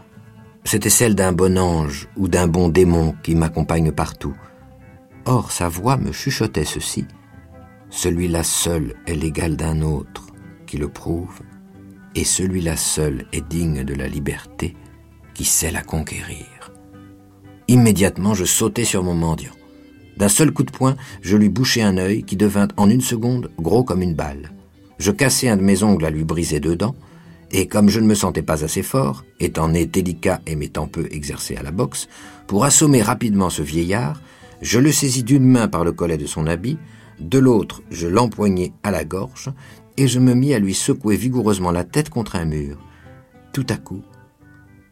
C'était 0.64 0.90
celle 0.90 1.14
d'un 1.14 1.32
bon 1.32 1.58
ange 1.58 2.08
ou 2.16 2.28
d'un 2.28 2.46
bon 2.46 2.68
démon 2.68 3.14
qui 3.22 3.34
m'accompagne 3.34 3.92
partout. 3.92 4.34
Or, 5.30 5.52
sa 5.52 5.68
voix 5.68 5.96
me 5.96 6.10
chuchotait 6.10 6.64
ceci. 6.64 7.04
Celui-là 7.88 8.42
seul 8.42 8.94
est 9.06 9.14
l'égal 9.14 9.54
d'un 9.54 9.80
autre 9.80 10.26
qui 10.66 10.76
le 10.76 10.88
prouve, 10.88 11.38
et 12.16 12.24
celui-là 12.24 12.76
seul 12.76 13.26
est 13.32 13.46
digne 13.48 13.84
de 13.84 13.94
la 13.94 14.08
liberté 14.08 14.74
qui 15.32 15.44
sait 15.44 15.70
la 15.70 15.82
conquérir. 15.82 16.72
Immédiatement, 17.68 18.34
je 18.34 18.44
sautai 18.44 18.84
sur 18.84 19.04
mon 19.04 19.14
mendiant. 19.14 19.54
D'un 20.16 20.28
seul 20.28 20.50
coup 20.50 20.64
de 20.64 20.72
poing, 20.72 20.96
je 21.22 21.36
lui 21.36 21.48
bouchai 21.48 21.82
un 21.82 21.96
œil 21.96 22.24
qui 22.24 22.36
devint 22.36 22.66
en 22.76 22.90
une 22.90 23.00
seconde 23.00 23.52
gros 23.56 23.84
comme 23.84 24.02
une 24.02 24.16
balle. 24.16 24.50
Je 24.98 25.12
cassai 25.12 25.48
un 25.48 25.56
de 25.56 25.62
mes 25.62 25.84
ongles 25.84 26.06
à 26.06 26.10
lui 26.10 26.24
briser 26.24 26.58
deux 26.58 26.74
dents, 26.74 26.96
et 27.52 27.68
comme 27.68 27.88
je 27.88 28.00
ne 28.00 28.06
me 28.06 28.16
sentais 28.16 28.42
pas 28.42 28.64
assez 28.64 28.82
fort, 28.82 29.24
étant 29.38 29.68
né 29.68 29.86
délicat 29.86 30.40
et 30.48 30.56
m'étant 30.56 30.88
peu 30.88 31.06
exercé 31.12 31.54
à 31.54 31.62
la 31.62 31.70
boxe, 31.70 32.08
pour 32.48 32.64
assommer 32.64 33.00
rapidement 33.00 33.48
ce 33.48 33.62
vieillard, 33.62 34.20
je 34.60 34.78
le 34.78 34.92
saisis 34.92 35.22
d'une 35.22 35.46
main 35.46 35.68
par 35.68 35.84
le 35.84 35.92
collet 35.92 36.18
de 36.18 36.26
son 36.26 36.46
habit, 36.46 36.78
de 37.18 37.38
l'autre 37.38 37.82
je 37.90 38.06
l'empoignai 38.06 38.72
à 38.82 38.90
la 38.90 39.04
gorge, 39.04 39.50
et 39.96 40.08
je 40.08 40.18
me 40.18 40.34
mis 40.34 40.54
à 40.54 40.58
lui 40.58 40.74
secouer 40.74 41.16
vigoureusement 41.16 41.72
la 41.72 41.84
tête 41.84 42.10
contre 42.10 42.36
un 42.36 42.44
mur. 42.44 42.78
Tout 43.52 43.66
à 43.68 43.76
coup, 43.76 44.02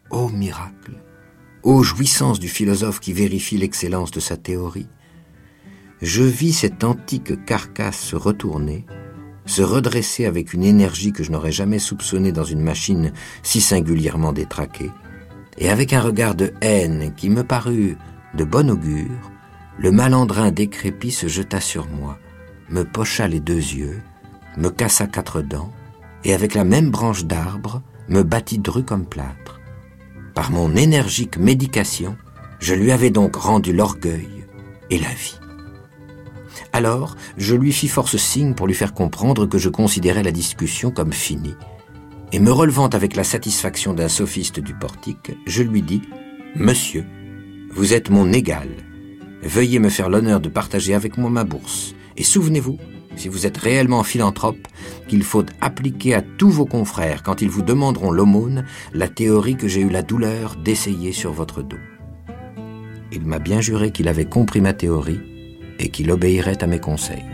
ô 0.09 0.29
miracle, 0.29 1.01
ô 1.63 1.83
jouissance 1.83 2.39
du 2.39 2.47
philosophe 2.47 2.99
qui 2.99 3.13
vérifie 3.13 3.57
l'excellence 3.57 4.11
de 4.11 4.19
sa 4.19 4.37
théorie, 4.37 4.87
je 6.01 6.23
vis 6.23 6.53
cette 6.53 6.83
antique 6.83 7.45
carcasse 7.45 7.99
se 7.99 8.15
retourner, 8.15 8.85
se 9.45 9.61
redresser 9.61 10.25
avec 10.25 10.53
une 10.53 10.63
énergie 10.63 11.11
que 11.11 11.23
je 11.23 11.31
n'aurais 11.31 11.51
jamais 11.51 11.79
soupçonnée 11.79 12.31
dans 12.31 12.43
une 12.43 12.61
machine 12.61 13.11
si 13.43 13.59
singulièrement 13.59 14.31
détraquée, 14.31 14.91
et 15.57 15.69
avec 15.69 15.91
un 15.91 16.01
regard 16.01 16.35
de 16.35 16.53
haine 16.61 17.13
qui 17.17 17.29
me 17.29 17.43
parut 17.43 17.97
de 18.35 18.43
bon 18.43 18.69
augure, 18.69 19.31
le 19.79 19.91
malandrin 19.91 20.51
décrépit 20.51 21.11
se 21.11 21.27
jeta 21.27 21.61
sur 21.61 21.87
moi, 21.87 22.19
me 22.69 22.83
pocha 22.83 23.29
les 23.29 23.39
deux 23.39 23.53
yeux, 23.53 24.01
me 24.57 24.69
cassa 24.69 25.07
quatre 25.07 25.41
dents, 25.41 25.71
et 26.25 26.33
avec 26.33 26.53
la 26.53 26.65
même 26.65 26.91
branche 26.91 27.23
d'arbre, 27.23 27.81
me 28.09 28.23
battit 28.23 28.59
dru 28.59 28.83
comme 28.83 29.05
plâtre. 29.05 29.61
Par 30.35 30.51
mon 30.51 30.75
énergique 30.75 31.37
médication, 31.37 32.17
je 32.59 32.73
lui 32.73 32.91
avais 32.91 33.09
donc 33.09 33.37
rendu 33.37 33.71
l'orgueil 33.71 34.45
et 34.89 34.99
la 34.99 35.07
vie. 35.07 35.39
Alors, 36.73 37.15
je 37.37 37.55
lui 37.55 37.71
fis 37.71 37.87
force 37.87 38.17
signe 38.17 38.55
pour 38.55 38.67
lui 38.67 38.75
faire 38.75 38.93
comprendre 38.93 39.45
que 39.45 39.57
je 39.57 39.69
considérais 39.69 40.23
la 40.23 40.31
discussion 40.31 40.91
comme 40.91 41.13
finie. 41.13 41.55
Et 42.33 42.39
me 42.39 42.51
relevant 42.51 42.89
avec 42.89 43.15
la 43.15 43.23
satisfaction 43.23 43.93
d'un 43.93 44.09
sophiste 44.09 44.59
du 44.59 44.73
portique, 44.73 45.31
je 45.47 45.63
lui 45.63 45.81
dis 45.81 46.01
Monsieur, 46.55 47.05
vous 47.71 47.93
êtes 47.93 48.09
mon 48.09 48.33
égal. 48.33 48.67
Veuillez 49.41 49.79
me 49.79 49.89
faire 49.89 50.09
l'honneur 50.09 50.39
de 50.39 50.49
partager 50.49 50.93
avec 50.93 51.17
moi 51.17 51.29
ma 51.29 51.43
bourse. 51.43 51.95
Et 52.17 52.23
souvenez-vous, 52.23 52.77
si 53.15 53.29
vous 53.29 53.45
êtes 53.45 53.57
réellement 53.57 54.03
philanthrope, 54.03 54.67
qu'il 55.07 55.23
faut 55.23 55.45
appliquer 55.61 56.13
à 56.13 56.21
tous 56.21 56.49
vos 56.49 56.65
confrères, 56.65 57.23
quand 57.23 57.41
ils 57.41 57.49
vous 57.49 57.61
demanderont 57.61 58.11
l'aumône, 58.11 58.65
la 58.93 59.07
théorie 59.07 59.55
que 59.55 59.67
j'ai 59.67 59.81
eu 59.81 59.89
la 59.89 60.01
douleur 60.01 60.55
d'essayer 60.55 61.11
sur 61.11 61.31
votre 61.31 61.61
dos. 61.61 61.77
Il 63.11 63.25
m'a 63.25 63.39
bien 63.39 63.61
juré 63.61 63.91
qu'il 63.91 64.07
avait 64.07 64.25
compris 64.25 64.61
ma 64.61 64.73
théorie 64.73 65.19
et 65.79 65.89
qu'il 65.89 66.11
obéirait 66.11 66.63
à 66.63 66.67
mes 66.67 66.79
conseils. 66.79 67.25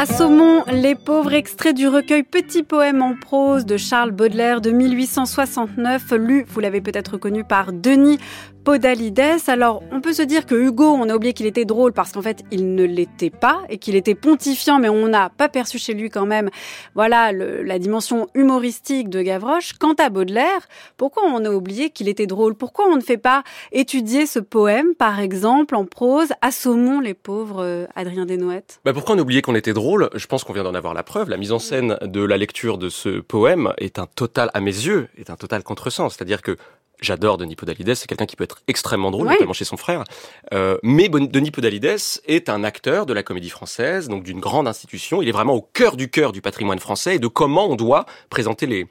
Assommons 0.00 0.62
les 0.70 0.94
pauvres 0.94 1.32
extraits 1.32 1.74
du 1.74 1.88
recueil 1.88 2.22
Petit 2.22 2.62
poème 2.62 3.02
en 3.02 3.16
prose 3.16 3.66
de 3.66 3.76
Charles 3.76 4.12
Baudelaire 4.12 4.60
de 4.60 4.70
1869, 4.70 6.12
lu, 6.12 6.46
vous 6.46 6.60
l'avez 6.60 6.80
peut-être 6.80 7.14
reconnu 7.14 7.42
par 7.42 7.72
Denis 7.72 8.20
Podalides. 8.64 9.40
Alors, 9.46 9.82
on 9.92 10.00
peut 10.00 10.12
se 10.12 10.22
dire 10.22 10.46
que 10.46 10.54
Hugo, 10.54 10.84
on 10.84 11.08
a 11.08 11.14
oublié 11.14 11.32
qu'il 11.32 11.46
était 11.46 11.64
drôle 11.64 11.92
parce 11.92 12.12
qu'en 12.12 12.22
fait, 12.22 12.44
il 12.50 12.74
ne 12.74 12.84
l'était 12.84 13.30
pas 13.30 13.62
et 13.68 13.78
qu'il 13.78 13.96
était 13.96 14.14
pontifiant, 14.14 14.78
mais 14.78 14.88
on 14.88 15.08
n'a 15.08 15.30
pas 15.30 15.48
perçu 15.48 15.78
chez 15.78 15.94
lui 15.94 16.10
quand 16.10 16.26
même, 16.26 16.50
voilà, 16.94 17.32
le, 17.32 17.62
la 17.62 17.78
dimension 17.78 18.28
humoristique 18.34 19.08
de 19.08 19.22
Gavroche. 19.22 19.72
Quant 19.78 19.94
à 19.94 20.10
Baudelaire, 20.10 20.68
pourquoi 20.96 21.22
on 21.26 21.44
a 21.44 21.50
oublié 21.50 21.90
qu'il 21.90 22.08
était 22.08 22.26
drôle? 22.26 22.54
Pourquoi 22.54 22.86
on 22.88 22.96
ne 22.96 23.00
fait 23.00 23.16
pas 23.18 23.42
étudier 23.72 24.26
ce 24.26 24.38
poème, 24.38 24.94
par 24.94 25.20
exemple, 25.20 25.74
en 25.74 25.84
prose, 25.84 26.28
Assommons 26.42 27.00
les 27.00 27.14
pauvres, 27.14 27.62
euh, 27.62 27.86
Adrien 27.94 28.26
Desnoëttes 28.26 28.80
bah 28.84 28.92
Pourquoi 28.92 29.14
on 29.14 29.18
a 29.18 29.22
oublié 29.22 29.42
qu'on 29.42 29.54
était 29.54 29.72
drôle? 29.72 30.10
Je 30.14 30.26
pense 30.26 30.44
qu'on 30.44 30.52
vient 30.52 30.64
d'en 30.64 30.74
avoir 30.74 30.94
la 30.94 31.02
preuve. 31.02 31.30
La 31.30 31.36
mise 31.36 31.52
en 31.52 31.58
scène 31.58 31.96
de 32.02 32.22
la 32.22 32.36
lecture 32.36 32.78
de 32.78 32.88
ce 32.88 33.20
poème 33.20 33.72
est 33.78 33.98
un 33.98 34.06
total, 34.06 34.50
à 34.54 34.60
mes 34.60 34.70
yeux, 34.70 35.08
est 35.16 35.30
un 35.30 35.36
total 35.36 35.62
contresens. 35.62 36.14
C'est-à-dire 36.14 36.42
que 36.42 36.56
J'adore 37.00 37.38
Denis 37.38 37.54
Podalides, 37.54 37.94
c'est 37.94 38.08
quelqu'un 38.08 38.26
qui 38.26 38.34
peut 38.34 38.44
être 38.44 38.62
extrêmement 38.66 39.10
drôle, 39.10 39.28
notamment 39.28 39.52
chez 39.52 39.64
son 39.64 39.76
frère. 39.76 40.02
Euh, 40.52 40.78
mais 40.82 41.08
Denis 41.08 41.50
Podalides 41.50 41.98
est 42.26 42.48
un 42.48 42.64
acteur 42.64 43.06
de 43.06 43.12
la 43.12 43.22
comédie 43.22 43.50
française, 43.50 44.08
donc 44.08 44.24
d'une 44.24 44.40
grande 44.40 44.66
institution. 44.66 45.22
Il 45.22 45.28
est 45.28 45.32
vraiment 45.32 45.54
au 45.54 45.62
cœur 45.62 45.96
du 45.96 46.10
cœur 46.10 46.32
du 46.32 46.40
patrimoine 46.40 46.80
français 46.80 47.16
et 47.16 47.18
de 47.18 47.28
comment 47.28 47.68
on 47.70 47.76
doit 47.76 48.04
présenter 48.30 48.66
les, 48.66 48.86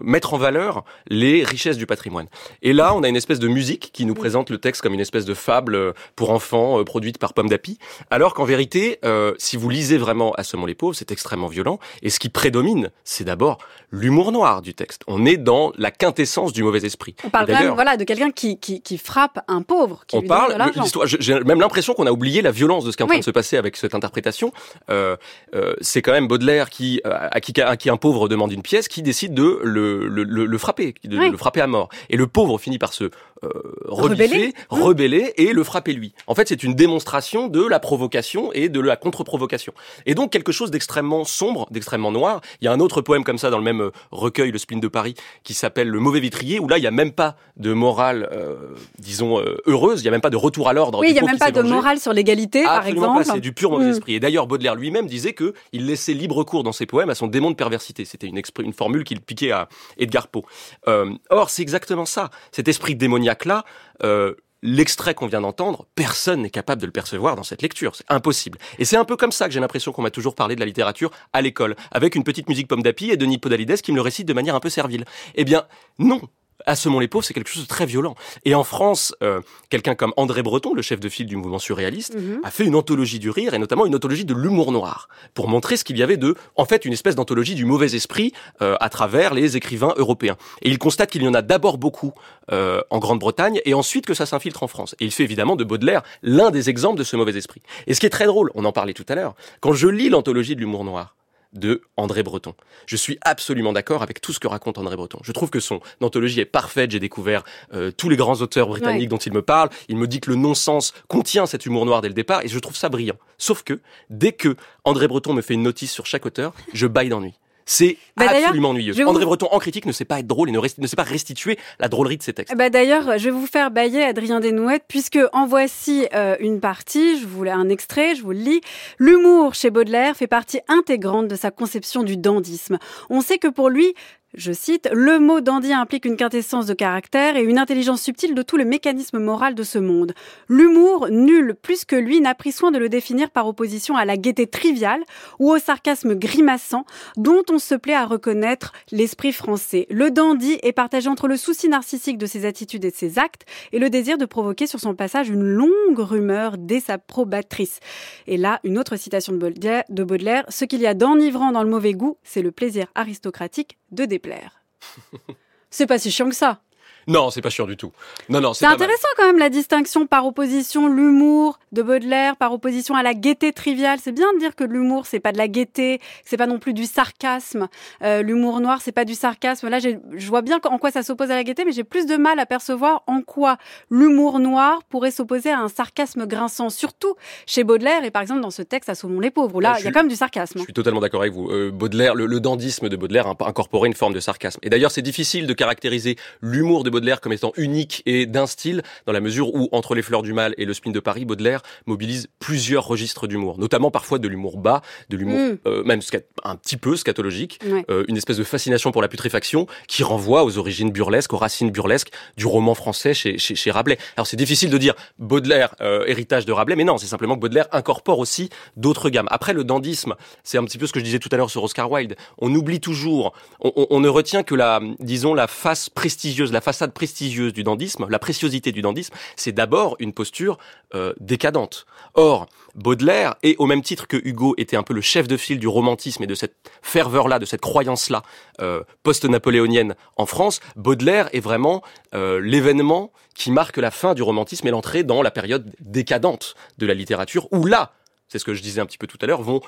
mettre 0.00 0.34
en 0.34 0.38
valeur 0.38 0.84
les 1.08 1.44
richesses 1.44 1.76
du 1.76 1.86
patrimoine. 1.86 2.26
Et 2.62 2.72
là, 2.72 2.94
on 2.94 3.02
a 3.02 3.08
une 3.08 3.16
espèce 3.16 3.38
de 3.38 3.48
musique 3.48 3.90
qui 3.92 4.06
nous 4.06 4.14
présente 4.14 4.50
le 4.50 4.58
texte 4.58 4.82
comme 4.82 4.94
une 4.94 5.00
espèce 5.00 5.24
de 5.24 5.34
fable 5.34 5.74
euh, 5.74 5.92
pour 6.16 6.30
enfants 6.30 6.80
euh, 6.80 6.84
produite 6.84 7.18
par 7.18 7.32
Pomme 7.34 7.48
d'Api, 7.48 7.78
alors 8.10 8.34
qu'en 8.34 8.44
vérité, 8.44 8.98
euh, 9.04 9.34
si 9.38 9.56
vous 9.56 9.68
lisez 9.68 9.96
vraiment 9.98 10.32
Assommons 10.32 10.66
les 10.66 10.74
pauvres, 10.74 10.94
c'est 10.94 11.12
extrêmement 11.12 11.46
violent. 11.46 11.78
Et 12.02 12.10
ce 12.10 12.18
qui 12.18 12.28
prédomine, 12.28 12.90
c'est 13.04 13.24
d'abord 13.24 13.58
l'humour 13.92 14.32
noir 14.32 14.62
du 14.62 14.74
texte. 14.74 15.02
On 15.06 15.24
est 15.24 15.36
dans 15.36 15.72
la 15.76 15.90
quintessence 15.92 16.52
du 16.52 16.62
mauvais 16.64 16.84
esprit. 16.84 17.14
On 17.24 17.30
parle 17.30 17.46
quand 17.46 17.60
même 17.60 17.74
voilà, 17.74 17.96
de 17.96 18.04
quelqu'un 18.04 18.30
qui, 18.32 18.58
qui, 18.58 18.80
qui 18.82 18.98
frappe 18.98 19.40
un 19.46 19.62
pauvre, 19.62 20.04
qui 20.06 20.16
on 20.16 20.20
lui 20.20 20.28
parle, 20.28 20.56
j'ai- 21.04 21.40
même 21.44 21.60
l'impression 21.60 21.94
qu'on 21.94 22.06
a 22.06 22.10
oublié 22.12 22.42
la 22.42 22.50
violence 22.50 22.84
de 22.84 22.90
ce 22.90 22.96
qui 22.96 23.02
est 23.02 23.04
en 23.04 23.08
train 23.08 23.18
de 23.18 23.24
se 23.24 23.30
passer 23.30 23.56
avec 23.56 23.76
cette 23.76 23.94
interprétation. 23.94 24.52
Euh, 24.90 25.16
euh, 25.54 25.74
c'est 25.80 26.02
quand 26.02 26.12
même 26.12 26.26
Baudelaire 26.26 26.70
qui, 26.70 27.00
euh, 27.06 27.28
à 27.30 27.40
qui, 27.40 27.60
à 27.60 27.76
qui 27.76 27.90
un 27.90 27.96
pauvre 27.96 28.28
demande 28.28 28.50
une 28.52 28.62
pièce, 28.64 28.88
qui 28.88 29.02
décide 29.02 29.32
de 29.34 29.60
le, 29.62 30.08
le, 30.08 30.24
le, 30.24 30.44
le 30.46 30.58
frapper, 30.58 30.94
de 31.04 31.16
Oui. 31.16 31.30
le 31.30 31.36
frapper 31.36 31.60
à 31.60 31.68
mort. 31.68 31.88
Et 32.10 32.16
le 32.16 32.26
pauvre 32.26 32.58
finit 32.58 32.78
par 32.78 32.92
se 32.92 33.10
euh, 33.42 33.48
Rebeller. 33.86 34.24
rebiffer, 34.24 34.54
Mmh. 34.70 34.82
rebeller 34.82 35.32
et 35.36 35.52
le 35.52 35.64
frapper 35.64 35.92
lui. 35.92 36.12
En 36.26 36.34
fait, 36.34 36.48
c'est 36.48 36.62
une 36.62 36.74
démonstration 36.74 37.48
de 37.48 37.64
la 37.66 37.80
provocation 37.80 38.52
et 38.52 38.68
de 38.68 38.80
la 38.80 38.96
contre-provocation. 38.96 39.72
Et 40.06 40.14
donc 40.14 40.30
quelque 40.30 40.52
chose 40.52 40.70
d'extrêmement 40.70 41.24
sombre, 41.24 41.66
d'extrêmement 41.70 42.12
noir. 42.12 42.40
Il 42.60 42.64
y 42.64 42.68
a 42.68 42.72
un 42.72 42.80
autre 42.80 43.00
poème 43.00 43.24
comme 43.24 43.38
ça 43.38 43.50
dans 43.50 43.58
le 43.58 43.64
même 43.64 43.80
euh, 43.82 43.90
recueil, 44.10 44.50
Le 44.50 44.58
Spleen 44.58 44.80
de 44.80 44.88
Paris, 44.88 45.14
qui 45.42 45.54
s'appelle 45.54 45.88
Le 45.88 46.00
mauvais 46.00 46.20
vitrier, 46.20 46.58
où 46.60 46.68
là, 46.68 46.78
il 46.78 46.82
n'y 46.82 46.86
a 46.86 46.90
même 46.92 47.12
pas 47.12 47.36
de 47.56 47.72
morale, 47.72 48.28
euh, 48.32 48.54
disons, 48.98 49.38
euh, 49.40 49.56
heureuse, 49.66 50.00
il 50.00 50.04
n'y 50.04 50.08
a 50.08 50.12
même 50.12 50.20
pas 50.20 50.30
de 50.30 50.36
retour 50.36 50.68
à 50.68 50.72
l'ordre. 50.72 51.00
Oui, 51.00 51.08
il 51.10 51.12
n'y 51.12 51.18
a 51.18 51.22
même 51.24 51.38
pas 51.38 51.50
de 51.50 51.60
vengé. 51.60 51.72
morale 51.74 51.98
sur 51.98 52.12
l'égalité, 52.12 52.62
par 52.64 52.86
exemple. 52.86 53.24
c'est 53.24 53.40
du 53.40 53.52
pur 53.52 53.70
mauvais 53.70 53.86
Mm. 53.86 53.90
esprit. 53.90 54.14
Et 54.14 54.20
d'ailleurs, 54.20 54.46
Baudelaire 54.46 54.74
lui-même 54.74 55.06
disait 55.06 55.32
que 55.32 55.54
il 55.72 55.86
laissait 55.86 56.14
libre 56.14 56.42
cours 56.44 56.62
dans 56.62 56.72
ses 56.72 56.86
poèmes 56.86 57.10
à 57.10 57.14
son 57.14 57.26
démon 57.26 57.50
de 57.50 57.56
perversité. 57.56 58.04
C'était 58.04 58.26
une, 58.26 58.40
formule 58.72 59.04
qu'il 59.04 59.20
piquait 59.20 59.50
à 59.52 59.68
Edgar 59.98 60.28
Poe. 60.28 60.42
Euh, 60.88 61.10
or, 61.30 61.50
c'est 61.50 61.62
exactement 61.62 62.04
ça. 62.06 62.30
Cet 62.52 62.68
esprit 62.68 62.94
démoniaque-là, 63.24 63.64
euh, 64.02 64.34
l'extrait 64.62 65.14
qu'on 65.14 65.26
vient 65.26 65.40
d'entendre, 65.40 65.86
personne 65.94 66.42
n'est 66.42 66.50
capable 66.50 66.80
de 66.80 66.86
le 66.86 66.92
percevoir 66.92 67.36
dans 67.36 67.42
cette 67.42 67.62
lecture. 67.62 67.96
C'est 67.96 68.04
impossible. 68.08 68.58
Et 68.78 68.84
c'est 68.84 68.96
un 68.96 69.04
peu 69.04 69.16
comme 69.16 69.32
ça 69.32 69.46
que 69.46 69.52
j'ai 69.52 69.60
l'impression 69.60 69.92
qu'on 69.92 70.02
m'a 70.02 70.10
toujours 70.10 70.34
parlé 70.34 70.54
de 70.54 70.60
la 70.60 70.66
littérature 70.66 71.10
à 71.32 71.42
l'école, 71.42 71.76
avec 71.90 72.14
une 72.14 72.24
petite 72.24 72.48
musique 72.48 72.68
pomme 72.68 72.82
d'api 72.82 73.10
et 73.10 73.16
Denis 73.16 73.38
Podalides 73.38 73.80
qui 73.80 73.92
me 73.92 73.96
le 73.96 74.02
récite 74.02 74.26
de 74.26 74.32
manière 74.32 74.54
un 74.54 74.60
peu 74.60 74.70
servile. 74.70 75.04
Eh 75.34 75.44
bien, 75.44 75.64
non. 75.98 76.20
Assommons 76.66 76.98
les 76.98 77.08
pauvres, 77.08 77.24
c'est 77.24 77.34
quelque 77.34 77.50
chose 77.50 77.62
de 77.64 77.68
très 77.68 77.84
violent. 77.86 78.14
Et 78.44 78.54
en 78.54 78.64
France, 78.64 79.14
euh, 79.22 79.40
quelqu'un 79.68 79.94
comme 79.94 80.12
André 80.16 80.42
Breton, 80.42 80.72
le 80.74 80.82
chef 80.82 80.98
de 81.00 81.08
file 81.08 81.26
du 81.26 81.36
mouvement 81.36 81.58
surréaliste, 81.58 82.14
Mhm. 82.16 82.40
a 82.42 82.50
fait 82.50 82.64
une 82.64 82.74
anthologie 82.74 83.18
du 83.18 83.28
rire 83.30 83.54
et 83.54 83.58
notamment 83.58 83.84
une 83.86 83.94
anthologie 83.94 84.24
de 84.24 84.34
l'humour 84.34 84.72
noir 84.72 85.08
pour 85.34 85.48
montrer 85.48 85.76
ce 85.76 85.84
qu'il 85.84 85.98
y 85.98 86.02
avait 86.02 86.16
de, 86.16 86.34
en 86.56 86.64
fait, 86.64 86.84
une 86.84 86.92
espèce 86.92 87.16
d'anthologie 87.16 87.54
du 87.54 87.64
mauvais 87.64 87.94
esprit 87.94 88.32
euh, 88.62 88.76
à 88.80 88.88
travers 88.88 89.34
les 89.34 89.56
écrivains 89.56 89.92
européens. 89.96 90.36
Et 90.62 90.70
il 90.70 90.78
constate 90.78 91.10
qu'il 91.10 91.22
y 91.22 91.28
en 91.28 91.34
a 91.34 91.42
d'abord 91.42 91.76
beaucoup 91.76 92.12
euh, 92.52 92.80
en 92.90 92.98
Grande-Bretagne 92.98 93.60
et 93.64 93.74
ensuite 93.74 94.06
que 94.06 94.14
ça 94.14 94.24
s'infiltre 94.26 94.62
en 94.62 94.68
France. 94.68 94.94
Et 95.00 95.04
il 95.04 95.10
fait 95.10 95.24
évidemment 95.24 95.56
de 95.56 95.64
Baudelaire 95.64 96.02
l'un 96.22 96.50
des 96.50 96.70
exemples 96.70 96.98
de 96.98 97.04
ce 97.04 97.16
mauvais 97.16 97.36
esprit. 97.36 97.62
Et 97.86 97.94
ce 97.94 98.00
qui 98.00 98.06
est 98.06 98.10
très 98.10 98.26
drôle, 98.26 98.50
on 98.54 98.64
en 98.64 98.72
parlait 98.72 98.94
tout 98.94 99.06
à 99.08 99.14
l'heure, 99.14 99.34
quand 99.60 99.72
je 99.72 99.88
lis 99.88 100.08
l'anthologie 100.08 100.54
de 100.54 100.60
l'humour 100.60 100.84
noir 100.84 101.14
de 101.54 101.82
André 101.96 102.22
Breton. 102.22 102.54
Je 102.86 102.96
suis 102.96 103.18
absolument 103.22 103.72
d'accord 103.72 104.02
avec 104.02 104.20
tout 104.20 104.32
ce 104.32 104.40
que 104.40 104.46
raconte 104.48 104.78
André 104.78 104.96
Breton. 104.96 105.18
Je 105.22 105.32
trouve 105.32 105.50
que 105.50 105.60
son 105.60 105.80
anthologie 106.02 106.40
est 106.40 106.44
parfaite. 106.44 106.90
J'ai 106.90 107.00
découvert 107.00 107.44
euh, 107.72 107.90
tous 107.90 108.08
les 108.08 108.16
grands 108.16 108.40
auteurs 108.42 108.68
britanniques 108.68 109.02
Ouais. 109.02 109.06
dont 109.06 109.16
il 109.18 109.32
me 109.32 109.42
parle. 109.42 109.70
Il 109.88 109.96
me 109.96 110.06
dit 110.06 110.20
que 110.20 110.30
le 110.30 110.36
non-sens 110.36 110.92
contient 111.08 111.46
cet 111.46 111.66
humour 111.66 111.86
noir 111.86 112.00
dès 112.02 112.08
le 112.08 112.14
départ 112.14 112.42
et 112.42 112.48
je 112.48 112.58
trouve 112.58 112.76
ça 112.76 112.88
brillant. 112.88 113.16
Sauf 113.38 113.62
que 113.62 113.80
dès 114.10 114.32
que 114.32 114.56
André 114.84 115.08
Breton 115.08 115.32
me 115.32 115.42
fait 115.42 115.54
une 115.54 115.62
notice 115.62 115.92
sur 115.92 116.06
chaque 116.06 116.26
auteur, 116.26 116.52
je 116.72 116.86
baille 116.86 117.08
d'ennui. 117.08 117.34
C'est 117.66 117.96
Bah, 118.16 118.26
absolument 118.28 118.70
ennuyeux. 118.70 118.94
André 119.06 119.24
Breton 119.24 119.48
en 119.50 119.58
critique 119.58 119.86
ne 119.86 119.92
sait 119.92 120.04
pas 120.04 120.18
être 120.20 120.26
drôle 120.26 120.48
et 120.48 120.52
ne, 120.52 120.58
resti- 120.58 120.80
ne 120.80 120.86
sait 120.86 120.96
pas 120.96 121.02
restituer 121.02 121.58
la 121.80 121.88
drôlerie 121.88 122.16
de 122.16 122.22
ses 122.22 122.32
textes. 122.32 122.52
Eh 122.52 122.56
ben, 122.56 122.70
D'ailleurs, 122.70 123.18
je 123.18 123.24
vais 123.24 123.30
vous 123.30 123.46
faire 123.46 123.70
bailler 123.70 124.02
Adrien 124.04 124.40
Desnouettes, 124.40 124.84
puisque 124.88 125.18
en 125.32 125.46
voici 125.46 126.06
euh, 126.14 126.36
une 126.40 126.60
partie, 126.60 127.18
je 127.20 127.26
voulais 127.26 127.50
un 127.50 127.68
extrait, 127.68 128.14
je 128.14 128.22
vous 128.22 128.32
le 128.32 128.38
lis. 128.38 128.60
L'humour 128.98 129.54
chez 129.54 129.70
Baudelaire 129.70 130.16
fait 130.16 130.26
partie 130.26 130.60
intégrante 130.68 131.28
de 131.28 131.36
sa 131.36 131.50
conception 131.50 132.02
du 132.02 132.16
dandisme. 132.16 132.78
On 133.10 133.20
sait 133.20 133.38
que 133.38 133.48
pour 133.48 133.68
lui, 133.70 133.94
je 134.36 134.52
cite, 134.52 134.88
le 134.92 135.18
mot 135.18 135.40
dandy 135.40 135.72
implique 135.72 136.04
une 136.04 136.16
quintessence 136.16 136.66
de 136.66 136.74
caractère 136.74 137.36
et 137.36 137.42
une 137.42 137.58
intelligence 137.58 138.02
subtile 138.02 138.34
de 138.34 138.42
tout 138.42 138.56
le 138.56 138.64
mécanisme 138.64 139.18
moral 139.18 139.54
de 139.54 139.62
ce 139.62 139.78
monde. 139.78 140.12
L'humour, 140.48 141.08
nul 141.10 141.54
plus 141.54 141.84
que 141.84 141.96
lui, 141.96 142.20
n'a 142.20 142.34
pris 142.34 142.52
soin 142.52 142.70
de 142.70 142.78
le 142.78 142.88
définir 142.88 143.30
par 143.30 143.46
opposition 143.46 143.96
à 143.96 144.04
la 144.04 144.16
gaieté 144.16 144.46
triviale 144.46 145.02
ou 145.38 145.50
au 145.50 145.58
sarcasme 145.58 146.14
grimaçant 146.14 146.84
dont 147.16 147.42
on 147.50 147.58
se 147.58 147.74
plaît 147.74 147.94
à 147.94 148.06
reconnaître 148.06 148.72
l'esprit 148.90 149.32
français. 149.32 149.86
Le 149.90 150.10
dandy 150.10 150.58
est 150.62 150.72
partagé 150.72 151.08
entre 151.08 151.28
le 151.28 151.36
souci 151.36 151.68
narcissique 151.68 152.18
de 152.18 152.26
ses 152.26 152.44
attitudes 152.44 152.84
et 152.84 152.90
de 152.90 152.96
ses 152.96 153.18
actes 153.18 153.46
et 153.72 153.78
le 153.78 153.90
désir 153.90 154.18
de 154.18 154.24
provoquer 154.24 154.66
sur 154.66 154.80
son 154.80 154.94
passage 154.94 155.28
une 155.28 155.42
longue 155.42 155.98
rumeur 155.98 156.58
désapprobatrice. 156.58 157.80
Et 158.26 158.36
là, 158.36 158.60
une 158.64 158.78
autre 158.78 158.96
citation 158.96 159.32
de 159.32 159.38
Baudelaire, 159.38 159.84
de 159.88 160.04
Baudelaire 160.04 160.44
ce 160.48 160.64
qu'il 160.64 160.80
y 160.80 160.86
a 160.86 160.94
d'enivrant 160.94 161.52
dans 161.52 161.62
le 161.62 161.70
mauvais 161.70 161.92
goût, 161.92 162.18
c'est 162.22 162.42
le 162.42 162.50
plaisir 162.50 162.86
aristocratique 162.94 163.78
de 163.94 164.04
déplaire. 164.04 164.62
C'est 165.70 165.86
pas 165.86 165.98
si 165.98 166.10
chiant 166.10 166.28
que 166.28 166.34
ça. 166.34 166.62
Non, 167.06 167.30
c'est 167.30 167.42
pas 167.42 167.50
sûr 167.50 167.66
du 167.66 167.76
tout. 167.76 167.92
Non, 168.28 168.40
non, 168.40 168.54
c'est 168.54 168.64
mal. 168.66 168.74
intéressant 168.74 169.08
quand 169.16 169.26
même 169.26 169.38
la 169.38 169.50
distinction 169.50 170.06
par 170.06 170.26
opposition 170.26 170.88
l'humour 170.88 171.58
de 171.72 171.82
Baudelaire 171.82 172.36
par 172.36 172.52
opposition 172.52 172.94
à 172.94 173.02
la 173.02 173.14
gaieté 173.14 173.52
triviale. 173.52 173.98
C'est 174.02 174.12
bien 174.12 174.32
de 174.34 174.38
dire 174.38 174.54
que 174.54 174.64
l'humour 174.64 175.06
c'est 175.06 175.20
pas 175.20 175.32
de 175.32 175.38
la 175.38 175.48
gaieté, 175.48 176.00
c'est 176.24 176.36
pas 176.36 176.46
non 176.46 176.58
plus 176.58 176.72
du 176.72 176.86
sarcasme. 176.86 177.68
Euh, 178.02 178.22
l'humour 178.22 178.60
noir 178.60 178.80
c'est 178.82 178.92
pas 178.92 179.04
du 179.04 179.14
sarcasme. 179.14 179.68
Là, 179.68 179.78
je 179.80 180.28
vois 180.28 180.42
bien 180.42 180.58
en 180.64 180.78
quoi 180.78 180.90
ça 180.90 181.02
s'oppose 181.02 181.30
à 181.30 181.34
la 181.34 181.44
gaieté, 181.44 181.64
mais 181.64 181.72
j'ai 181.72 181.84
plus 181.84 182.06
de 182.06 182.16
mal 182.16 182.38
à 182.38 182.46
percevoir 182.46 183.02
en 183.06 183.22
quoi 183.22 183.56
l'humour 183.90 184.38
noir 184.38 184.82
pourrait 184.88 185.10
s'opposer 185.10 185.50
à 185.50 185.58
un 185.60 185.68
sarcasme 185.68 186.26
grinçant, 186.26 186.70
surtout 186.70 187.14
chez 187.46 187.64
Baudelaire 187.64 188.04
et 188.04 188.10
par 188.10 188.22
exemple 188.22 188.40
dans 188.40 188.50
ce 188.50 188.62
texte 188.62 188.88
à 188.88 188.94
Saumon 188.94 189.20
les 189.20 189.30
pauvres 189.30 189.56
où 189.56 189.60
là 189.60 189.72
Ah, 189.74 189.78
il 189.78 189.78
y 189.78 189.82
a 189.82 189.84
suis- 189.86 189.92
quand 189.92 190.00
même 190.00 190.08
du 190.08 190.16
sarcasme. 190.16 190.58
Je 190.60 190.64
suis 190.64 190.72
totalement 190.72 191.00
d'accord 191.00 191.20
avec 191.22 191.32
vous. 191.32 191.48
Euh, 191.50 191.70
Baudelaire, 191.70 192.14
le, 192.14 192.26
le 192.26 192.40
dandisme 192.40 192.88
de 192.88 192.96
Baudelaire 192.96 193.26
a 193.26 193.36
incorporé 193.46 193.88
une 193.88 193.94
forme 193.94 194.14
de 194.14 194.20
sarcasme. 194.20 194.60
Et 194.62 194.70
d'ailleurs, 194.70 194.90
c'est 194.90 195.02
difficile 195.02 195.46
de 195.46 195.52
caractériser 195.52 196.16
l'humour 196.40 196.84
de 196.84 196.90
Baudelaire 196.94 197.20
comme 197.20 197.32
étant 197.32 197.52
unique 197.56 198.02
et 198.06 198.26
d'un 198.26 198.46
style, 198.46 198.82
dans 199.06 199.12
la 199.12 199.20
mesure 199.20 199.52
où, 199.54 199.68
entre 199.72 199.94
les 199.94 200.02
fleurs 200.02 200.22
du 200.22 200.32
mal 200.32 200.54
et 200.58 200.64
le 200.64 200.72
spleen 200.74 200.92
de 200.92 201.00
Paris, 201.00 201.24
Baudelaire 201.24 201.60
mobilise 201.86 202.28
plusieurs 202.38 202.86
registres 202.86 203.26
d'humour, 203.26 203.58
notamment 203.58 203.90
parfois 203.90 204.18
de 204.18 204.28
l'humour 204.28 204.58
bas, 204.58 204.80
de 205.08 205.16
l'humour 205.16 205.38
Mm. 205.38 205.58
euh, 205.66 205.82
même 205.84 206.00
un 206.44 206.56
petit 206.56 206.76
peu 206.76 206.96
scatologique, 206.96 207.58
Ouais. 207.66 207.84
euh, 207.90 208.04
une 208.08 208.16
espèce 208.16 208.36
de 208.36 208.44
fascination 208.44 208.92
pour 208.92 209.02
la 209.02 209.08
putréfaction 209.08 209.66
qui 209.88 210.02
renvoie 210.04 210.44
aux 210.44 210.56
origines 210.58 210.90
burlesques, 210.92 211.32
aux 211.32 211.36
racines 211.38 211.70
burlesques 211.70 212.10
du 212.36 212.46
roman 212.46 212.74
français 212.74 213.12
chez, 213.14 213.36
chez, 213.38 213.54
chez 213.56 213.70
Rabelais. 213.72 213.98
Alors 214.16 214.26
c'est 214.26 214.36
difficile 214.36 214.70
de 214.70 214.78
dire 214.78 214.94
Baudelaire, 215.18 215.74
euh, 215.80 216.04
héritage 216.06 216.46
de 216.46 216.52
Rabelais, 216.52 216.76
mais 216.76 216.84
non, 216.84 216.98
c'est 216.98 217.06
simplement 217.06 217.34
que 217.34 217.40
Baudelaire 217.40 217.66
incorpore 217.72 218.18
aussi 218.20 218.50
d'autres 218.76 219.10
gammes. 219.10 219.28
Après, 219.30 219.52
le 219.52 219.64
dandysme, 219.64 220.14
c'est 220.44 220.58
un 220.58 220.64
petit 220.64 220.78
peu 220.78 220.86
ce 220.86 220.92
que 220.92 221.00
je 221.00 221.04
disais 221.04 221.18
tout 221.18 221.28
à 221.32 221.36
l'heure 221.36 221.50
sur 221.50 221.64
Oscar 221.64 221.90
Wilde. 221.90 222.14
On 222.38 222.54
oublie 222.54 222.78
toujours, 222.80 223.32
on, 223.60 223.72
on- 223.76 223.86
on 223.90 224.00
ne 224.00 224.08
retient 224.08 224.42
que 224.44 224.54
la, 224.54 224.80
disons, 225.00 225.34
la 225.34 225.46
face 225.48 225.88
prestigieuse, 225.90 226.52
la 226.52 226.60
façade 226.60 226.83
prestigieuse 226.92 227.52
du 227.52 227.62
dandysme, 227.62 228.06
la 228.08 228.18
préciosité 228.18 228.72
du 228.72 228.82
dandysme, 228.82 229.14
c'est 229.36 229.52
d'abord 229.52 229.96
une 229.98 230.12
posture 230.12 230.58
euh, 230.94 231.12
décadente. 231.20 231.86
Or, 232.14 232.46
Baudelaire, 232.74 233.36
et 233.42 233.56
au 233.58 233.66
même 233.66 233.82
titre 233.82 234.06
que 234.06 234.16
Hugo 234.16 234.54
était 234.58 234.76
un 234.76 234.82
peu 234.82 234.94
le 234.94 235.00
chef 235.00 235.28
de 235.28 235.36
file 235.36 235.58
du 235.58 235.68
romantisme 235.68 236.22
et 236.22 236.26
de 236.26 236.34
cette 236.34 236.56
ferveur-là, 236.82 237.38
de 237.38 237.44
cette 237.44 237.60
croyance-là, 237.60 238.22
euh, 238.60 238.82
post-napoléonienne 239.02 239.94
en 240.16 240.26
France, 240.26 240.60
Baudelaire 240.76 241.28
est 241.32 241.40
vraiment 241.40 241.82
euh, 242.14 242.40
l'événement 242.40 243.12
qui 243.34 243.50
marque 243.50 243.76
la 243.76 243.90
fin 243.90 244.14
du 244.14 244.22
romantisme 244.22 244.66
et 244.66 244.70
l'entrée 244.70 245.02
dans 245.02 245.22
la 245.22 245.30
période 245.30 245.72
décadente 245.80 246.54
de 246.78 246.86
la 246.86 246.94
littérature, 246.94 247.48
où 247.52 247.66
là, 247.66 247.92
c'est 248.28 248.38
ce 248.38 248.44
que 248.44 248.54
je 248.54 248.62
disais 248.62 248.80
un 248.80 248.86
petit 248.86 248.98
peu 248.98 249.06
tout 249.06 249.18
à 249.20 249.26
l'heure, 249.26 249.42
vont 249.42 249.60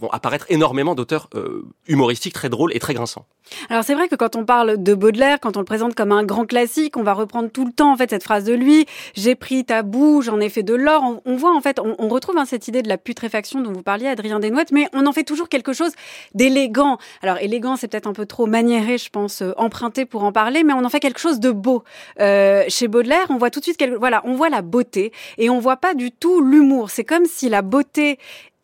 vont 0.00 0.10
apparaître 0.10 0.46
énormément 0.48 0.94
d'auteurs 0.94 1.28
euh, 1.34 1.64
humoristiques 1.86 2.34
très 2.34 2.48
drôles 2.48 2.74
et 2.74 2.78
très 2.78 2.94
grinçants. 2.94 3.26
Alors 3.68 3.84
c'est 3.84 3.94
vrai 3.94 4.08
que 4.08 4.14
quand 4.14 4.36
on 4.36 4.44
parle 4.44 4.82
de 4.82 4.94
Baudelaire, 4.94 5.38
quand 5.40 5.56
on 5.56 5.60
le 5.60 5.64
présente 5.64 5.94
comme 5.94 6.12
un 6.12 6.24
grand 6.24 6.46
classique, 6.46 6.96
on 6.96 7.02
va 7.02 7.14
reprendre 7.14 7.50
tout 7.50 7.64
le 7.64 7.72
temps 7.72 7.92
en 7.92 7.96
fait 7.96 8.10
cette 8.10 8.22
phrase 8.22 8.44
de 8.44 8.52
lui. 8.52 8.86
J'ai 9.14 9.34
pris 9.34 9.64
ta 9.64 9.82
boue, 9.82 10.22
j'en 10.22 10.40
ai 10.40 10.48
fait 10.48 10.62
de 10.62 10.74
l'or. 10.74 11.20
On, 11.24 11.36
voit 11.36 11.54
en 11.54 11.60
fait, 11.60 11.80
on, 11.80 12.08
retrouve 12.08 12.38
hein, 12.38 12.44
cette 12.44 12.68
idée 12.68 12.82
de 12.82 12.88
la 12.88 12.98
putréfaction 12.98 13.60
dont 13.60 13.72
vous 13.72 13.82
parliez, 13.82 14.06
Adrien 14.06 14.40
Desnouettes, 14.40 14.72
mais 14.72 14.88
on 14.92 15.06
en 15.06 15.12
fait 15.12 15.24
toujours 15.24 15.48
quelque 15.48 15.72
chose 15.72 15.92
d'élégant. 16.34 16.98
Alors 17.22 17.38
élégant, 17.38 17.76
c'est 17.76 17.88
peut-être 17.88 18.06
un 18.06 18.12
peu 18.12 18.26
trop 18.26 18.46
maniéré, 18.46 18.98
je 18.98 19.10
pense, 19.10 19.42
euh, 19.42 19.52
emprunté 19.56 20.06
pour 20.06 20.24
en 20.24 20.32
parler, 20.32 20.64
mais 20.64 20.72
on 20.72 20.84
en 20.84 20.88
fait 20.88 21.00
quelque 21.00 21.20
chose 21.20 21.40
de 21.40 21.50
beau. 21.50 21.82
Euh, 22.20 22.64
chez 22.68 22.88
Baudelaire, 22.88 23.26
on 23.30 23.38
voit 23.38 23.50
tout 23.50 23.60
de 23.60 23.64
suite, 23.64 23.82
voilà, 23.98 24.22
on 24.24 24.34
voit 24.34 24.48
la 24.48 24.62
beauté 24.62 25.12
et 25.38 25.50
on 25.50 25.58
voit 25.58 25.76
pas 25.76 25.94
du 25.94 26.12
tout 26.12 26.40
l'humour. 26.40 26.90
C'est 26.90 27.04
comme 27.04 27.24
si 27.24 27.48
la 27.48 27.62
beauté 27.62 28.18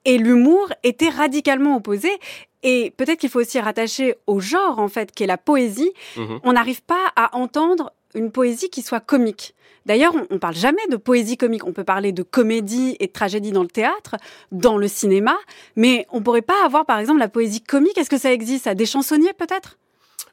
et 0.06 0.16
l'humour 0.16 0.72
étaient 0.84 1.10
radicalement 1.10 1.76
opposés. 1.76 2.16
Et 2.62 2.92
peut-être 2.96 3.18
qu'il 3.18 3.28
faut 3.28 3.40
aussi 3.40 3.60
rattacher 3.60 4.14
au 4.26 4.40
genre, 4.40 4.78
en 4.78 4.88
fait, 4.88 5.12
qui 5.12 5.24
est 5.24 5.26
la 5.26 5.36
poésie. 5.36 5.92
Mhm. 6.16 6.40
On 6.42 6.54
n'arrive 6.54 6.82
pas 6.82 7.12
à 7.16 7.36
entendre 7.36 7.92
une 8.14 8.32
poésie 8.32 8.70
qui 8.70 8.82
soit 8.82 9.00
comique. 9.00 9.54
D'ailleurs, 9.84 10.14
on, 10.14 10.26
on 10.30 10.38
parle 10.38 10.54
jamais 10.54 10.86
de 10.90 10.96
poésie 10.96 11.36
comique. 11.36 11.66
On 11.66 11.72
peut 11.72 11.84
parler 11.84 12.12
de 12.12 12.22
comédie 12.22 12.96
et 12.98 13.08
de 13.08 13.12
tragédie 13.12 13.52
dans 13.52 13.62
le 13.62 13.68
théâtre, 13.68 14.16
dans 14.52 14.78
le 14.78 14.88
cinéma, 14.88 15.36
mais 15.76 16.06
on 16.10 16.22
pourrait 16.22 16.42
pas 16.42 16.64
avoir, 16.64 16.86
par 16.86 16.98
exemple, 16.98 17.18
la 17.18 17.28
poésie 17.28 17.60
comique. 17.60 17.98
Est-ce 17.98 18.10
que 18.10 18.18
ça 18.18 18.32
existe? 18.32 18.66
À 18.66 18.74
des 18.74 18.86
chansonniers, 18.86 19.32
peut-être? 19.32 19.78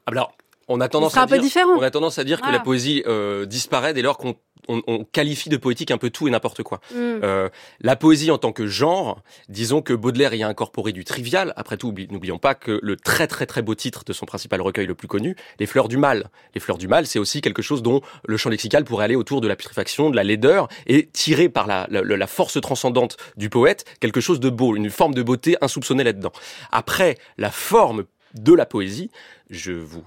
Alors, 0.05 0.33
on 0.67 0.79
a 0.81 0.87
tendance 0.87 1.17
à 1.17 1.23
un 1.23 1.27
peu 1.27 1.35
dire, 1.35 1.43
différent. 1.43 1.73
on 1.77 1.81
a 1.81 1.91
tendance 1.91 2.17
à 2.19 2.23
dire 2.23 2.41
que 2.41 2.49
la 2.51 2.59
poésie 2.59 3.03
euh, 3.05 3.45
disparaît 3.45 3.93
dès 3.93 4.01
lors 4.01 4.17
qu'on 4.17 4.35
on, 4.67 4.81
on 4.87 5.03
qualifie 5.03 5.49
de 5.49 5.57
poétique 5.57 5.91
un 5.91 5.97
peu 5.97 6.09
tout 6.09 6.27
et 6.27 6.31
n'importe 6.31 6.63
quoi. 6.63 6.79
Mm. 6.91 6.95
Euh, 6.95 7.49
la 7.81 7.95
poésie 7.95 8.31
en 8.31 8.37
tant 8.37 8.51
que 8.51 8.67
genre, 8.67 9.21
disons 9.49 9.81
que 9.81 9.93
Baudelaire 9.93 10.33
y 10.33 10.43
a 10.43 10.47
incorporé 10.47 10.91
du 10.91 11.03
trivial. 11.03 11.53
Après 11.55 11.77
tout, 11.77 11.93
n'oublions 12.09 12.37
pas 12.39 12.55
que 12.55 12.79
le 12.81 12.95
très 12.95 13.27
très 13.27 13.45
très 13.45 13.61
beau 13.61 13.75
titre 13.75 14.03
de 14.05 14.13
son 14.13 14.25
principal 14.25 14.61
recueil 14.61 14.85
le 14.85 14.95
plus 14.95 15.07
connu, 15.07 15.35
Les 15.59 15.65
Fleurs 15.65 15.87
du 15.87 15.97
Mal. 15.97 16.29
Les 16.55 16.61
Fleurs 16.61 16.77
du 16.77 16.87
Mal, 16.87 17.07
c'est 17.07 17.19
aussi 17.19 17.41
quelque 17.41 17.61
chose 17.61 17.81
dont 17.81 18.01
le 18.25 18.37
champ 18.37 18.49
lexical 18.49 18.83
pourrait 18.83 19.05
aller 19.05 19.15
autour 19.15 19.41
de 19.41 19.47
la 19.47 19.55
putréfaction, 19.55 20.09
de 20.09 20.15
la 20.15 20.23
laideur, 20.23 20.67
et 20.87 21.07
tirer 21.07 21.49
par 21.49 21.67
la, 21.67 21.87
la, 21.89 22.01
la 22.01 22.27
force 22.27 22.59
transcendante 22.61 23.17
du 23.37 23.49
poète 23.49 23.85
quelque 23.99 24.21
chose 24.21 24.39
de 24.39 24.49
beau, 24.49 24.75
une 24.75 24.89
forme 24.89 25.13
de 25.13 25.23
beauté 25.23 25.57
insoupçonnée 25.61 26.03
là-dedans. 26.03 26.31
Après, 26.71 27.17
la 27.37 27.51
forme 27.51 28.05
de 28.33 28.53
la 28.53 28.65
poésie, 28.65 29.11
je 29.49 29.71
vous, 29.71 30.03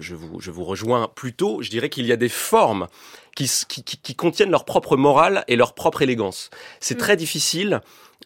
je 0.00 0.14
vous, 0.14 0.40
je 0.40 0.50
vous 0.50 0.64
rejoins 0.64 1.10
plutôt, 1.14 1.60
je 1.60 1.70
dirais 1.70 1.90
qu'il 1.90 2.06
y 2.06 2.12
a 2.12 2.16
des 2.16 2.30
formes 2.30 2.86
qui, 3.36 3.48
qui, 3.68 3.84
qui, 3.84 3.96
qui 3.98 4.14
contiennent 4.16 4.50
leur 4.50 4.64
propre 4.64 4.96
morale 4.96 5.44
et 5.46 5.54
leur 5.54 5.74
propre 5.74 6.02
élégance. 6.02 6.50
C'est 6.80 6.96
Mm. 6.96 6.98
très 6.98 7.16
difficile 7.16 7.80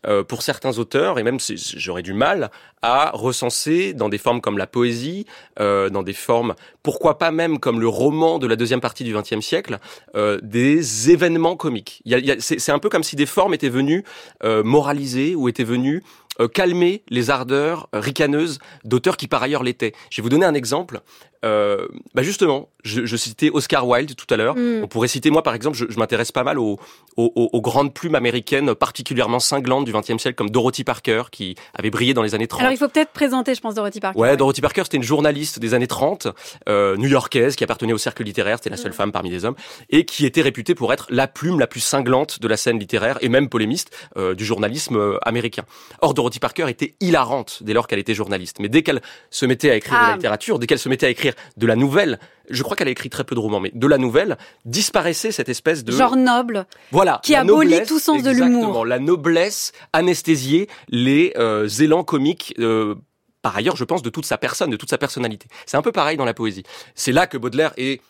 euh, 0.06 0.24
pour 0.24 0.40
certains 0.40 0.78
auteurs, 0.78 1.18
et 1.18 1.22
même 1.22 1.38
j'aurais 1.76 2.02
du 2.02 2.14
mal 2.14 2.50
à 2.80 3.10
recenser 3.12 3.92
dans 3.92 4.08
des 4.08 4.16
formes 4.16 4.40
comme 4.40 4.56
la 4.56 4.66
poésie, 4.66 5.26
euh, 5.58 5.90
dans 5.90 6.02
des 6.02 6.14
formes, 6.14 6.54
pourquoi 6.82 7.18
pas 7.18 7.30
même 7.32 7.58
comme 7.58 7.80
le 7.80 7.88
roman 7.88 8.38
de 8.38 8.46
la 8.46 8.56
deuxième 8.56 8.80
partie 8.80 9.04
du 9.04 9.12
XXe 9.14 9.40
siècle, 9.44 9.78
euh, 10.14 10.38
des 10.42 11.10
événements 11.10 11.56
comiques. 11.56 12.00
Y 12.06 12.14
a- 12.14 12.18
y 12.18 12.30
a- 12.30 12.36
c'est 12.40 12.72
un 12.72 12.78
peu 12.78 12.88
comme 12.88 13.02
si 13.02 13.14
des 13.16 13.26
formes 13.26 13.52
étaient 13.52 13.68
venues 13.68 14.04
euh, 14.44 14.62
moraliser 14.62 15.34
ou 15.34 15.48
étaient 15.50 15.64
venues 15.64 16.02
euh, 16.40 16.48
calmer 16.48 17.02
les 17.10 17.28
ardeurs 17.28 17.88
ricaneuses 17.92 18.60
d'auteurs 18.84 19.18
qui 19.18 19.26
par 19.28 19.42
ailleurs 19.42 19.64
l'étaient. 19.64 19.92
Je 20.08 20.16
vais 20.18 20.22
vous 20.22 20.30
donner 20.30 20.46
un 20.46 20.54
exemple. 20.54 21.00
Euh, 21.44 21.86
bah 22.14 22.22
justement, 22.22 22.68
je, 22.84 23.06
je 23.06 23.16
citais 23.16 23.50
Oscar 23.52 23.86
Wilde 23.88 24.14
tout 24.14 24.26
à 24.32 24.36
l'heure. 24.36 24.56
Mm. 24.56 24.82
On 24.84 24.88
pourrait 24.88 25.08
citer 25.08 25.30
moi 25.30 25.42
par 25.42 25.54
exemple, 25.54 25.76
je, 25.76 25.86
je 25.88 25.98
m'intéresse 25.98 26.32
pas 26.32 26.44
mal 26.44 26.58
aux, 26.58 26.78
aux, 27.16 27.32
aux- 27.52 27.60
grandes 27.62 27.94
plumes 27.94 28.14
américaines 28.14 28.74
particulièrement 28.74 29.38
cinglantes 29.38 29.84
du 29.86 29.92
XXe 29.92 30.18
siècle 30.18 30.34
comme 30.34 30.50
Dorothy 30.50 30.84
Parker 30.84 31.24
qui 31.32 31.54
avait 31.74 31.90
brillé 31.90 32.12
dans 32.14 32.22
les 32.22 32.34
années 32.34 32.46
30. 32.46 32.60
Alors 32.60 32.72
il 32.72 32.76
faut 32.76 32.88
peut-être 32.88 33.12
présenter, 33.12 33.54
je 33.54 33.60
pense, 33.60 33.74
Dorothy 33.74 34.00
Parker. 34.00 34.18
Ouais, 34.18 34.36
Dorothy 34.36 34.60
Parker, 34.60 34.82
c'était 34.84 34.98
une 34.98 35.02
journaliste 35.02 35.58
des 35.58 35.72
années 35.74 35.86
30, 35.86 36.28
euh, 36.68 36.96
new-yorkaise, 36.96 37.56
qui 37.56 37.64
appartenait 37.64 37.92
au 37.94 37.98
cercle 37.98 38.22
littéraire, 38.22 38.58
c'était 38.58 38.70
la 38.70 38.76
seule 38.76 38.92
femme 38.92 39.12
parmi 39.12 39.30
les 39.30 39.44
hommes, 39.46 39.56
et 39.88 40.04
qui 40.04 40.26
était 40.26 40.42
réputée 40.42 40.74
pour 40.74 40.92
être 40.92 41.06
la 41.10 41.26
plume 41.26 41.58
la 41.58 41.66
plus 41.66 41.80
cinglante 41.80 42.40
de 42.40 42.48
la 42.48 42.56
scène 42.56 42.78
littéraire, 42.78 43.16
et 43.22 43.28
même 43.30 43.48
polémiste, 43.48 43.90
euh, 44.16 44.34
du 44.34 44.44
journalisme 44.44 44.96
euh, 44.96 45.18
américain. 45.22 45.62
Or, 46.02 46.12
Dorothy 46.14 46.38
Parker 46.38 46.66
était 46.68 46.94
hilarante 47.00 47.62
dès 47.62 47.72
lors 47.72 47.86
qu'elle 47.86 47.98
était 47.98 48.14
journaliste, 48.14 48.58
mais 48.60 48.68
dès 48.68 48.82
qu'elle 48.82 49.00
se 49.30 49.46
mettait 49.46 49.70
à 49.70 49.76
écrire 49.76 49.94
de 49.98 50.04
Ah. 50.04 50.08
la 50.10 50.14
littérature, 50.16 50.58
dès 50.58 50.66
qu'elle 50.66 50.78
se 50.78 50.88
mettait 50.88 51.06
à 51.06 51.10
écrire 51.10 51.29
de 51.56 51.66
la 51.66 51.76
nouvelle, 51.76 52.18
je 52.48 52.62
crois 52.62 52.76
qu'elle 52.76 52.88
a 52.88 52.90
écrit 52.90 53.10
très 53.10 53.24
peu 53.24 53.34
de 53.34 53.40
romans, 53.40 53.60
mais 53.60 53.70
de 53.74 53.86
la 53.86 53.98
nouvelle, 53.98 54.36
disparaissait 54.64 55.32
cette 55.32 55.48
espèce 55.48 55.84
de... 55.84 55.92
Genre 55.92 56.16
noble. 56.16 56.66
Voilà, 56.90 57.20
qui 57.22 57.34
abolit 57.34 57.70
noblesse, 57.70 57.88
tout 57.88 57.98
sens 57.98 58.22
de 58.22 58.30
l'humour. 58.30 58.84
La 58.84 58.98
noblesse 58.98 59.72
anesthésiée 59.92 60.68
les 60.88 61.32
euh, 61.36 61.68
élans 61.68 62.04
comiques. 62.04 62.54
euh, 62.58 62.94
par 63.42 63.56
ailleurs, 63.56 63.76
je 63.76 63.84
pense 63.84 64.02
de 64.02 64.10
toute 64.10 64.26
sa 64.26 64.36
personne, 64.36 64.70
de 64.70 64.76
toute 64.76 64.90
sa 64.90 64.98
personnalité. 64.98 65.46
C'est 65.66 65.76
un 65.76 65.82
peu 65.82 65.92
pareil 65.92 66.16
dans 66.16 66.24
la 66.24 66.34
poésie. 66.34 66.62
C'est 66.94 67.12
là 67.12 67.26
que 67.26 67.38
Baudelaire 67.38 67.72
est 67.76 68.02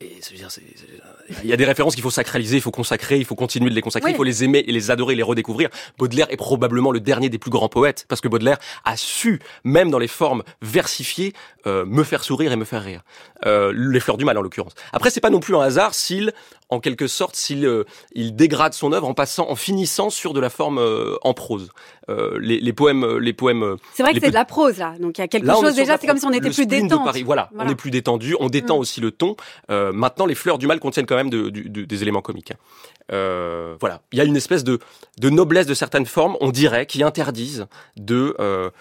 et 0.00 0.20
je 0.22 0.30
veux 0.32 0.36
dire, 0.36 0.50
c'est- 0.50 0.60
c'est- 0.76 1.34
il 1.42 1.48
y 1.48 1.52
a 1.54 1.56
des 1.56 1.64
références 1.64 1.94
qu'il 1.94 2.02
faut 2.02 2.10
sacraliser, 2.10 2.56
il 2.56 2.60
faut 2.60 2.70
consacrer, 2.70 3.16
il 3.18 3.24
faut 3.24 3.34
continuer 3.34 3.70
de 3.70 3.74
les 3.74 3.80
consacrer, 3.80 4.08
Oui. 4.10 4.12
il 4.14 4.16
faut 4.16 4.24
les 4.24 4.44
aimer 4.44 4.58
et 4.66 4.70
les 4.72 4.90
adorer, 4.90 5.14
les 5.14 5.22
redécouvrir. 5.22 5.70
Baudelaire 5.96 6.26
est 6.30 6.36
probablement 6.36 6.92
le 6.92 7.00
dernier 7.00 7.30
des 7.30 7.38
plus 7.38 7.50
grands 7.50 7.70
poètes, 7.70 8.04
parce 8.08 8.20
que 8.20 8.28
Baudelaire 8.28 8.58
a 8.84 8.96
su, 8.98 9.40
même 9.64 9.90
dans 9.90 9.98
les 9.98 10.06
formes 10.08 10.42
versifiées, 10.60 11.32
euh, 11.66 11.86
me 11.86 12.04
faire 12.04 12.24
sourire 12.24 12.52
et 12.52 12.56
me 12.56 12.64
faire 12.66 12.82
rire. 12.84 13.02
Euh, 13.46 13.72
les 13.74 14.00
fleurs 14.00 14.18
du 14.18 14.24
mal, 14.26 14.36
en 14.36 14.42
l'occurrence. 14.42 14.74
Après, 14.92 15.08
c'est 15.10 15.20
pas 15.20 15.30
non 15.30 15.40
plus 15.40 15.56
un 15.56 15.60
hasard 15.62 15.94
s'il, 15.94 16.32
en 16.68 16.80
quelque 16.80 17.06
sorte, 17.06 17.36
s'il 17.36 17.64
euh, 17.64 17.84
il 18.12 18.34
dégrade 18.34 18.72
son 18.74 18.92
œuvre 18.92 19.06
en 19.06 19.14
passant, 19.14 19.48
en 19.48 19.54
finissant 19.56 20.10
sur 20.10 20.32
de 20.32 20.40
la 20.40 20.50
forme 20.50 20.78
euh, 20.78 21.14
en 21.22 21.32
prose. 21.34 21.70
Euh, 22.08 22.38
les, 22.40 22.60
les 22.60 22.72
poèmes, 22.72 23.18
les 23.18 23.32
poèmes. 23.32 23.76
C'est 23.94 24.02
vrai 24.02 24.12
que 24.14 24.20
c'est 24.20 24.28
de 24.30 24.34
la 24.34 24.44
prose 24.44 24.78
là, 24.78 24.94
donc 25.00 25.18
il 25.18 25.20
y 25.20 25.24
a 25.24 25.28
quelque 25.28 25.46
Là, 25.46 25.54
chose 25.54 25.74
déjà. 25.74 25.96
C'est 26.00 26.06
comme 26.06 26.18
si 26.18 26.26
on 26.26 26.30
était 26.32 26.50
plus. 26.50 26.66
Paris. 27.04 27.22
Voilà, 27.24 27.50
Voilà. 27.52 27.68
on 27.68 27.72
est 27.72 27.76
plus 27.76 27.90
détendu, 27.90 28.36
on 28.40 28.48
détend 28.48 28.76
Mm. 28.76 28.80
aussi 28.80 29.00
le 29.00 29.10
ton. 29.10 29.36
Maintenant, 29.68 30.26
les 30.26 30.34
fleurs 30.34 30.58
du 30.58 30.66
mal 30.66 30.80
contiennent 30.80 31.06
quand 31.06 31.16
même 31.16 31.30
de- 31.30 31.48
des 31.50 32.02
éléments 32.02 32.22
comiques. 32.22 32.52
hein. 32.52 33.76
Voilà, 33.80 34.00
il 34.12 34.18
y 34.18 34.20
a 34.20 34.24
une 34.24 34.36
espèce 34.36 34.64
de, 34.64 34.78
de 35.20 35.30
noblesse 35.30 35.66
de 35.66 35.74
certaines 35.74 36.06
formes, 36.06 36.36
on 36.40 36.50
dirait, 36.50 36.86
qui 36.86 37.02
interdisent 37.02 37.66
de 37.96 38.34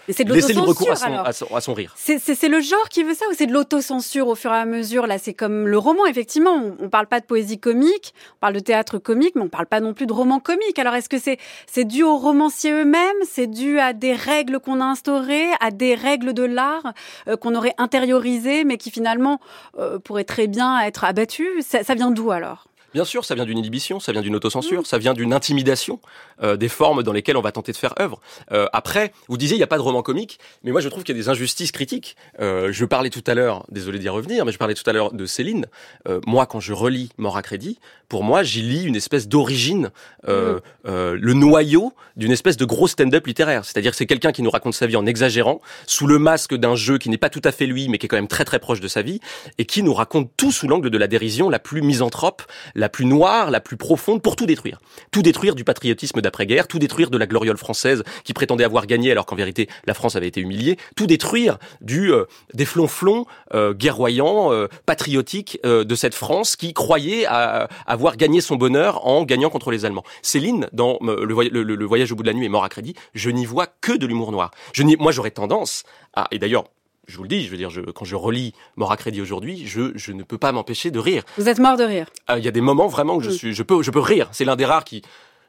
laisser 0.07 0.53
libre 0.53 0.73
cours 0.73 0.91
à 0.91 0.95
son, 0.95 1.05
alors. 1.05 1.27
à 1.27 1.33
son, 1.33 1.55
à 1.55 1.61
son 1.61 1.73
rire. 1.73 1.93
C'est- 1.97 2.45
le 2.45 2.59
genre 2.61 2.89
qui 2.89 3.01
veut 3.03 3.15
ça 3.15 3.25
ou 3.31 3.33
c'est 3.35 3.47
de 3.47 3.53
l'autocensure 3.53 4.27
au 4.27 4.35
fur 4.35 4.51
et 4.51 4.55
à 4.55 4.65
mesure 4.65 5.07
Là, 5.07 5.17
c'est 5.17 5.33
comme 5.33 5.67
le 5.67 5.77
roman, 5.79 6.05
effectivement. 6.05 6.53
On, 6.79 6.85
on 6.85 6.89
parle 6.89 7.07
pas 7.07 7.19
de 7.19 7.25
poésie 7.25 7.57
comique, 7.59 7.74
on 7.83 8.39
parle 8.39 8.53
de 8.53 8.59
théâtre 8.59 8.97
comique, 8.97 9.35
mais 9.35 9.41
on 9.41 9.49
parle 9.49 9.67
pas 9.67 9.79
non 9.79 9.93
plus 9.93 10.05
de 10.05 10.13
roman 10.13 10.39
comique. 10.39 10.79
Alors, 10.79 10.93
est-ce 10.95 11.09
que 11.09 11.19
c'est 11.19 11.37
c'est 11.67 11.85
dû 11.85 12.03
aux 12.03 12.17
romanciers 12.17 12.71
eux-mêmes? 12.71 13.15
C'est 13.29 13.47
dû 13.47 13.79
à 13.79 13.93
des 13.93 14.13
règles 14.13 14.59
qu'on 14.59 14.81
a 14.81 14.85
instaurées, 14.85 15.49
à 15.59 15.71
des 15.71 15.95
règles 15.95 16.33
de 16.33 16.43
l'art 16.43 16.93
euh, 17.27 17.37
qu'on 17.37 17.55
aurait 17.55 17.75
intériorisées, 17.77 18.63
mais 18.63 18.77
qui 18.77 18.91
finalement 18.91 19.39
euh, 19.77 19.99
pourraient 19.99 20.23
très 20.23 20.47
bien 20.47 20.79
être 20.81 21.03
abattues? 21.03 21.61
Ça, 21.61 21.83
ça 21.83 21.95
vient 21.95 22.11
d'où 22.11 22.31
alors? 22.31 22.67
Bien 22.95 23.03
sûr, 23.03 23.25
ça 23.25 23.35
vient 23.35 23.43
d'une 23.43 23.57
inhibition, 23.57 23.99
ça 23.99 24.13
vient 24.13 24.21
d'une 24.21 24.37
autocensure, 24.37 24.87
ça 24.87 24.97
vient 24.97 25.13
d'une 25.13 25.33
intimidation 25.33 25.99
euh, 26.41 26.55
des 26.55 26.69
formes 26.69 27.03
dans 27.03 27.11
lesquelles 27.11 27.35
on 27.35 27.41
va 27.41 27.51
tenter 27.51 27.73
de 27.73 27.77
faire 27.77 27.93
œuvre. 27.99 28.21
Euh, 28.53 28.67
après, 28.71 29.11
vous 29.27 29.35
disiez 29.35 29.57
il 29.57 29.59
n'y 29.59 29.65
a 29.65 29.67
pas 29.67 29.75
de 29.75 29.81
roman 29.81 30.01
comique, 30.01 30.39
mais 30.63 30.71
moi 30.71 30.79
je 30.79 30.87
trouve 30.87 31.03
qu'il 31.03 31.13
y 31.13 31.19
a 31.19 31.21
des 31.21 31.27
injustices 31.27 31.73
critiques. 31.73 32.15
Euh, 32.39 32.71
je 32.71 32.85
parlais 32.85 33.09
tout 33.09 33.23
à 33.27 33.33
l'heure, 33.33 33.65
désolé 33.69 33.99
d'y 33.99 34.07
revenir, 34.07 34.45
mais 34.45 34.53
je 34.53 34.57
parlais 34.57 34.75
tout 34.75 34.89
à 34.89 34.93
l'heure 34.93 35.11
de 35.11 35.25
Céline. 35.25 35.65
Euh, 36.07 36.21
moi, 36.25 36.45
quand 36.45 36.61
je 36.61 36.71
relis 36.71 37.09
Mort 37.17 37.35
à 37.35 37.41
crédit, 37.41 37.79
pour 38.07 38.23
moi, 38.23 38.43
j'y 38.43 38.61
lis 38.61 38.83
une 38.83 38.95
espèce 38.95 39.27
d'origine, 39.27 39.89
euh, 40.27 40.59
euh, 40.87 41.17
le 41.19 41.33
noyau 41.33 41.93
d'une 42.15 42.31
espèce 42.31 42.55
de 42.57 42.65
gros 42.65 42.87
stand-up 42.87 43.25
littéraire. 43.25 43.65
C'est-à-dire 43.65 43.91
que 43.91 43.97
c'est 43.97 44.05
quelqu'un 44.05 44.31
qui 44.31 44.41
nous 44.41 44.49
raconte 44.49 44.73
sa 44.73 44.87
vie 44.87 44.95
en 44.95 45.05
exagérant, 45.05 45.59
sous 45.87 46.07
le 46.07 46.19
masque 46.19 46.55
d'un 46.55 46.75
jeu 46.75 46.97
qui 46.97 47.09
n'est 47.09 47.17
pas 47.17 47.29
tout 47.29 47.41
à 47.43 47.51
fait 47.51 47.65
lui, 47.65 47.89
mais 47.89 47.97
qui 47.97 48.05
est 48.05 48.09
quand 48.09 48.15
même 48.15 48.27
très 48.27 48.45
très 48.45 48.59
proche 48.59 48.79
de 48.79 48.87
sa 48.87 49.01
vie, 49.01 49.19
et 49.57 49.65
qui 49.65 49.83
nous 49.83 49.93
raconte 49.93 50.29
tout 50.37 50.51
sous 50.51 50.67
l'angle 50.67 50.89
de 50.89 50.97
la 50.97 51.07
dérision 51.07 51.49
la 51.49 51.59
plus 51.59 51.81
misanthrope, 51.81 52.43
la 52.75 52.84
plus 52.89 53.05
noire, 53.05 53.51
la 53.51 53.59
plus 53.59 53.77
profonde, 53.77 54.21
pour 54.21 54.35
tout 54.35 54.45
détruire. 54.45 54.79
Tout 55.11 55.21
détruire 55.21 55.55
du 55.55 55.63
patriotisme 55.63 56.21
d'après-guerre, 56.21 56.67
tout 56.67 56.79
détruire 56.79 57.09
de 57.09 57.17
la 57.17 57.25
gloriole 57.27 57.57
française 57.57 58.03
qui 58.23 58.33
prétendait 58.33 58.63
avoir 58.63 58.87
gagné 58.87 59.11
alors 59.11 59.25
qu'en 59.25 59.35
vérité 59.35 59.67
la 59.85 59.93
France 59.93 60.15
avait 60.15 60.27
été 60.27 60.41
humiliée, 60.41 60.77
tout 60.95 61.07
détruire 61.07 61.57
du 61.81 62.11
euh, 62.11 62.25
des 62.53 62.65
flonflons 62.65 63.25
euh, 63.53 63.73
guerroyants, 63.73 64.51
euh, 64.51 64.67
patriotiques 64.85 65.59
de 65.63 65.95
cette 65.95 66.15
France 66.15 66.55
qui 66.55 66.73
croyait 66.73 67.25
avoir 67.25 68.17
gagné 68.17 68.41
son 68.41 68.55
bonheur 68.55 69.05
en 69.05 69.23
gagnant 69.23 69.49
contre 69.49 69.71
les 69.71 69.85
Allemands. 69.85 70.03
Céline, 70.21 70.67
dans 70.73 70.97
le, 71.01 71.33
voy- 71.33 71.49
le- 71.49 71.63
le- 71.63 71.75
le 71.75 71.85
voyage 71.85 72.11
au 72.11 72.15
bout 72.15 72.23
de 72.23 72.27
la 72.27 72.33
nuit 72.33 72.45
et 72.45 72.49
mort 72.49 72.63
à 72.63 72.69
crédit, 72.69 72.95
je 73.13 73.29
n'y 73.29 73.45
vois 73.45 73.67
que 73.81 73.91
de 73.97 74.05
l'humour 74.05 74.31
noir. 74.31 74.51
Je 74.73 74.83
moi 74.99 75.11
j'aurais 75.11 75.31
tendance 75.31 75.83
et 76.31 76.39
d'ailleurs, 76.39 76.65
je 77.07 77.17
vous 77.17 77.23
le 77.23 77.29
dis, 77.29 77.43
je 77.43 77.49
veux 77.49 77.57
dire, 77.57 77.69
je, 77.69 77.81
quand 77.81 78.05
je 78.05 78.15
relis 78.15 78.53
Mort 78.75 78.91
à 78.91 78.97
crédit 78.97 79.21
aujourd'hui, 79.21 79.65
je, 79.65 79.91
je 79.95 80.11
ne 80.11 80.23
peux 80.23 80.37
pas 80.37 80.51
m'empêcher 80.51 80.91
de 80.91 80.99
rire. 80.99 81.23
Vous 81.37 81.49
êtes 81.49 81.59
mort 81.59 81.77
de 81.77 81.83
rire. 81.83 82.09
Ah, 82.27 82.37
Il 82.37 82.45
y 82.45 82.47
a 82.47 82.51
des 82.51 82.61
moments 82.61 82.87
vraiment 82.87 83.15
où 83.15 83.21
je 83.21 83.29
suis, 83.29 83.53
je 83.53 83.63
peux, 83.63 83.81
je 83.83 83.91
peux 83.91 83.99
rire. 83.99 84.29
C'est 84.31 84.45
l'un 84.45 84.55
des 84.55 84.65
rares 84.65 84.83
qui, 84.83 85.01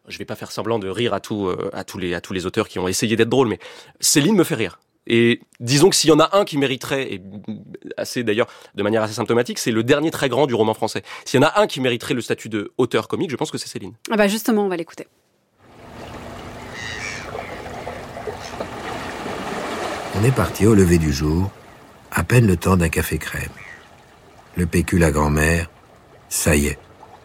je 0.09 0.18
vais 0.18 0.24
pas 0.24 0.36
faire 0.36 0.52
semblant 0.52 0.78
de 0.78 0.88
rire 0.88 1.14
à 1.14 1.20
tout, 1.20 1.46
euh, 1.46 1.70
à 1.72 1.84
tous 1.84 1.98
les, 1.98 2.14
à 2.14 2.20
tous 2.20 2.32
les 2.32 2.46
auteurs 2.46 2.68
qui 2.68 2.78
ont 2.78 2.88
essayé 2.88 3.16
d'être 3.16 3.28
drôles, 3.28 3.48
mais 3.48 3.59
Céline 4.00 4.36
me 4.36 4.44
fait 4.44 4.54
rire. 4.54 4.80
Et 5.09 5.40
disons 5.61 5.88
que 5.88 5.94
s'il 5.94 6.11
y 6.11 6.12
en 6.12 6.18
a 6.18 6.36
un 6.36 6.44
qui 6.44 6.59
mériterait, 6.59 7.12
et 7.14 7.22
assez 7.96 8.24
d'ailleurs 8.24 8.48
de 8.74 8.82
manière 8.82 9.04
assez 9.04 9.14
symptomatique, 9.14 9.59
c'est 9.59 9.70
le 9.70 9.84
dernier 9.84 10.11
très 10.11 10.28
grand 10.28 10.46
du 10.46 10.54
roman 10.54 10.74
français. 10.74 11.02
S'il 11.24 11.40
y 11.40 11.44
en 11.44 11.46
a 11.46 11.61
un 11.61 11.68
qui 11.68 11.80
mériterait 11.80 12.14
le 12.14 12.20
statut 12.20 12.48
de 12.48 12.72
auteur 12.76 13.07
comique, 13.07 13.30
je 13.30 13.36
pense 13.36 13.52
que 13.52 13.59
c'est 13.59 13.68
Céline. 13.68 13.92
Ah 14.11 14.16
bah 14.16 14.26
justement, 14.26 14.64
on 14.64 14.68
va 14.68 14.76
l'écouter. 14.76 15.07
On 20.18 20.24
est 20.24 20.32
parti 20.34 20.66
au 20.66 20.74
lever 20.74 20.96
du 20.96 21.12
jour, 21.12 21.50
à 22.10 22.24
peine 22.24 22.46
le 22.46 22.56
temps 22.56 22.78
d'un 22.78 22.88
café 22.88 23.18
crème. 23.18 23.50
Le 24.56 24.64
pécule 24.64 25.04
à 25.04 25.10
grand-mère, 25.10 25.68
ça 26.30 26.56
y 26.56 26.66
est, 26.68 26.78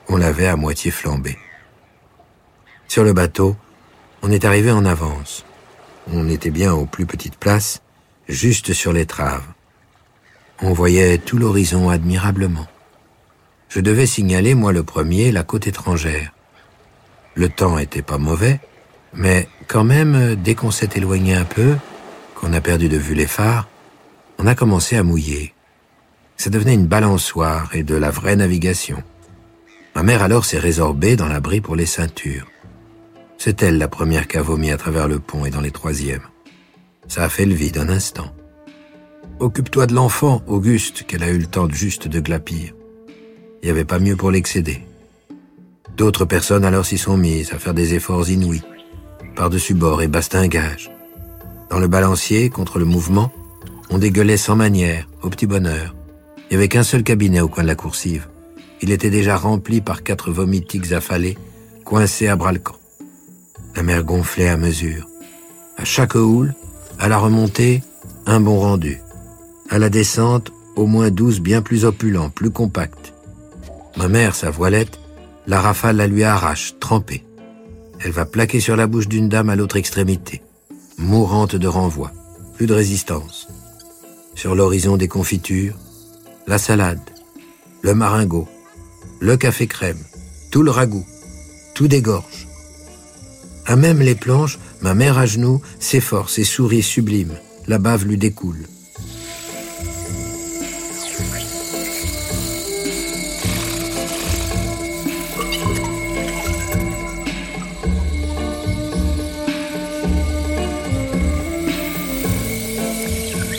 on 0.09 0.17
l'avait 0.17 0.47
à 0.47 0.57
moitié 0.57 0.91
flambé. 0.91 1.37
Sur 2.89 3.05
le 3.05 3.13
bateau, 3.13 3.55
on 4.21 4.29
est 4.29 4.43
arrivé 4.43 4.71
en 4.71 4.83
avance. 4.83 5.45
On 6.13 6.27
était 6.27 6.49
bien 6.49 6.73
aux 6.73 6.85
plus 6.85 7.05
petites 7.05 7.37
places, 7.37 7.81
juste 8.27 8.73
sur 8.73 8.91
l'étrave. 8.91 9.43
On 10.61 10.73
voyait 10.73 11.17
tout 11.17 11.37
l'horizon 11.37 11.89
admirablement. 11.89 12.67
Je 13.69 13.79
devais 13.79 14.05
signaler, 14.05 14.53
moi 14.53 14.73
le 14.73 14.83
premier, 14.83 15.31
la 15.31 15.43
côte 15.43 15.65
étrangère. 15.65 16.33
Le 17.35 17.47
temps 17.47 17.77
était 17.77 18.01
pas 18.01 18.17
mauvais, 18.17 18.59
mais 19.13 19.47
quand 19.67 19.85
même, 19.85 20.35
dès 20.35 20.55
qu'on 20.55 20.71
s'est 20.71 20.89
éloigné 20.95 21.35
un 21.35 21.45
peu, 21.45 21.77
qu'on 22.41 22.53
a 22.53 22.61
perdu 22.61 22.89
de 22.89 22.97
vue 22.97 23.13
les 23.13 23.27
phares, 23.27 23.69
on 24.39 24.47
a 24.47 24.55
commencé 24.55 24.97
à 24.97 25.03
mouiller. 25.03 25.53
Ça 26.37 26.49
devenait 26.49 26.73
une 26.73 26.87
balançoire 26.87 27.69
et 27.75 27.83
de 27.83 27.93
la 27.93 28.09
vraie 28.09 28.35
navigation. 28.35 29.03
Ma 29.95 30.01
mère 30.01 30.23
alors 30.23 30.45
s'est 30.45 30.57
résorbée 30.57 31.15
dans 31.15 31.27
l'abri 31.27 31.61
pour 31.61 31.75
les 31.75 31.85
ceintures. 31.85 32.47
C'est 33.37 33.61
elle 33.61 33.77
la 33.77 33.87
première 33.87 34.27
qui 34.27 34.37
a 34.37 34.41
vomi 34.41 34.71
à 34.71 34.77
travers 34.77 35.07
le 35.07 35.19
pont 35.19 35.45
et 35.45 35.51
dans 35.51 35.61
les 35.61 35.71
troisièmes. 35.71 36.27
Ça 37.07 37.23
a 37.23 37.29
fait 37.29 37.45
le 37.45 37.53
vide 37.53 37.77
un 37.77 37.89
instant. 37.89 38.33
Occupe-toi 39.39 39.85
de 39.85 39.93
l'enfant, 39.93 40.41
Auguste, 40.47 41.03
qu'elle 41.03 41.23
a 41.23 41.29
eu 41.29 41.37
le 41.37 41.47
temps 41.47 41.69
juste 41.69 42.07
de 42.07 42.19
glapir. 42.19 42.73
Il 43.61 43.65
n'y 43.65 43.69
avait 43.69 43.85
pas 43.85 43.99
mieux 43.99 44.15
pour 44.15 44.31
l'excéder. 44.31 44.81
D'autres 45.95 46.25
personnes 46.25 46.65
alors 46.65 46.85
s'y 46.85 46.97
sont 46.97 47.17
mises 47.17 47.53
à 47.53 47.59
faire 47.59 47.75
des 47.75 47.93
efforts 47.93 48.29
inouïs, 48.29 48.63
par-dessus 49.35 49.75
bord 49.75 50.01
et 50.01 50.07
bastingage. 50.07 50.91
Dans 51.71 51.79
le 51.79 51.87
balancier, 51.87 52.49
contre 52.49 52.79
le 52.79 52.85
mouvement, 52.85 53.31
on 53.89 53.97
dégueulait 53.97 54.35
sans 54.35 54.57
manière, 54.57 55.07
au 55.23 55.29
petit 55.29 55.47
bonheur. 55.47 55.95
Il 56.37 56.49
n'y 56.49 56.57
avait 56.57 56.67
qu'un 56.67 56.83
seul 56.83 57.01
cabinet 57.01 57.39
au 57.39 57.47
coin 57.47 57.63
de 57.63 57.69
la 57.69 57.75
coursive. 57.75 58.27
Il 58.81 58.91
était 58.91 59.09
déjà 59.09 59.37
rempli 59.37 59.79
par 59.79 60.03
quatre 60.03 60.31
vomitiques 60.31 60.91
affalés, 60.91 61.37
coincés 61.85 62.27
à 62.27 62.35
bras-le-camp. 62.35 62.75
La 63.77 63.83
mer 63.83 64.03
gonflait 64.03 64.49
à 64.49 64.57
mesure. 64.57 65.07
À 65.77 65.85
chaque 65.85 66.15
houle, 66.15 66.53
à 66.99 67.07
la 67.07 67.17
remontée, 67.17 67.83
un 68.25 68.41
bon 68.41 68.59
rendu. 68.59 68.99
À 69.69 69.79
la 69.79 69.87
descente, 69.87 70.51
au 70.75 70.87
moins 70.87 71.09
douze 71.09 71.39
bien 71.39 71.61
plus 71.61 71.85
opulents, 71.85 72.29
plus 72.29 72.51
compacts. 72.51 73.13
Ma 73.95 74.09
mère, 74.09 74.35
sa 74.35 74.51
voilette, 74.51 74.99
la 75.47 75.61
rafale 75.61 75.95
la 75.95 76.07
lui 76.07 76.25
arrache, 76.25 76.75
trempée. 76.81 77.23
Elle 78.01 78.11
va 78.11 78.25
plaquer 78.25 78.59
sur 78.59 78.75
la 78.75 78.87
bouche 78.87 79.07
d'une 79.07 79.29
dame 79.29 79.49
à 79.49 79.55
l'autre 79.55 79.77
extrémité 79.77 80.41
mourante 81.01 81.55
de 81.55 81.67
renvoi, 81.67 82.11
plus 82.55 82.67
de 82.67 82.73
résistance. 82.73 83.47
Sur 84.35 84.55
l'horizon 84.55 84.97
des 84.97 85.07
confitures, 85.07 85.75
la 86.47 86.57
salade, 86.57 87.01
le 87.81 87.95
maringot, 87.95 88.47
le 89.19 89.35
café 89.35 89.67
crème, 89.67 89.97
tout 90.51 90.61
le 90.61 90.71
ragoût, 90.71 91.05
tout 91.73 91.87
dégorge. 91.87 92.47
À 93.65 93.75
même 93.75 93.99
les 93.99 94.15
planches, 94.15 94.59
ma 94.81 94.93
mère 94.93 95.17
à 95.17 95.25
genoux 95.25 95.61
s'efforce 95.79 96.37
et 96.37 96.43
sourit 96.43 96.83
sublime, 96.83 97.33
la 97.67 97.79
bave 97.79 98.05
lui 98.05 98.17
découle. 98.17 98.67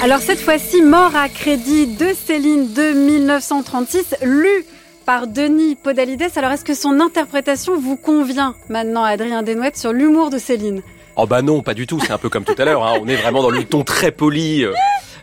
Alors 0.02 0.18
cette 0.18 0.40
fois-ci, 0.40 0.82
Mort 0.82 1.14
à 1.14 1.28
crédit 1.28 1.86
de 1.86 2.08
Céline 2.12 2.72
de 2.72 2.92
1936, 2.92 4.16
lu 4.22 4.64
par 5.06 5.28
Denis 5.28 5.76
Podalides. 5.76 6.26
Alors 6.34 6.50
est-ce 6.50 6.64
que 6.64 6.74
son 6.74 6.98
interprétation 7.00 7.78
vous 7.78 7.96
convient 7.96 8.56
maintenant, 8.68 9.04
Adrien 9.04 9.44
Desnouettes, 9.44 9.76
sur 9.76 9.92
l'humour 9.92 10.30
de 10.30 10.38
Céline? 10.38 10.82
Oh 11.14 11.26
bah 11.26 11.42
non, 11.42 11.62
pas 11.62 11.74
du 11.74 11.86
tout. 11.86 12.00
C'est 12.00 12.12
un 12.12 12.18
peu 12.18 12.28
comme 12.28 12.44
tout 12.44 12.54
à 12.58 12.64
l'heure. 12.64 12.84
hein. 12.84 12.98
On 13.00 13.06
est 13.06 13.14
vraiment 13.14 13.42
dans 13.42 13.50
le 13.50 13.62
ton 13.64 13.84
très 13.84 14.10
poli 14.10 14.64
euh, 14.64 14.72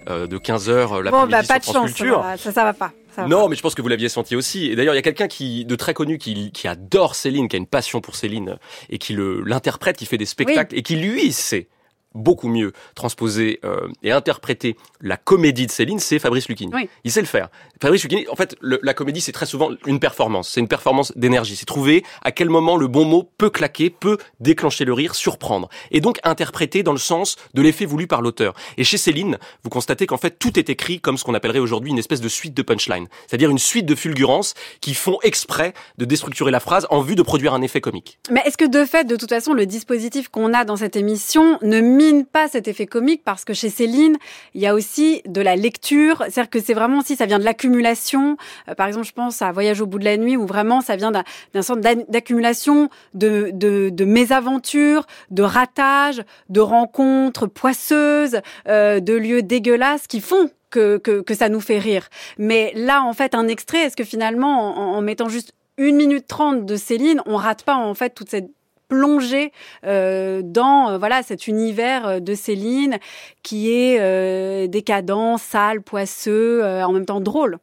euh, 0.10 0.28
de 0.28 0.38
15 0.38 0.70
heures 0.70 0.94
euh, 0.94 0.98
Bon, 0.98 1.26
l'après-midi 1.26 1.32
bah 1.32 1.44
sur 1.44 1.48
pas 1.50 1.60
de 1.60 1.64
France 1.64 1.76
chance, 1.76 1.94
Culture. 1.94 2.20
voilà, 2.22 2.38
ça, 2.38 2.52
ça 2.54 2.64
va 2.64 2.74
pas. 2.74 2.92
Non, 3.28 3.50
mais 3.50 3.58
je 3.58 3.62
pense 3.62 3.76
que 3.76 3.82
vous 3.82 3.90
l'aviez 3.90 4.08
senti 4.08 4.38
aussi. 4.38 4.68
Et 4.68 4.78
d'ailleurs, 4.78 4.94
il 4.94 4.98
y 4.98 5.00
a 5.00 5.04
quelqu'un 5.04 5.28
qui 5.28 5.66
de 5.66 5.76
très 5.76 5.94
connu 5.94 6.18
qui, 6.18 6.52
qui 6.54 6.70
adore 6.70 7.16
Céline, 7.16 7.50
qui 7.50 7.58
a 7.58 7.60
une 7.60 7.68
passion 7.68 8.00
pour 8.00 8.16
Céline 8.16 8.58
et 8.90 8.98
qui 8.98 9.12
le 9.12 9.42
l'interprète, 9.44 9.98
qui 9.98 10.06
fait 10.06 10.18
des 10.18 10.26
spectacles 10.26 10.74
et 10.78 10.84
qui 10.84 10.96
lui 10.96 11.34
sait 11.34 11.68
beaucoup 12.16 12.48
mieux 12.48 12.72
transposer 12.96 13.60
euh, 13.64 13.88
et 14.04 14.12
interpréter 14.12 14.76
la 15.02 15.18
comédie 15.18 15.66
de 15.68 15.72
Céline, 15.72 16.00
c'est 16.00 16.20
Fabrice 16.20 16.48
Lucchini. 16.50 16.72
Oui. 16.74 16.90
Il 17.04 17.12
sait 17.12 17.22
le 17.22 17.28
faire. 17.28 17.50
Fabrice 17.82 18.04
Lucchini, 18.04 18.28
en 18.30 18.36
fait, 18.36 18.56
le- 18.62 18.80
la 18.84 18.94
comédie, 18.94 19.22
c'est 19.22 19.32
très 19.32 19.46
souvent 19.46 19.70
une 19.86 20.00
performance. 20.00 20.50
C'est 20.50 20.60
une 20.60 20.68
performance 20.68 21.14
d'énergie. 21.16 21.56
C'est 21.56 21.66
trouver 21.66 22.04
à 22.22 22.32
quel 22.32 22.50
moment 22.50 22.78
le 22.78 22.88
bon 22.88 23.06
mot 23.06 23.30
peut 23.38 23.50
claquer, 23.50 23.90
peut 23.90 24.18
déclencher 24.40 24.86
le 24.86 24.94
rire, 24.94 25.16
surprendre. 25.16 25.70
Et 25.92 26.02
donc 26.02 26.20
interpréter 26.24 26.84
dans 26.84 26.92
le 26.92 26.98
sens 26.98 27.36
de 27.54 27.62
l'effet 27.62 27.86
voulu 27.86 28.08
par 28.08 28.22
l'auteur. 28.22 28.54
Et 28.78 28.84
chez 28.84 28.98
Céline, 28.98 29.38
vous 29.64 29.70
constatez 29.70 30.06
qu'en 30.08 30.18
fait, 30.18 30.38
tout 30.40 30.58
est 30.60 30.70
écrit 30.70 31.00
comme 31.00 31.18
ce 31.18 31.24
qu'on 31.24 31.34
appellerait 31.34 31.60
aujourd'hui 31.60 31.92
une 31.92 31.98
espèce 32.00 32.22
de 32.22 32.30
suite 32.30 32.54
de 32.54 32.62
punchline. 32.62 33.08
C'est-à-dire 33.28 33.50
une 33.50 33.60
suite 33.60 33.86
de 33.86 33.96
fulgurances 33.96 34.54
qui 34.82 34.94
font 34.94 35.18
exprès 35.24 35.74
de 35.98 36.06
déstructurer 36.06 36.52
la 36.52 36.60
phrase 36.60 36.88
en 36.90 37.02
vue 37.02 37.16
de 37.16 37.22
produire 37.22 37.54
un 37.54 37.62
effet 37.62 37.82
comique. 37.82 38.20
Mais 38.32 38.42
est-ce 38.46 38.58
que 38.58 38.66
de 38.68 38.86
fait, 38.86 39.06
de 39.06 39.16
toute 39.16 39.30
façon, 39.30 39.54
le 39.54 39.66
dispositif 39.66 40.28
qu'on 40.30 40.54
a 40.54 40.66
dans 40.66 40.76
cette 40.78 40.96
émission 40.96 41.60
ne 41.62 41.80
mine 42.00 42.26
pas 42.26 42.48
cet 42.48 42.66
effet 42.68 42.88
comique 42.88 43.24
parce 43.24 43.44
que 43.48 43.54
chez 43.54 43.70
Céline, 43.70 44.18
il 44.56 44.62
y 44.62 44.68
a 44.68 44.74
aussi 44.74 45.22
de 45.26 45.42
la 45.42 45.56
lecture, 45.56 46.18
c'est-à-dire 46.20 46.50
que 46.50 46.62
c'est 46.66 46.74
vraiment 46.74 47.00
aussi 47.00 47.16
ça 47.16 47.26
vient 47.26 47.40
de 47.40 47.44
l'accumulation. 47.50 48.38
Euh, 48.68 48.76
par 48.76 48.88
exemple, 48.88 49.08
je 49.12 49.16
pense 49.22 49.42
à 49.42 49.52
Voyage 49.52 49.82
au 49.82 49.86
bout 49.86 50.00
de 50.00 50.06
la 50.06 50.18
nuit 50.18 50.38
où 50.38 50.46
vraiment 50.46 50.82
ça 50.82 50.96
vient 50.96 51.12
d'un 51.12 51.62
sorte 51.62 51.82
d'ac- 51.82 52.10
d'accumulation 52.10 52.90
de, 53.14 53.52
de, 53.54 53.90
de 53.90 54.06
mésaventures, 54.06 55.06
de 55.30 55.44
ratages, 55.44 56.24
de 56.50 56.62
rencontres 56.62 57.48
poisseuses, 57.48 58.40
euh, 58.68 59.00
de 59.00 59.14
lieux 59.14 59.42
dégueulasses 59.42 60.08
qui 60.08 60.22
font 60.22 60.50
que, 60.70 60.98
que, 60.98 61.22
que 61.22 61.34
ça 61.34 61.50
nous 61.50 61.62
fait 61.62 61.80
rire. 61.80 62.08
Mais 62.38 62.72
là, 62.76 63.04
en 63.04 63.14
fait, 63.14 63.36
un 63.36 63.48
extrait, 63.48 63.82
est-ce 63.86 63.96
que 63.96 64.04
finalement, 64.04 64.54
en, 64.78 64.98
en 64.98 65.02
mettant 65.02 65.30
juste 65.30 65.52
une 65.78 65.96
minute 65.96 66.28
trente 66.28 66.66
de 66.66 66.76
Céline, 66.76 67.22
on 67.26 67.38
rate 67.38 67.64
pas 67.64 67.76
en 67.76 67.94
fait 67.94 68.12
toute 68.12 68.30
cette 68.30 68.50
plongée 68.90 69.54
euh, 69.86 70.42
dans 70.44 70.90
euh, 70.90 70.98
voilà 70.98 71.24
cet 71.24 71.48
univers 71.48 72.06
euh, 72.06 72.20
de 72.20 72.34
Céline 72.36 72.98
qui 73.44 73.72
est 73.72 73.98
euh, 74.02 74.68
décadent, 74.68 75.38
sale, 75.40 75.82
poisseux, 75.82 76.64
en 76.66 76.92
même 76.92 77.06
temps 77.06 77.22
drôle. 77.22 77.58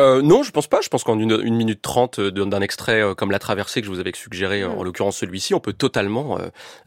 Euh, 0.00 0.22
non, 0.22 0.42
je 0.42 0.50
pense 0.50 0.66
pas. 0.66 0.80
Je 0.80 0.88
pense 0.88 1.04
qu'en 1.04 1.20
une, 1.20 1.38
une 1.44 1.54
minute 1.54 1.80
trente 1.80 2.18
d'un 2.18 2.60
extrait 2.62 3.00
euh, 3.00 3.14
comme 3.14 3.30
La 3.30 3.38
Traversée 3.38 3.80
que 3.80 3.86
je 3.86 3.92
vous 3.92 4.00
avais 4.00 4.10
suggéré, 4.12 4.64
Mm. 4.64 4.76
en 4.76 4.82
l'occurrence 4.82 5.16
celui-ci, 5.18 5.54
on 5.54 5.60
peut 5.60 5.72
totalement 5.72 6.36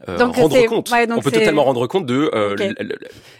euh, 0.08 0.18
Donc, 0.18 0.36
rendre 0.36 0.62
compte. 0.66 0.90
ouais, 0.90 1.06
donc 1.06 1.16
on 1.18 1.22
peut 1.22 1.30
totalement 1.30 1.64
rendre 1.64 1.86
compte 1.86 2.04
de 2.04 2.30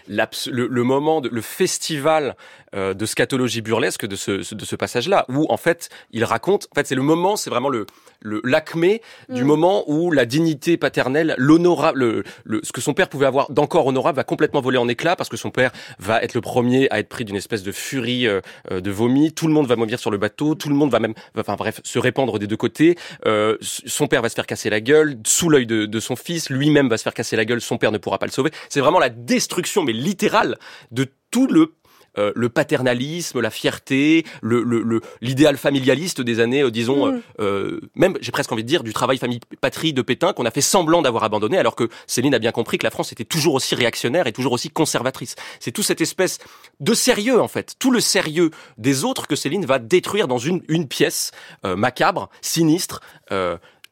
le, 0.09 0.67
le 0.67 0.83
moment, 0.85 1.21
de, 1.21 1.29
le 1.29 1.41
festival 1.43 2.35
euh, 2.75 2.95
de 2.95 3.07
scatologie 3.07 3.61
burlesque 3.63 4.07
de 4.07 4.17
ce, 4.17 4.55
de 4.55 4.65
ce 4.65 4.77
passage-là, 4.77 5.25
où 5.29 5.47
en 5.49 5.57
fait 5.57 5.89
il 6.11 6.25
raconte. 6.25 6.69
En 6.73 6.75
fait, 6.75 6.87
c'est 6.87 6.95
le 6.95 7.03
moment, 7.03 7.37
c'est 7.37 7.51
vraiment 7.51 7.69
le 7.69 7.87
le 8.21 8.41
l'acmé 8.45 9.01
du 9.29 9.45
Mm. 9.45 9.47
moment 9.47 9.85
où 9.87 10.11
la 10.11 10.27
dignité 10.27 10.77
paternelle, 10.77 11.35
l'honorable, 11.39 12.01
le, 12.01 12.25
le- 12.45 12.61
ce 12.65 12.73
que 12.73 12.81
son 12.81 12.93
père 12.93 13.09
pouvait 13.09 13.27
avoir 13.27 13.51
d'encore 13.53 13.87
honorable, 13.87 14.17
va 14.17 14.25
complètement 14.25 14.61
voler 14.61 14.79
en 14.79 14.89
éclats 14.89 15.15
parce 15.15 15.29
que 15.29 15.37
son 15.37 15.51
père 15.51 15.71
va 16.01 16.21
être 16.23 16.35
le 16.35 16.41
premier 16.41 16.89
à 16.91 16.99
être 16.99 17.09
pris 17.09 17.25
d'une 17.25 17.37
espèce 17.37 17.63
de 17.63 17.71
furie 17.71 18.27
euh, 18.27 18.41
euh, 18.73 18.81
de 18.81 18.91
vomi. 18.91 19.33
Tout 19.33 19.47
le 19.47 19.53
monde 19.53 19.67
va 19.69 19.77
vomir 19.77 20.01
sur 20.01 20.11
le 20.11 20.19
bateau, 20.19 20.57
tout 20.57 20.69
le 20.69 20.75
monde 20.75 20.91
va 20.91 20.99
même, 20.99 21.15
va- 21.35 21.43
enfin 21.43 21.55
bref, 21.55 21.81
se 21.85 21.99
répandre 22.01 22.39
des 22.41 22.49
deux 22.49 22.57
côtés. 22.57 22.97
Euh, 23.27 23.57
son 23.61 24.09
père 24.09 24.21
va 24.23 24.29
se 24.29 24.35
faire 24.35 24.47
casser 24.47 24.69
la 24.69 24.81
gueule 24.81 25.17
sous 25.25 25.49
l'œil 25.49 25.67
de, 25.67 25.87
de 25.87 26.01
son 26.01 26.17
fils. 26.17 26.51
Lui-même 26.51 26.89
va 26.89 26.99
se 26.99 27.05
faire 27.05 27.15
casser 27.15 27.37
la 27.37 27.45
gueule. 27.45 27.61
Son 27.61 27.79
père 27.79 27.93
ne 27.93 27.99
pourra 27.99 28.19
pas 28.19 28.27
le 28.27 28.33
sauver. 28.33 28.51
C'est 28.69 28.81
vraiment 28.81 28.99
la 28.99 29.11
destruction, 29.11 29.85
mais 29.85 29.93
littérale, 29.93 30.59
de 30.91 31.07
tout 31.31 31.47
le 31.47 31.75
euh, 32.19 32.33
le 32.35 32.49
paternalisme, 32.49 33.41
la 33.41 33.51
fierté, 33.51 34.25
le 34.43 34.63
le- 34.63 34.83
le- 34.83 35.01
l'idéal 35.21 35.57
familialiste 35.57 36.21
des 36.21 36.41
années, 36.41 36.63
euh, 36.63 36.71
disons, 36.71 37.07
Mm. 37.13 37.23
euh, 37.41 37.81
même 37.95 38.17
j'ai 38.21 38.33
presque 38.33 38.53
envie 38.53 38.65
de 38.65 38.69
dire 38.69 38.83
du 38.83 38.93
travail 38.93 39.19
famille 39.19 39.41
patrie 39.61 39.93
de 39.93 40.03
Pétain 40.03 40.33
qu'on 40.33 40.45
a 40.45 40.51
fait 40.51 40.61
semblant 40.61 41.01
d'avoir 41.03 41.25
abandonné, 41.25 41.57
alors 41.59 41.77
que 41.77 41.89
Céline 42.07 42.35
a 42.35 42.39
bien 42.39 42.53
compris 42.53 42.77
que 42.79 42.85
la 42.85 42.91
France 42.91 43.13
était 43.13 43.25
toujours 43.25 43.55
aussi 43.55 43.75
réactionnaire 43.75 44.27
et 44.27 44.33
toujours 44.33 44.53
aussi 44.53 44.69
conservatrice. 44.71 45.37
C'est 45.61 45.73
tout 45.73 45.83
cette 45.83 46.01
espèce 46.01 46.39
de 46.81 46.95
sérieux 46.95 47.41
en 47.41 47.49
fait, 47.49 47.75
tout 47.79 47.91
le 47.91 48.01
sérieux 48.01 48.51
des 48.77 49.05
autres 49.05 49.27
que 49.27 49.37
Céline 49.37 49.65
va 49.65 49.79
détruire 49.79 50.29
dans 50.29 50.39
une 50.39 50.63
une 50.69 50.89
pièce 50.89 51.31
macabre, 51.65 52.29
sinistre, 52.41 53.01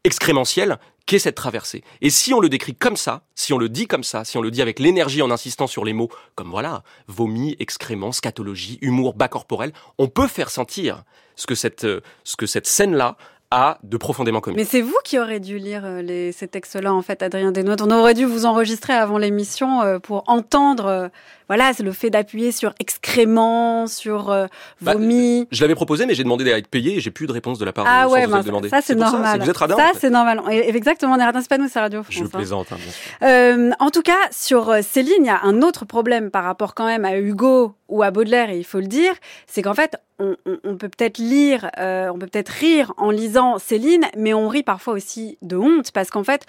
excrémentielle 0.05 0.79
qu'est 1.07 1.21
cette 1.21 1.37
traversée. 1.37 1.83
Et 2.03 2.11
si 2.11 2.35
on 2.35 2.41
le 2.41 2.49
décrit 2.49 2.75
comme 2.75 2.97
ça, 2.97 3.23
si 3.35 3.53
on 3.53 3.59
le 3.59 3.69
dit 3.69 3.87
comme 3.87 4.05
ça, 4.05 4.25
si 4.25 4.37
on 4.37 4.43
le 4.43 4.51
dit 4.51 4.61
avec 4.61 4.79
l'énergie 4.79 5.23
en 5.23 5.31
insistant 5.31 5.67
sur 5.67 5.85
les 5.85 5.93
mots 5.93 6.11
comme 6.35 6.51
voilà, 6.51 6.83
vomi, 7.07 7.57
excréments, 7.61 8.13
scatologie, 8.13 8.79
humour 8.83 9.15
bas 9.15 9.29
corporel, 9.29 9.73
on 9.99 10.09
peut 10.09 10.27
faire 10.27 10.51
sentir 10.51 11.05
ce 11.37 11.47
que 11.47 11.55
cette, 11.55 11.85
euh, 11.85 12.01
ce 12.25 12.37
que 12.37 12.47
cette 12.47 12.67
scène-là 12.67 13.17
a 13.53 13.79
de 13.85 13.97
profondément 13.97 14.41
comique. 14.41 14.59
Mais 14.59 14.65
c'est 14.65 14.81
vous 14.81 14.99
qui 15.05 15.19
aurez 15.21 15.39
dû 15.39 15.59
lire 15.59 15.83
euh, 15.85 16.33
ces 16.33 16.49
textes-là, 16.49 16.93
en 16.93 17.03
fait, 17.03 17.23
Adrien 17.23 17.53
Desnotes. 17.53 17.81
On 17.81 17.91
aurait 17.93 18.15
dû 18.15 18.25
vous 18.25 18.45
enregistrer 18.45 18.93
avant 18.93 19.19
l'émission 19.19 19.83
euh, 19.83 19.99
pour 20.01 20.25
entendre, 20.27 21.11
voilà, 21.49 21.72
c'est 21.72 21.82
le 21.82 21.92
fait 21.92 22.11
d'appuyer 22.11 22.53
sur 22.53 22.74
excréments, 22.80 23.86
sur 23.86 24.30
euh, 24.30 24.47
Bah, 24.80 24.92
vomi. 24.92 25.47
Je 25.51 25.62
l'avais 25.62 25.74
proposé, 25.74 26.07
mais 26.07 26.14
j'ai 26.14 26.24
demandé 26.24 26.51
à 26.53 26.59
être 26.59 26.68
payé 26.68 26.97
et 26.97 27.01
j'ai 27.01 27.11
plus 27.11 27.26
de 27.26 27.32
réponse 27.32 27.59
de 27.59 27.64
la 27.64 27.72
part 27.72 27.84
de 27.84 27.90
ah 27.92 28.05
sans 28.07 28.12
ouais, 28.12 28.26
le 28.26 28.42
demander. 28.42 28.68
ça 28.68 28.80
c'est 28.82 28.94
normal. 28.94 29.40
Vous 29.40 29.51
êtes 29.51 29.57
radin 29.57 29.76
ça 29.76 29.84
en 29.90 29.92
fait. 29.92 29.99
c'est 30.01 30.11
normal. 30.11 30.42
Et- 30.51 30.68
Exactement, 30.76 31.14
on 31.14 31.18
est 31.18 31.24
radin, 31.24 31.40
c'est 31.40 31.49
pas 31.49 31.59
nous, 31.59 31.68
c'est 31.68 31.80
Radio 31.80 32.03
France. 32.03 32.14
Je 32.16 32.24
hein. 32.24 32.28
plaisante, 32.32 32.66
hein. 32.72 32.76
Euh, 33.22 33.70
en 33.80 33.90
tout 33.90 34.03
cas, 34.03 34.12
sur 34.30 34.70
euh, 34.70 34.80
Céline, 34.82 35.12
il 35.20 35.26
y 35.26 35.30
a 35.30 35.40
un 35.42 35.62
autre 35.62 35.84
problème 35.86 36.30
par 36.30 36.44
rapport 36.44 36.74
quand 36.74 36.86
même 36.86 37.05
à 37.05 37.16
Hugo 37.16 37.74
ou 37.88 38.03
à 38.03 38.11
Baudelaire, 38.11 38.51
et 38.51 38.59
il 38.59 38.64
faut 38.64 38.80
le 38.80 38.86
dire, 38.88 39.12
c'est 39.47 39.62
qu'en 39.62 39.74
fait, 39.74 39.97
on, 40.18 40.34
on- 40.47 40.59
on 40.64 40.76
peut 40.76 40.88
peut-être 40.88 41.18
lire, 41.18 41.70
euh, 41.78 42.09
on 42.12 42.18
peut 42.18 42.26
peut-être 42.26 42.49
rire 42.51 42.92
en 42.97 43.11
lisant 43.11 43.59
Céline, 43.59 44.05
mais 44.16 44.34
on 44.34 44.49
rit 44.49 44.62
parfois 44.64 44.94
aussi 44.94 45.38
de 45.42 45.57
honte, 45.57 45.92
parce 45.92 46.11
qu'en 46.11 46.24
fait, 46.24 46.44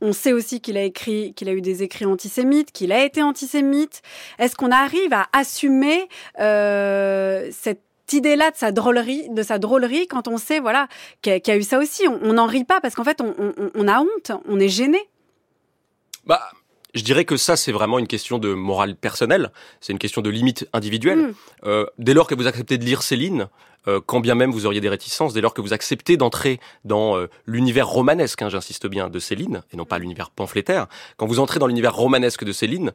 on 0.00 0.12
sait 0.12 0.32
aussi 0.32 0.60
qu'il 0.60 0.76
a 0.76 0.82
écrit, 0.82 1.32
qu'il 1.34 1.48
a 1.48 1.52
eu 1.52 1.60
des 1.60 1.82
écrits 1.82 2.04
antisémites, 2.04 2.72
qu'il 2.72 2.92
a 2.92 3.04
été 3.04 3.22
antisémite. 3.22 4.02
Est-ce 4.38 4.56
qu'on 4.56 4.70
arrive 4.70 5.12
à 5.12 5.26
assumer 5.32 6.08
euh, 6.40 7.48
cette 7.52 7.80
idée-là 8.12 8.50
de 8.50 8.56
sa 8.56 8.70
drôlerie, 8.72 9.28
de 9.30 9.42
sa 9.42 9.58
drôlerie, 9.58 10.06
quand 10.06 10.28
on 10.28 10.36
sait, 10.36 10.60
voilà, 10.60 10.88
qu'il 11.22 11.40
y 11.46 11.50
a- 11.50 11.56
eu 11.56 11.62
ça 11.62 11.78
aussi? 11.78 12.06
On 12.08 12.34
n'en 12.34 12.46
rit 12.46 12.64
pas 12.64 12.80
parce 12.80 12.94
qu'en 12.94 13.04
fait, 13.04 13.20
on 13.22 13.88
a 13.88 14.00
honte, 14.00 14.32
on 14.46 14.60
est 14.60 14.68
gêné. 14.68 14.98
Bah, 16.26 16.42
je 16.94 17.02
dirais 17.02 17.24
que 17.24 17.36
ça, 17.36 17.56
c'est 17.56 17.72
vraiment 17.72 17.98
une 17.98 18.06
question 18.06 18.38
de 18.38 18.54
morale 18.54 18.94
personnelle. 18.94 19.50
C'est 19.80 19.92
une 19.92 19.98
question 19.98 20.22
de 20.22 20.30
limite 20.30 20.68
individuelle. 20.72 21.18
Mm. 21.18 21.34
Euh, 21.64 21.86
dès 21.98 22.14
lors 22.14 22.26
que 22.26 22.34
vous 22.34 22.46
acceptez 22.46 22.78
de 22.78 22.84
lire 22.84 23.02
Céline, 23.02 23.48
euh, 23.86 24.00
quand 24.04 24.20
bien 24.20 24.34
même 24.34 24.50
vous 24.50 24.66
auriez 24.66 24.80
des 24.80 24.88
réticences, 24.88 25.34
dès 25.34 25.40
lors 25.40 25.54
que 25.54 25.60
vous 25.60 25.72
acceptez 25.72 26.16
d'entrer 26.16 26.60
dans 26.84 27.16
euh, 27.16 27.28
l'univers 27.46 27.88
romanesque, 27.88 28.42
hein, 28.42 28.48
j'insiste 28.48 28.86
bien, 28.86 29.10
de 29.10 29.18
Céline, 29.18 29.62
et 29.72 29.76
non 29.76 29.84
pas 29.84 29.98
l'univers 29.98 30.30
pamphlétaire, 30.30 30.86
quand 31.16 31.26
vous 31.26 31.40
entrez 31.40 31.58
dans 31.58 31.66
l'univers 31.66 31.94
romanesque 31.94 32.44
de 32.44 32.52
Céline, 32.52 32.92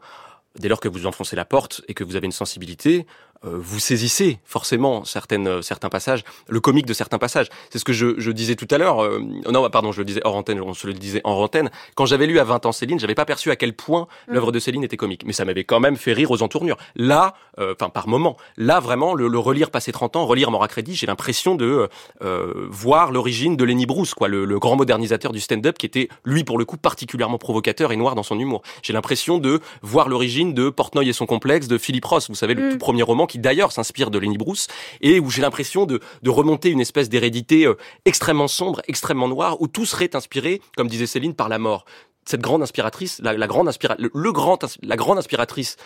dès 0.57 0.67
lors 0.67 0.79
que 0.79 0.87
vous 0.87 1.05
enfoncez 1.05 1.35
la 1.35 1.45
porte 1.45 1.81
et 1.87 1.93
que 1.93 2.03
vous 2.03 2.15
avez 2.15 2.25
une 2.25 2.31
sensibilité, 2.31 3.05
vous 3.43 3.79
saisissez 3.79 4.39
forcément 4.45 5.05
certaines, 5.05 5.47
euh, 5.47 5.61
certains 5.61 5.89
passages, 5.89 6.23
le 6.47 6.59
comique 6.59 6.85
de 6.85 6.93
certains 6.93 7.17
passages. 7.19 7.47
C'est 7.69 7.79
ce 7.79 7.85
que 7.85 7.93
je, 7.93 8.19
je 8.19 8.31
disais 8.31 8.55
tout 8.55 8.67
à 8.71 8.77
l'heure. 8.77 9.01
euh, 9.03 9.19
non, 9.49 9.69
pardon, 9.69 9.91
je 9.91 9.99
le 9.99 10.05
disais 10.05 10.21
hors 10.25 10.35
antenne. 10.35 10.59
On 10.61 10.73
se 10.73 10.87
le 10.87 10.93
disait 10.93 11.21
en 11.23 11.31
antenne. 11.33 11.69
Quand 11.95 12.05
j'avais 12.05 12.27
lu 12.27 12.39
à 12.39 12.43
20 12.43 12.65
ans 12.65 12.71
Céline, 12.71 12.99
j'avais 12.99 13.15
pas 13.15 13.25
perçu 13.25 13.49
à 13.51 13.55
quel 13.55 13.73
point 13.73 14.07
Mm. 14.27 14.33
l'œuvre 14.33 14.51
de 14.51 14.59
Céline 14.59 14.83
était 14.83 14.97
comique, 14.97 15.23
mais 15.25 15.33
ça 15.33 15.45
m'avait 15.45 15.63
quand 15.63 15.79
même 15.79 15.95
fait 15.95 16.13
rire 16.13 16.31
aux 16.31 16.41
entournures. 16.43 16.77
Là, 16.95 17.33
euh, 17.59 17.73
enfin 17.79 17.89
par 17.89 18.07
moment, 18.07 18.35
là 18.57 18.79
vraiment 18.79 19.13
le, 19.13 19.27
le 19.27 19.39
relire 19.39 19.71
passé 19.71 19.91
30 19.91 20.15
ans, 20.15 20.25
relire 20.25 20.51
Mort 20.51 20.63
à 20.63 20.67
crédit, 20.67 20.95
j'ai 20.95 21.07
l'impression 21.07 21.55
de 21.55 21.87
euh, 22.23 22.67
voir 22.69 23.11
l'origine 23.11 23.55
de 23.55 23.63
Lenny 23.63 23.85
Bruce, 23.85 24.13
quoi, 24.13 24.27
le, 24.27 24.45
le 24.45 24.59
grand 24.59 24.75
modernisateur 24.75 25.31
du 25.31 25.39
stand-up 25.39 25.77
qui 25.77 25.85
était 25.85 26.09
lui 26.25 26.43
pour 26.43 26.57
le 26.57 26.65
coup 26.65 26.77
particulièrement 26.77 27.37
provocateur 27.37 27.91
et 27.91 27.95
noir 27.95 28.15
dans 28.15 28.23
son 28.23 28.39
humour. 28.39 28.61
J'ai 28.83 28.93
l'impression 28.93 29.37
de 29.37 29.59
voir 29.81 30.09
l'origine 30.09 30.53
de 30.53 30.69
Portnoy 30.69 31.07
et 31.09 31.13
son 31.13 31.25
complexe 31.25 31.67
de 31.67 31.77
Philippe 31.77 32.05
Ross, 32.05 32.27
vous 32.29 32.35
savez 32.35 32.53
le 32.53 32.69
Mm. 32.69 32.71
tout 32.73 32.77
premier 32.77 33.03
roman 33.03 33.27
qui 33.29 33.39
d'ailleurs 33.39 33.71
s'inspire 33.71 34.11
de 34.11 34.19
Lenny 34.19 34.37
Bruce 34.37 34.67
et 35.01 35.19
où 35.19 35.29
j'ai 35.29 35.41
l'impression 35.41 35.85
de, 35.85 36.01
remonter 36.27 36.69
une 36.69 36.81
espèce 36.81 37.09
d'hérédité 37.09 37.65
euh, 37.65 37.75
extrêmement 38.05 38.47
sombre, 38.47 38.81
extrêmement 38.87 39.27
noire, 39.27 39.61
où 39.61 39.67
tout 39.67 39.85
serait 39.85 40.15
inspiré, 40.15 40.61
comme 40.75 40.87
disait 40.87 41.07
Céline, 41.07 41.33
par 41.33 41.49
la 41.49 41.59
mort. 41.59 41.85
Cette 42.25 42.41
grande 42.41 42.61
inspiratrice, 42.61 43.19
la, 43.21 43.47
grande 43.47 43.67
inspira 43.67 43.95
le, 43.97 44.31
grand, 44.31 44.59
la 44.83 44.95
grande 44.95 45.17
inspiratrice 45.17 45.77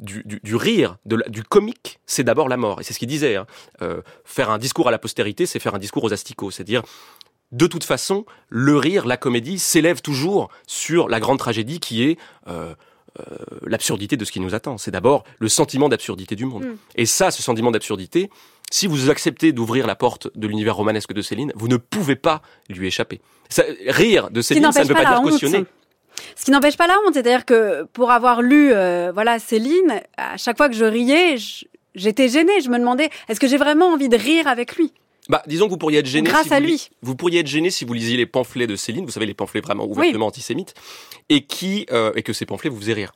du, 0.00 0.56
rire, 0.56 0.96
du 1.04 1.44
comique, 1.44 2.00
c'est 2.06 2.24
d'abord 2.24 2.48
la 2.48 2.56
mort. 2.56 2.80
Et 2.80 2.84
c'est 2.84 2.92
ce 2.92 2.98
qu'il 2.98 3.08
disait. 3.08 3.36
hein. 3.36 3.46
Euh, 3.82 4.02
faire 4.24 4.50
un 4.50 4.58
discours 4.58 4.88
à 4.88 4.90
la 4.90 4.98
postérité, 4.98 5.46
c'est 5.46 5.60
faire 5.60 5.74
un 5.74 5.78
discours 5.78 6.02
aux 6.04 6.12
asticots. 6.12 6.50
C'est-à-dire, 6.50 6.82
de 7.52 7.66
toute 7.66 7.84
façon, 7.84 8.24
le 8.48 8.76
rire, 8.76 9.06
la 9.06 9.16
comédie 9.16 9.58
s'élève 9.58 10.00
toujours 10.00 10.48
sur 10.66 11.08
la 11.08 11.20
grande 11.20 11.38
tragédie 11.38 11.78
qui 11.78 12.02
est 12.02 12.18
euh, 12.48 12.74
euh, 13.20 13.24
l'absurdité 13.66 14.16
de 14.16 14.24
ce 14.24 14.32
qui 14.32 14.40
nous 14.40 14.54
attend. 14.54 14.78
C'est 14.78 14.90
d'abord 14.90 15.24
le 15.38 15.48
sentiment 15.48 15.88
d'absurdité 15.88 16.34
du 16.34 16.46
monde. 16.46 16.64
Mm. 16.64 16.76
Et 16.96 17.06
ça, 17.06 17.30
ce 17.30 17.42
sentiment 17.42 17.70
d'absurdité, 17.70 18.30
si 18.70 18.86
vous 18.86 19.10
acceptez 19.10 19.52
d'ouvrir 19.52 19.86
la 19.86 19.94
porte 19.94 20.28
de 20.34 20.46
l'univers 20.46 20.76
romanesque 20.76 21.12
de 21.12 21.20
Céline, 21.20 21.52
vous 21.54 21.68
ne 21.68 21.76
pouvez 21.76 22.16
pas 22.16 22.40
lui 22.70 22.86
échapper. 22.86 23.20
Ça- 23.50 23.64
rire 23.86 24.30
de 24.30 24.40
Céline, 24.40 24.72
ça 24.72 24.82
ne 24.82 24.88
veut 24.88 24.94
pas 24.94 25.02
pas 25.02 25.10
dire 25.10 25.20
honte. 25.20 25.30
cautionner. 25.30 25.66
Ce 26.36 26.44
qui 26.44 26.50
n'empêche 26.50 26.76
pas 26.76 26.86
la 26.86 26.96
honte, 27.06 27.14
c'est-à-dire 27.14 27.44
que 27.44 27.84
pour 27.92 28.10
avoir 28.10 28.40
lu, 28.40 28.72
euh, 28.72 29.12
voilà, 29.12 29.38
Céline, 29.38 30.00
à 30.16 30.36
chaque 30.36 30.56
fois 30.56 30.68
que 30.68 30.74
je 30.74 30.84
riais, 30.84 31.36
j'étais 31.94 32.28
gênée. 32.28 32.60
Je 32.62 32.70
me 32.70 32.78
demandais, 32.78 33.10
est-ce 33.28 33.40
que 33.40 33.46
j'ai 33.46 33.56
vraiment 33.58 33.88
envie 33.88 34.08
de 34.08 34.16
rire 34.16 34.46
avec 34.46 34.76
lui? 34.76 34.92
Bah, 35.28 35.42
disons 35.46 35.66
que 35.66 35.70
vous 35.70 35.78
pourriez 35.78 36.00
être 36.00 36.06
gêné. 36.06 36.28
Grâce 36.28 36.48
si 36.48 36.54
à 36.54 36.60
vous 36.60 36.66
lui. 36.66 36.88
Vous 37.02 37.14
pourriez 37.14 37.40
être 37.40 37.46
gêné 37.46 37.70
si 37.70 37.84
vous 37.84 37.92
lisiez 37.92 38.16
les 38.16 38.26
pamphlets 38.26 38.66
de 38.66 38.76
Céline, 38.76 39.04
vous 39.04 39.12
savez, 39.12 39.26
les 39.26 39.34
pamphlets 39.34 39.60
vraiment 39.60 39.84
ouvertement 39.84 40.26
antisémites, 40.26 40.74
et 41.28 41.44
qui, 41.44 41.86
euh, 41.92 42.12
et 42.16 42.22
que 42.22 42.32
ces 42.32 42.46
pamphlets 42.46 42.70
vous 42.70 42.80
faisaient 42.80 42.92
rire. 42.92 43.12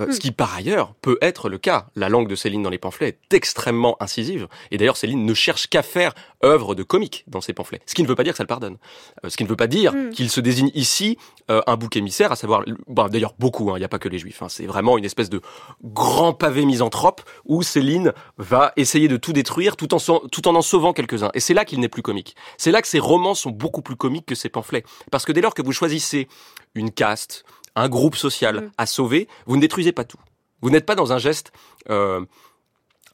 Euh, 0.00 0.06
Hmm. 0.06 0.12
Ce 0.12 0.18
qui, 0.20 0.32
par 0.32 0.54
ailleurs, 0.54 0.94
peut 1.02 1.18
être 1.20 1.48
le 1.48 1.58
cas. 1.58 1.88
La 1.94 2.08
langue 2.08 2.26
de 2.28 2.34
Céline 2.34 2.62
dans 2.62 2.70
les 2.70 2.78
pamphlets 2.78 3.08
est 3.08 3.34
extrêmement 3.34 3.96
incisive. 4.00 4.48
Et 4.70 4.78
d'ailleurs, 4.78 4.96
Céline 4.96 5.24
ne 5.26 5.34
cherche 5.34 5.68
qu'à 5.68 5.82
faire 5.82 6.14
œuvre 6.44 6.74
de 6.74 6.82
comique 6.82 7.24
dans 7.26 7.40
ses 7.40 7.52
pamphlets. 7.52 7.80
Ce 7.86 7.94
qui 7.94 8.02
ne 8.02 8.08
veut 8.08 8.14
pas 8.14 8.24
dire 8.24 8.32
que 8.32 8.38
ça 8.38 8.42
le 8.42 8.48
pardonne. 8.48 8.78
Euh, 9.24 9.28
ce 9.28 9.36
qui 9.36 9.44
ne 9.44 9.48
veut 9.48 9.56
pas 9.56 9.66
dire 9.66 9.92
Hmm. 9.92 10.10
qu'il 10.10 10.30
se 10.30 10.40
désigne 10.40 10.70
ici 10.74 11.18
euh, 11.50 11.60
un 11.66 11.76
bouc 11.76 11.96
émissaire, 11.96 12.32
à 12.32 12.36
savoir, 12.36 12.64
bon, 12.86 13.08
d'ailleurs, 13.08 13.34
beaucoup, 13.38 13.70
hein, 13.70 13.74
il 13.76 13.80
n'y 13.80 13.84
a 13.84 13.88
pas 13.88 13.98
que 13.98 14.08
les 14.08 14.18
juifs. 14.18 14.42
hein. 14.42 14.48
c'est 14.48 14.66
vraiment 14.66 14.96
une 14.98 15.04
espèce 15.04 15.28
de 15.30 15.40
grand 15.84 16.32
pavé 16.32 16.64
misanthrope 16.64 17.22
où 17.44 17.62
Céline 17.62 18.12
va 18.38 18.72
essayer 18.76 19.08
de 19.08 19.16
tout 19.16 19.32
détruire 19.32 19.76
tout 19.76 19.92
en, 19.94 19.98
tout 19.98 20.48
en 20.48 20.54
en 20.54 20.62
sauvant 20.62 20.92
quelques-uns. 20.92 21.30
Et 21.34 21.40
c'est 21.40 21.54
là 21.54 21.64
qu'il 21.64 21.80
n'est 21.80 21.88
plus 21.88 22.02
comique. 22.02 22.36
C'est 22.56 22.70
là 22.70 22.80
que 22.82 22.88
ses 22.88 22.98
romans 23.00 23.34
sont 23.34 23.50
beaucoup 23.50 23.82
plus 23.82 23.96
comiques 23.96 24.26
que 24.26 24.34
ses 24.34 24.48
pamphlets. 24.48 24.84
Parce 25.10 25.24
que 25.24 25.32
dès 25.32 25.40
lors 25.40 25.54
que 25.54 25.62
vous 25.62 25.72
choisissez 25.72 26.28
une 26.74 26.90
caste, 26.90 27.44
un 27.76 27.88
groupe 27.88 28.16
social 28.16 28.56
Mm. 28.60 28.70
à 28.78 28.86
sauver, 28.86 29.28
vous 29.46 29.56
ne 29.56 29.60
détruisez 29.60 29.92
pas 29.92 30.04
tout. 30.04 30.18
Vous 30.62 30.70
n'êtes 30.70 30.86
pas 30.86 30.94
dans 30.94 31.12
un 31.12 31.18
geste 31.18 31.52
euh, 31.88 32.24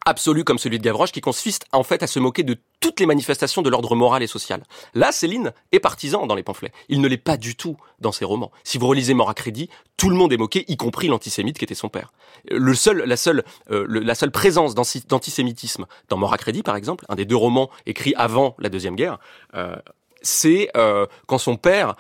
absolu 0.05 0.45
comme 0.45 0.59
celui 0.59 0.79
de 0.79 0.85
Gavroche 0.85 1.11
qui 1.11 1.21
consiste 1.21 1.65
en 1.73 1.83
fait 1.83 2.03
à 2.03 2.07
se 2.07 2.21
moquer 2.21 2.45
de 2.45 2.57
toutes 2.81 3.01
les 3.01 3.07
manifestations 3.07 3.63
de 3.63 3.69
l'ordre 3.71 3.97
moral 3.97 4.23
et 4.23 4.29
social. 4.29 4.63
Là, 4.95 5.11
Céline 5.11 5.53
est 5.73 5.81
partisan 5.81 6.27
dans 6.29 6.37
les 6.37 6.45
pamphlets. 6.45 6.71
Il 6.89 7.01
ne 7.01 7.09
l'est 7.09 7.17
pas 7.17 7.37
du 7.37 7.57
tout 7.57 7.77
dans 7.99 8.13
ses 8.13 8.25
romans. 8.25 8.53
Si 8.63 8.79
vous 8.79 8.87
relisez 8.87 9.15
Mort 9.15 9.31
à 9.31 9.35
crédit, 9.35 9.69
tout 9.97 10.09
le 10.09 10.15
monde 10.15 10.33
est 10.33 10.37
moqué, 10.37 10.65
y 10.69 10.77
compris 10.77 11.09
l'antisémite 11.09 11.59
qui 11.59 11.65
était 11.65 11.75
son 11.75 11.89
père. 11.89 12.13
Le 12.49 12.75
seul, 12.75 12.99
la 13.05 13.17
seule, 13.17 13.43
euh, 13.73 13.85
le- 13.89 14.01
la 14.01 14.15
seule 14.15 14.31
présence 14.31 14.75
d'anti- 14.77 15.05
d'antisémitisme 15.09 15.87
dans 16.09 16.17
Mort 16.19 16.33
à 16.33 16.39
crédit, 16.39 16.63
par 16.63 16.77
exemple, 16.77 17.05
un 17.09 17.17
des 17.17 17.25
deux 17.25 17.35
romans 17.37 17.71
écrits 17.87 18.15
avant 18.17 18.55
la 18.61 18.69
deuxième 18.69 18.95
guerre, 18.95 19.19
euh, 19.55 19.75
c'est 20.23 20.71
euh, 20.77 21.07
quand 21.27 21.39
son 21.39 21.57
père 21.57 21.97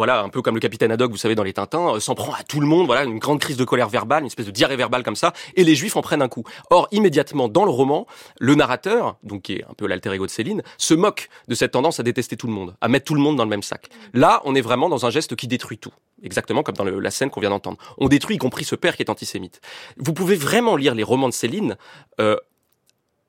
voilà, 0.00 0.22
un 0.22 0.30
peu 0.30 0.40
comme 0.40 0.54
le 0.54 0.60
capitaine 0.60 0.90
Haddock, 0.90 1.10
vous 1.10 1.18
savez, 1.18 1.34
dans 1.34 1.42
les 1.42 1.52
Tintins, 1.52 1.96
euh, 1.96 2.00
s'en 2.00 2.14
prend 2.14 2.32
à 2.32 2.42
tout 2.42 2.58
le 2.60 2.66
monde, 2.66 2.86
voilà, 2.86 3.04
une 3.04 3.18
grande 3.18 3.38
crise 3.38 3.58
de 3.58 3.64
colère 3.64 3.90
verbale, 3.90 4.22
une 4.22 4.28
espèce 4.28 4.46
de 4.46 4.50
diarrhée 4.50 4.76
verbale 4.76 5.02
comme 5.02 5.14
ça, 5.14 5.34
et 5.56 5.62
les 5.62 5.74
Juifs 5.74 5.94
en 5.94 6.00
prennent 6.00 6.22
un 6.22 6.28
coup. 6.28 6.42
Or, 6.70 6.88
immédiatement, 6.90 7.48
dans 7.48 7.66
le 7.66 7.70
roman, 7.70 8.06
le 8.38 8.54
narrateur, 8.54 9.16
donc 9.22 9.42
qui 9.42 9.56
est 9.56 9.64
un 9.68 9.74
peu 9.74 9.86
l'alter 9.86 10.10
ego 10.14 10.24
de 10.24 10.30
Céline, 10.30 10.62
se 10.78 10.94
moque 10.94 11.28
de 11.48 11.54
cette 11.54 11.72
tendance 11.72 12.00
à 12.00 12.02
détester 12.02 12.38
tout 12.38 12.46
le 12.46 12.54
monde, 12.54 12.74
à 12.80 12.88
mettre 12.88 13.04
tout 13.04 13.14
le 13.14 13.20
monde 13.20 13.36
dans 13.36 13.44
le 13.44 13.50
même 13.50 13.62
sac. 13.62 13.90
Là, 14.14 14.40
on 14.46 14.54
est 14.54 14.62
vraiment 14.62 14.88
dans 14.88 15.04
un 15.04 15.10
geste 15.10 15.36
qui 15.36 15.46
détruit 15.48 15.76
tout. 15.76 15.92
Exactement 16.22 16.62
comme 16.62 16.76
dans 16.76 16.84
le- 16.84 16.98
la 16.98 17.10
scène 17.10 17.28
qu'on 17.28 17.40
vient 17.40 17.50
d'entendre. 17.50 17.76
On 17.98 18.08
détruit 18.08 18.36
y 18.36 18.38
compris 18.38 18.64
ce 18.64 18.76
père 18.76 18.96
qui 18.96 19.02
est 19.02 19.10
antisémite. 19.10 19.60
Vous 19.98 20.14
pouvez 20.14 20.36
vraiment 20.36 20.76
lire 20.76 20.94
les 20.94 21.02
romans 21.02 21.28
de 21.28 21.34
Céline 21.34 21.76
euh, 22.20 22.36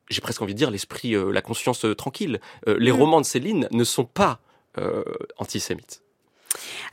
j'ai 0.09 0.19
presque 0.22 0.41
envie 0.41 0.53
de 0.53 0.57
dire 0.57 0.72
l'esprit, 0.72 1.15
euh, 1.15 1.32
la 1.32 1.41
conscience 1.41 1.86
euh, 1.86 1.95
tranquille. 1.95 2.39
Euh, 2.67 2.76
les 2.80 2.91
Mm. 2.91 2.95
romans 2.99 3.22
de 3.22 3.26
Céline 3.26 3.67
ne 3.72 3.84
sont 3.84 4.05
pas 4.05 4.39
euh, 4.78 5.03
antisémites. 5.38 6.01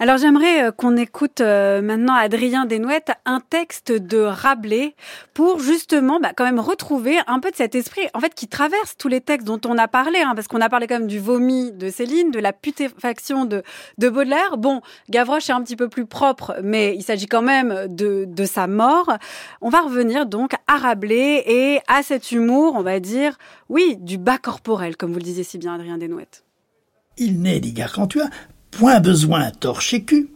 Alors 0.00 0.16
j'aimerais 0.16 0.64
euh, 0.64 0.70
qu'on 0.70 0.96
écoute 0.96 1.40
euh, 1.40 1.82
maintenant 1.82 2.14
Adrien 2.14 2.66
Desnouettes 2.66 3.10
un 3.24 3.40
texte 3.40 3.90
de 3.90 4.18
Rabelais 4.18 4.94
pour 5.34 5.58
justement 5.58 6.20
bah, 6.20 6.32
quand 6.36 6.44
même 6.44 6.60
retrouver 6.60 7.16
un 7.26 7.40
peu 7.40 7.50
de 7.50 7.56
cet 7.56 7.74
esprit 7.74 8.02
en 8.14 8.20
fait 8.20 8.34
qui 8.34 8.46
traverse 8.46 8.96
tous 8.96 9.08
les 9.08 9.20
textes 9.20 9.46
dont 9.46 9.60
on 9.66 9.76
a 9.76 9.88
parlé 9.88 10.20
hein, 10.20 10.34
parce 10.34 10.46
qu'on 10.46 10.60
a 10.60 10.68
parlé 10.68 10.86
quand 10.86 10.98
même 10.98 11.08
du 11.08 11.18
vomi 11.18 11.72
de 11.72 11.90
Céline, 11.90 12.30
de 12.30 12.38
la 12.38 12.52
putéfaction 12.52 13.44
de, 13.44 13.62
de 13.98 14.08
Baudelaire. 14.08 14.56
Bon, 14.56 14.82
Gavroche 15.10 15.50
est 15.50 15.52
un 15.52 15.62
petit 15.62 15.76
peu 15.76 15.88
plus 15.88 16.06
propre 16.06 16.56
mais 16.62 16.94
il 16.94 17.02
s'agit 17.02 17.26
quand 17.26 17.42
même 17.42 17.86
de, 17.88 18.24
de 18.26 18.44
sa 18.44 18.66
mort. 18.66 19.12
On 19.60 19.68
va 19.68 19.80
revenir 19.80 20.26
donc 20.26 20.52
à 20.66 20.76
Rabelais 20.76 21.42
et 21.46 21.80
à 21.88 22.02
cet 22.02 22.30
humour, 22.30 22.74
on 22.76 22.82
va 22.82 23.00
dire, 23.00 23.36
oui, 23.68 23.96
du 23.98 24.18
bas 24.18 24.38
corporel 24.38 24.96
comme 24.96 25.12
vous 25.12 25.18
le 25.18 25.24
disiez 25.24 25.44
si 25.44 25.58
bien 25.58 25.74
Adrien 25.74 25.98
Desnouettes. 25.98 26.44
Il 27.16 27.40
n'est, 27.40 27.58
dit 27.58 27.72
Gargantua, 27.72 28.26
point 28.70 29.00
besoin 29.00 29.50
torche 29.50 29.94
et 29.94 30.04
cul, 30.04 30.30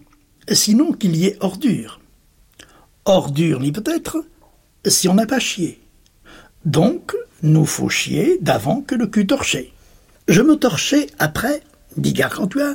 sinon 0.50 0.92
qu'il 0.92 1.16
y 1.16 1.26
ait 1.26 1.36
ordure. 1.40 2.00
Ordure 3.04 3.60
n'y 3.60 3.72
peut 3.72 3.84
être, 3.86 4.24
si 4.86 5.08
on 5.08 5.14
n'a 5.14 5.26
pas 5.26 5.38
chié. 5.38 5.80
Donc, 6.64 7.14
nous 7.42 7.66
faut 7.66 7.88
chier 7.88 8.38
d'avant 8.40 8.80
que 8.80 8.94
le 8.94 9.06
cul 9.06 9.26
torché. 9.26 9.72
Je 10.28 10.42
me 10.42 10.56
torchai 10.56 11.08
après, 11.18 11.62
dit 11.96 12.12
Gargantua, 12.12 12.74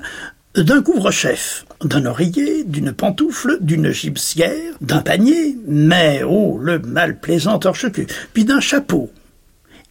d'un 0.56 0.82
couvre-chef, 0.82 1.66
d'un 1.84 2.06
oreiller, 2.06 2.64
d'une 2.64 2.92
pantoufle, 2.92 3.60
d'une 3.62 3.92
gibecière, 3.92 4.74
d'un 4.82 5.02
panier, 5.02 5.58
mais 5.68 6.24
oh, 6.24 6.58
le 6.60 6.80
mal 6.80 7.20
plaisant 7.20 7.60
torche-cul, 7.60 8.08
puis 8.34 8.44
d'un 8.44 8.60
chapeau, 8.60 9.12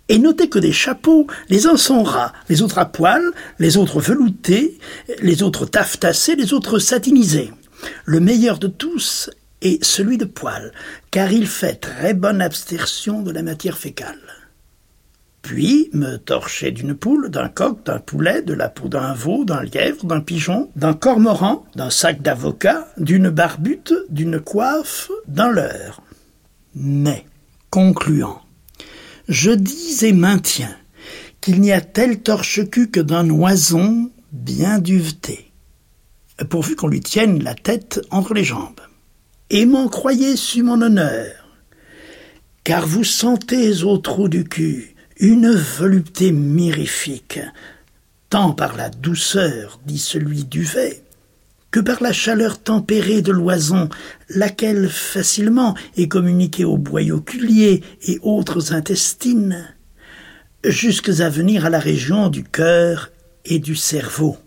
et 0.08 0.18
notez 0.18 0.48
que 0.48 0.58
des 0.58 0.72
chapeaux, 0.72 1.26
les 1.48 1.66
uns 1.66 1.76
sont 1.76 2.02
ras, 2.02 2.32
les 2.48 2.62
autres 2.62 2.78
à 2.78 2.86
poil, 2.86 3.22
les 3.58 3.76
autres 3.76 4.00
veloutés, 4.00 4.78
les 5.20 5.42
autres 5.42 5.66
taffetassés, 5.66 6.36
les 6.36 6.52
autres 6.52 6.78
satinisés. 6.78 7.52
Le 8.04 8.20
meilleur 8.20 8.58
de 8.58 8.68
tous 8.68 9.30
est 9.62 9.82
celui 9.82 10.16
de 10.16 10.24
poil, 10.24 10.72
car 11.10 11.32
il 11.32 11.46
fait 11.46 11.74
très 11.74 12.14
bonne 12.14 12.40
abstertion 12.40 13.22
de 13.22 13.32
la 13.32 13.42
matière 13.42 13.78
fécale. 13.78 14.20
Puis 15.42 15.90
me 15.92 16.16
torcher 16.16 16.72
d'une 16.72 16.94
poule, 16.94 17.30
d'un 17.30 17.48
coq, 17.48 17.84
d'un 17.84 18.00
poulet, 18.00 18.42
de 18.42 18.52
la 18.52 18.68
peau 18.68 18.88
d'un 18.88 19.14
veau, 19.14 19.44
d'un 19.44 19.62
lièvre, 19.62 20.04
d'un 20.04 20.20
pigeon, 20.20 20.70
d'un 20.74 20.92
cormoran, 20.94 21.64
d'un 21.76 21.90
sac 21.90 22.20
d'avocat, 22.20 22.88
d'une 22.96 23.30
barbute, 23.30 23.94
d'une 24.08 24.40
coiffe, 24.40 25.10
d'un 25.28 25.50
leurre. 25.50 26.02
Mais, 26.74 27.24
concluant, 27.70 28.40
je 29.28 29.50
dis 29.50 30.04
et 30.04 30.12
maintiens 30.12 30.76
qu'il 31.40 31.60
n'y 31.60 31.72
a 31.72 31.80
tel 31.80 32.20
torche-cul 32.20 32.90
que 32.90 33.00
d'un 33.00 33.28
oison 33.30 34.10
bien 34.32 34.78
duveté, 34.78 35.52
pourvu 36.50 36.76
qu'on 36.76 36.88
lui 36.88 37.00
tienne 37.00 37.42
la 37.42 37.54
tête 37.54 38.00
entre 38.10 38.34
les 38.34 38.44
jambes. 38.44 38.80
Et 39.50 39.64
m'en 39.64 39.88
croyez 39.88 40.36
sur 40.36 40.64
mon 40.64 40.82
honneur, 40.82 41.32
car 42.64 42.86
vous 42.86 43.04
sentez 43.04 43.84
au 43.84 43.98
trou 43.98 44.28
du 44.28 44.44
cul 44.44 44.96
une 45.18 45.50
volupté 45.50 46.32
mirifique, 46.32 47.38
tant 48.28 48.52
par 48.52 48.76
la 48.76 48.90
douceur, 48.90 49.80
dit 49.86 49.98
celui 49.98 50.44
duvet, 50.44 51.02
que 51.76 51.82
par 51.82 52.02
la 52.02 52.14
chaleur 52.14 52.58
tempérée 52.58 53.20
de 53.20 53.32
l'oison, 53.32 53.90
laquelle 54.30 54.88
facilement 54.88 55.76
est 55.98 56.08
communiquée 56.08 56.64
aux 56.64 56.78
boyaux 56.78 57.20
culiers 57.20 57.82
et 58.00 58.18
autres 58.22 58.72
intestines, 58.72 59.68
jusques 60.64 61.20
à 61.20 61.28
venir 61.28 61.66
à 61.66 61.68
la 61.68 61.78
région 61.78 62.30
du 62.30 62.44
cœur 62.44 63.10
et 63.44 63.58
du 63.58 63.76
cerveau. 63.76 64.38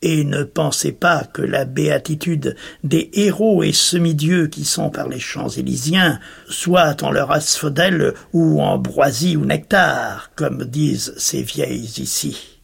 Et 0.00 0.24
ne 0.24 0.42
pensez 0.42 0.92
pas 0.92 1.24
que 1.24 1.42
la 1.42 1.66
béatitude 1.66 2.56
des 2.82 3.10
héros 3.12 3.62
et 3.62 3.74
semi-dieux 3.74 4.46
qui 4.46 4.64
sont 4.64 4.88
par 4.88 5.06
les 5.06 5.20
champs 5.20 5.50
élysiens 5.50 6.18
soit 6.48 7.02
en 7.02 7.10
leur 7.10 7.30
asphodèle 7.30 8.14
ou 8.32 8.62
ambroisie 8.62 9.36
ou 9.36 9.44
nectar, 9.44 10.30
comme 10.34 10.64
disent 10.64 11.12
ces 11.18 11.42
vieilles 11.42 11.92
ici. 11.98 12.62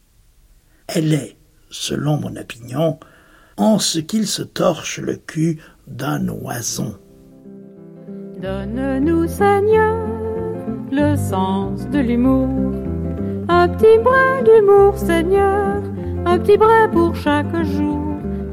Elle 0.86 1.12
est, 1.12 1.36
selon 1.68 2.16
mon 2.16 2.34
opinion, 2.36 2.98
en 3.56 3.78
ce 3.78 3.98
qu'il 3.98 4.26
se 4.26 4.42
torche 4.42 4.98
le 4.98 5.16
cul 5.16 5.60
d'un 5.86 6.28
oison. 6.28 6.94
Donne-nous, 8.40 9.26
Seigneur, 9.26 10.06
le 10.90 11.16
sens 11.16 11.88
de 11.90 11.98
l'humour. 11.98 12.48
Un 13.48 13.68
petit 13.68 13.98
brin 14.02 14.42
d'humour, 14.42 14.96
Seigneur, 14.96 15.82
un 16.26 16.38
petit 16.38 16.56
brin 16.56 16.88
pour 16.92 17.14
chaque 17.14 17.54
jour. 17.64 18.00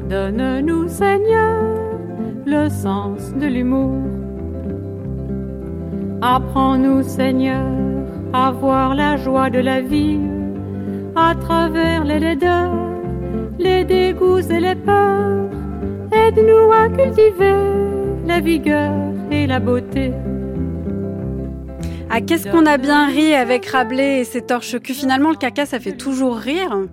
Donne-nous, 0.08 0.88
Seigneur, 0.88 1.62
le 2.46 2.68
sens 2.68 3.32
de 3.34 3.46
l'humour. 3.46 4.02
Apprends-nous, 6.20 7.02
Seigneur, 7.02 7.66
à 8.32 8.50
voir 8.52 8.94
la 8.94 9.16
joie 9.16 9.50
de 9.50 9.58
la 9.58 9.80
vie 9.80 10.20
à 11.16 11.34
travers 11.34 12.04
les 12.04 12.18
laideurs, 12.18 12.91
les 13.58 13.84
dégoûts 13.84 14.38
et 14.38 14.60
les 14.60 14.74
peurs. 14.74 15.48
Aide-nous 16.12 16.72
à 16.72 16.88
cultiver 16.88 17.54
la 18.26 18.40
vigueur 18.40 18.92
et 19.30 19.46
la 19.46 19.60
beauté. 19.60 20.12
Ah, 22.10 22.20
qu'est-ce 22.20 22.46
qu'on 22.48 22.66
a 22.66 22.76
bien 22.76 23.08
ri 23.08 23.34
avec 23.34 23.64
Rabelais 23.66 24.20
et 24.20 24.24
ses 24.24 24.42
torches-cul. 24.42 24.92
Finalement, 24.92 25.30
le 25.30 25.36
caca, 25.36 25.64
ça 25.64 25.80
fait 25.80 25.96
toujours 25.96 26.36
rire. 26.36 26.86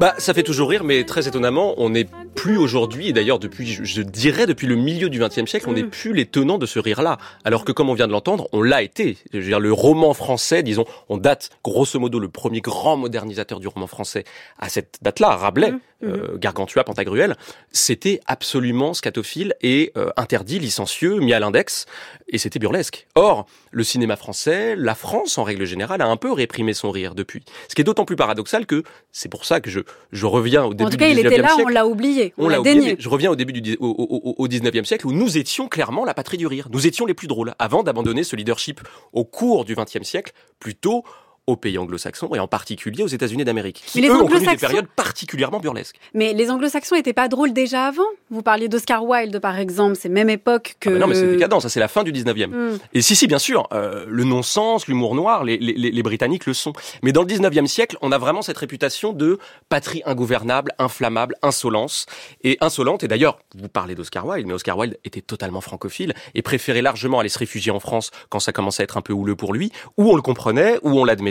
Bah, 0.00 0.14
ça 0.18 0.34
fait 0.34 0.42
toujours 0.42 0.68
rire, 0.68 0.82
mais 0.82 1.04
très 1.04 1.28
étonnamment, 1.28 1.74
on 1.76 1.90
n'est 1.90 2.06
plus 2.40 2.56
aujourd'hui, 2.56 3.08
et 3.08 3.12
d'ailleurs 3.12 3.38
depuis, 3.38 3.66
je, 3.66 4.00
dirais 4.00 4.46
depuis 4.46 4.66
le 4.66 4.74
milieu 4.74 5.10
du 5.10 5.20
XXe 5.20 5.44
siècle, 5.44 5.66
on 5.68 5.74
n'est 5.74 5.84
plus 5.84 6.14
les 6.14 6.24
tenants 6.24 6.56
de 6.56 6.64
ce 6.64 6.78
rire-là. 6.78 7.18
Alors 7.44 7.66
que, 7.66 7.72
comme 7.72 7.90
on 7.90 7.94
vient 7.94 8.06
de 8.06 8.12
l'entendre, 8.12 8.48
on 8.52 8.62
l'a 8.62 8.80
été. 8.80 9.18
Je 9.34 9.40
veux 9.40 9.44
dire, 9.44 9.60
le 9.60 9.74
roman 9.74 10.14
français, 10.14 10.62
disons, 10.62 10.86
on 11.10 11.18
date 11.18 11.50
grosso 11.62 12.00
modo 12.00 12.18
le 12.18 12.30
premier 12.30 12.62
grand 12.62 12.96
modernisateur 12.96 13.60
du 13.60 13.68
roman 13.68 13.86
français 13.86 14.24
à 14.58 14.70
cette 14.70 15.00
date-là, 15.02 15.36
Rabelais, 15.36 15.74
euh, 16.02 16.36
Gargantua, 16.38 16.84
Pantagruel, 16.84 17.36
c'était 17.72 18.20
absolument 18.26 18.94
scatophile 18.94 19.54
et 19.62 19.92
euh, 19.96 20.10
interdit, 20.16 20.58
licencieux, 20.58 21.16
mis 21.20 21.32
à 21.32 21.40
l'index, 21.40 21.86
et 22.28 22.38
c'était 22.38 22.58
burlesque. 22.58 23.06
Or, 23.14 23.46
le 23.70 23.84
cinéma 23.84 24.16
français, 24.16 24.76
la 24.76 24.94
France 24.94 25.36
en 25.38 25.44
règle 25.44 25.64
générale, 25.64 26.00
a 26.02 26.06
un 26.06 26.16
peu 26.16 26.32
réprimé 26.32 26.72
son 26.74 26.90
rire 26.90 27.14
depuis. 27.14 27.42
Ce 27.68 27.74
qui 27.74 27.80
est 27.80 27.84
d'autant 27.84 28.04
plus 28.04 28.16
paradoxal 28.16 28.66
que 28.66 28.82
c'est 29.12 29.28
pour 29.28 29.44
ça 29.44 29.60
que 29.60 29.70
je, 29.70 29.80
je 30.12 30.26
reviens 30.26 30.64
au 30.64 30.74
début 30.74 30.84
En 30.88 30.90
tout 30.90 30.96
cas, 30.96 31.06
du 31.06 31.12
il 31.12 31.18
19e 31.18 31.26
était 31.26 31.38
là, 31.38 31.48
siècle. 31.48 31.62
on 31.64 31.68
l'a 31.68 31.86
oublié. 31.86 32.34
On, 32.38 32.46
On 32.46 32.48
l'a 32.48 32.60
oublié, 32.60 32.74
dénié. 32.74 32.90
mais 32.92 32.96
je 32.98 33.08
reviens 33.08 33.30
au 33.30 33.36
début 33.36 33.52
du 33.60 33.76
au, 33.80 33.86
au- 33.88 34.34
au 34.38 34.48
19e 34.48 34.84
siècle 34.84 35.06
où 35.06 35.12
nous 35.12 35.38
étions 35.38 35.68
clairement 35.68 36.04
la 36.04 36.14
patrie 36.14 36.36
du 36.36 36.46
rire. 36.46 36.68
Nous 36.72 36.86
étions 36.86 37.06
les 37.06 37.14
plus 37.14 37.28
drôles 37.28 37.54
avant 37.58 37.82
d'abandonner 37.82 38.24
ce 38.24 38.36
leadership 38.36 38.80
au 39.12 39.24
cours 39.24 39.64
du 39.64 39.74
20e 39.74 40.02
siècle, 40.04 40.32
plutôt 40.58 41.04
aux 41.46 41.56
pays 41.56 41.78
anglo-saxons 41.78 42.34
et 42.34 42.38
en 42.38 42.46
particulier 42.46 43.02
aux 43.02 43.08
États-Unis 43.08 43.44
d'Amérique, 43.44 43.82
qui 43.86 44.00
Mais 44.00 44.06
les 44.08 44.12
eux 44.14 44.16
ont 44.22 44.26
connu 44.26 44.46
des 44.46 44.56
périodes 44.56 44.86
particulièrement 44.94 45.58
burlesques. 45.58 45.96
Mais 46.14 46.32
les 46.32 46.50
anglo-saxons 46.50 46.94
étaient 46.96 47.12
pas 47.12 47.28
drôles 47.28 47.52
déjà 47.52 47.86
avant. 47.86 48.04
Vous 48.30 48.42
parliez 48.42 48.68
d'Oscar 48.68 49.04
Wilde, 49.04 49.38
par 49.40 49.58
exemple. 49.58 49.96
C'est 50.00 50.08
même 50.08 50.30
époque 50.30 50.74
que. 50.80 50.90
Ah 50.90 50.92
bah 50.92 50.98
non, 51.00 51.06
mais 51.08 51.14
c'est 51.14 51.26
décadent, 51.26 51.60
ça 51.60 51.68
c'est 51.68 51.80
la 51.80 51.88
fin 51.88 52.04
du 52.04 52.12
19e. 52.12 52.46
Hmm. 52.48 52.78
Et 52.94 53.02
si, 53.02 53.16
si, 53.16 53.26
bien 53.26 53.38
sûr, 53.38 53.66
euh, 53.72 54.04
le 54.08 54.24
non-sens, 54.24 54.86
l'humour 54.86 55.14
noir, 55.14 55.42
les, 55.44 55.56
les, 55.58 55.72
les- 55.72 55.90
les 55.90 56.02
Britanniques 56.02 56.46
le 56.46 56.54
sont. 56.54 56.72
Mais 57.02 57.12
dans 57.12 57.22
le 57.22 57.26
19e 57.28 57.66
siècle, 57.66 57.96
on 58.02 58.12
a 58.12 58.18
vraiment 58.18 58.42
cette 58.42 58.58
réputation 58.58 59.12
de 59.12 59.38
patrie 59.68 60.02
ingouvernable, 60.06 60.72
inflammable, 60.78 61.34
insolence. 61.42 62.06
Et 62.44 62.58
insolente, 62.60 63.02
et 63.02 63.08
d'ailleurs, 63.08 63.38
vous 63.56 63.68
parlez 63.68 63.94
d'Oscar 63.94 64.26
Wilde, 64.26 64.46
mais 64.46 64.54
Oscar 64.54 64.78
Wilde 64.78 64.98
était 65.04 65.20
totalement 65.20 65.60
francophile 65.60 66.14
et 66.34 66.42
préférait 66.42 66.82
largement 66.82 67.18
aller 67.18 67.28
se 67.28 67.38
réfugier 67.38 67.72
en 67.72 67.80
France 67.80 68.10
quand 68.28 68.38
ça 68.40 68.52
commençait 68.52 68.82
à 68.82 68.84
être 68.84 68.96
un 68.96 69.02
peu 69.02 69.12
houleux 69.12 69.36
pour 69.36 69.52
lui, 69.52 69.72
où 69.96 70.10
on 70.10 70.16
le 70.16 70.22
comprenait, 70.22 70.78
où 70.82 70.90
on 70.98 71.04
l'admettait, 71.04 71.29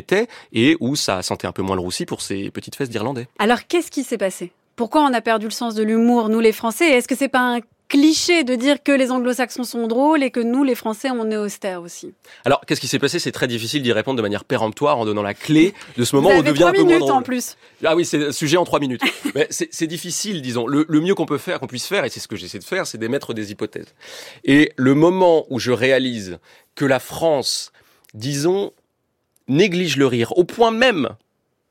et 0.53 0.77
où 0.79 0.95
ça 0.95 1.21
sentait 1.21 1.47
un 1.47 1.51
peu 1.51 1.61
moins 1.61 1.75
le 1.75 1.81
roussi 1.81 2.05
pour 2.05 2.21
ses 2.21 2.49
petites 2.51 2.75
fesses 2.75 2.89
d'Irlandais. 2.89 3.27
Alors, 3.39 3.67
qu'est-ce 3.67 3.91
qui 3.91 4.03
s'est 4.03 4.17
passé? 4.17 4.51
Pourquoi 4.75 5.01
on 5.01 5.13
a 5.13 5.21
perdu 5.21 5.45
le 5.45 5.51
sens 5.51 5.75
de 5.75 5.83
l'humour, 5.83 6.29
nous 6.29 6.39
les 6.39 6.53
Français? 6.53 6.89
Est-ce 6.91 7.07
que 7.07 7.15
c'est 7.15 7.27
pas 7.27 7.55
un 7.55 7.59
cliché 7.89 8.43
de 8.43 8.53
dire 8.53 8.83
que 8.83 8.91
les 8.91 9.09
anglo-saxons 9.11 9.63
sont 9.63 9.87
drôles 9.87 10.21
et 10.23 10.29
que 10.29 10.39
nous, 10.39 10.63
les 10.63 10.75
Français, 10.75 11.09
on 11.11 11.29
est 11.31 11.37
austères 11.37 11.81
aussi? 11.81 12.13
Alors, 12.45 12.61
qu'est-ce 12.65 12.79
qui 12.79 12.87
s'est 12.87 12.99
passé? 12.99 13.17
C'est 13.19 13.31
très 13.31 13.47
difficile 13.47 13.81
d'y 13.81 13.91
répondre 13.91 14.15
de 14.17 14.21
manière 14.21 14.45
péremptoire 14.45 14.99
en 14.99 15.05
donnant 15.05 15.23
la 15.23 15.33
clé 15.33 15.73
de 15.97 16.03
ce 16.05 16.15
moment 16.15 16.29
Vous 16.29 16.35
où 16.37 16.39
on 16.39 16.43
devient 16.43 16.63
un 16.65 16.71
peu 16.71 16.83
moins 16.83 16.99
drôle. 16.99 17.11
en 17.11 17.21
plus. 17.23 17.57
Ah 17.83 17.95
oui, 17.95 18.05
c'est 18.05 18.27
un 18.27 18.31
sujet 18.31 18.57
en 18.57 18.63
trois 18.63 18.79
minutes. 18.79 19.01
Mais 19.35 19.47
c'est 19.49 19.67
c'est 19.71 19.87
difficile, 19.87 20.41
disons. 20.41 20.67
Le, 20.67 20.85
le 20.87 21.01
mieux 21.01 21.15
qu'on 21.15 21.25
peut 21.25 21.39
faire, 21.39 21.59
qu'on 21.59 21.67
puisse 21.67 21.87
faire, 21.87 22.05
et 22.05 22.09
c'est 22.09 22.19
ce 22.19 22.27
que 22.27 22.35
j'essaie 22.35 22.59
de 22.59 22.63
faire, 22.63 22.85
c'est 22.87 22.99
d'émettre 22.99 23.33
des 23.33 23.51
hypothèses. 23.51 23.93
Et 24.45 24.71
le 24.77 24.93
moment 24.93 25.45
où 25.49 25.59
je 25.59 25.71
réalise 25.71 26.37
que 26.75 26.85
la 26.85 26.99
France, 26.99 27.71
disons, 28.13 28.71
néglige 29.49 29.97
le 29.97 30.07
rire, 30.07 30.37
au 30.37 30.43
point 30.43 30.71
même 30.71 31.09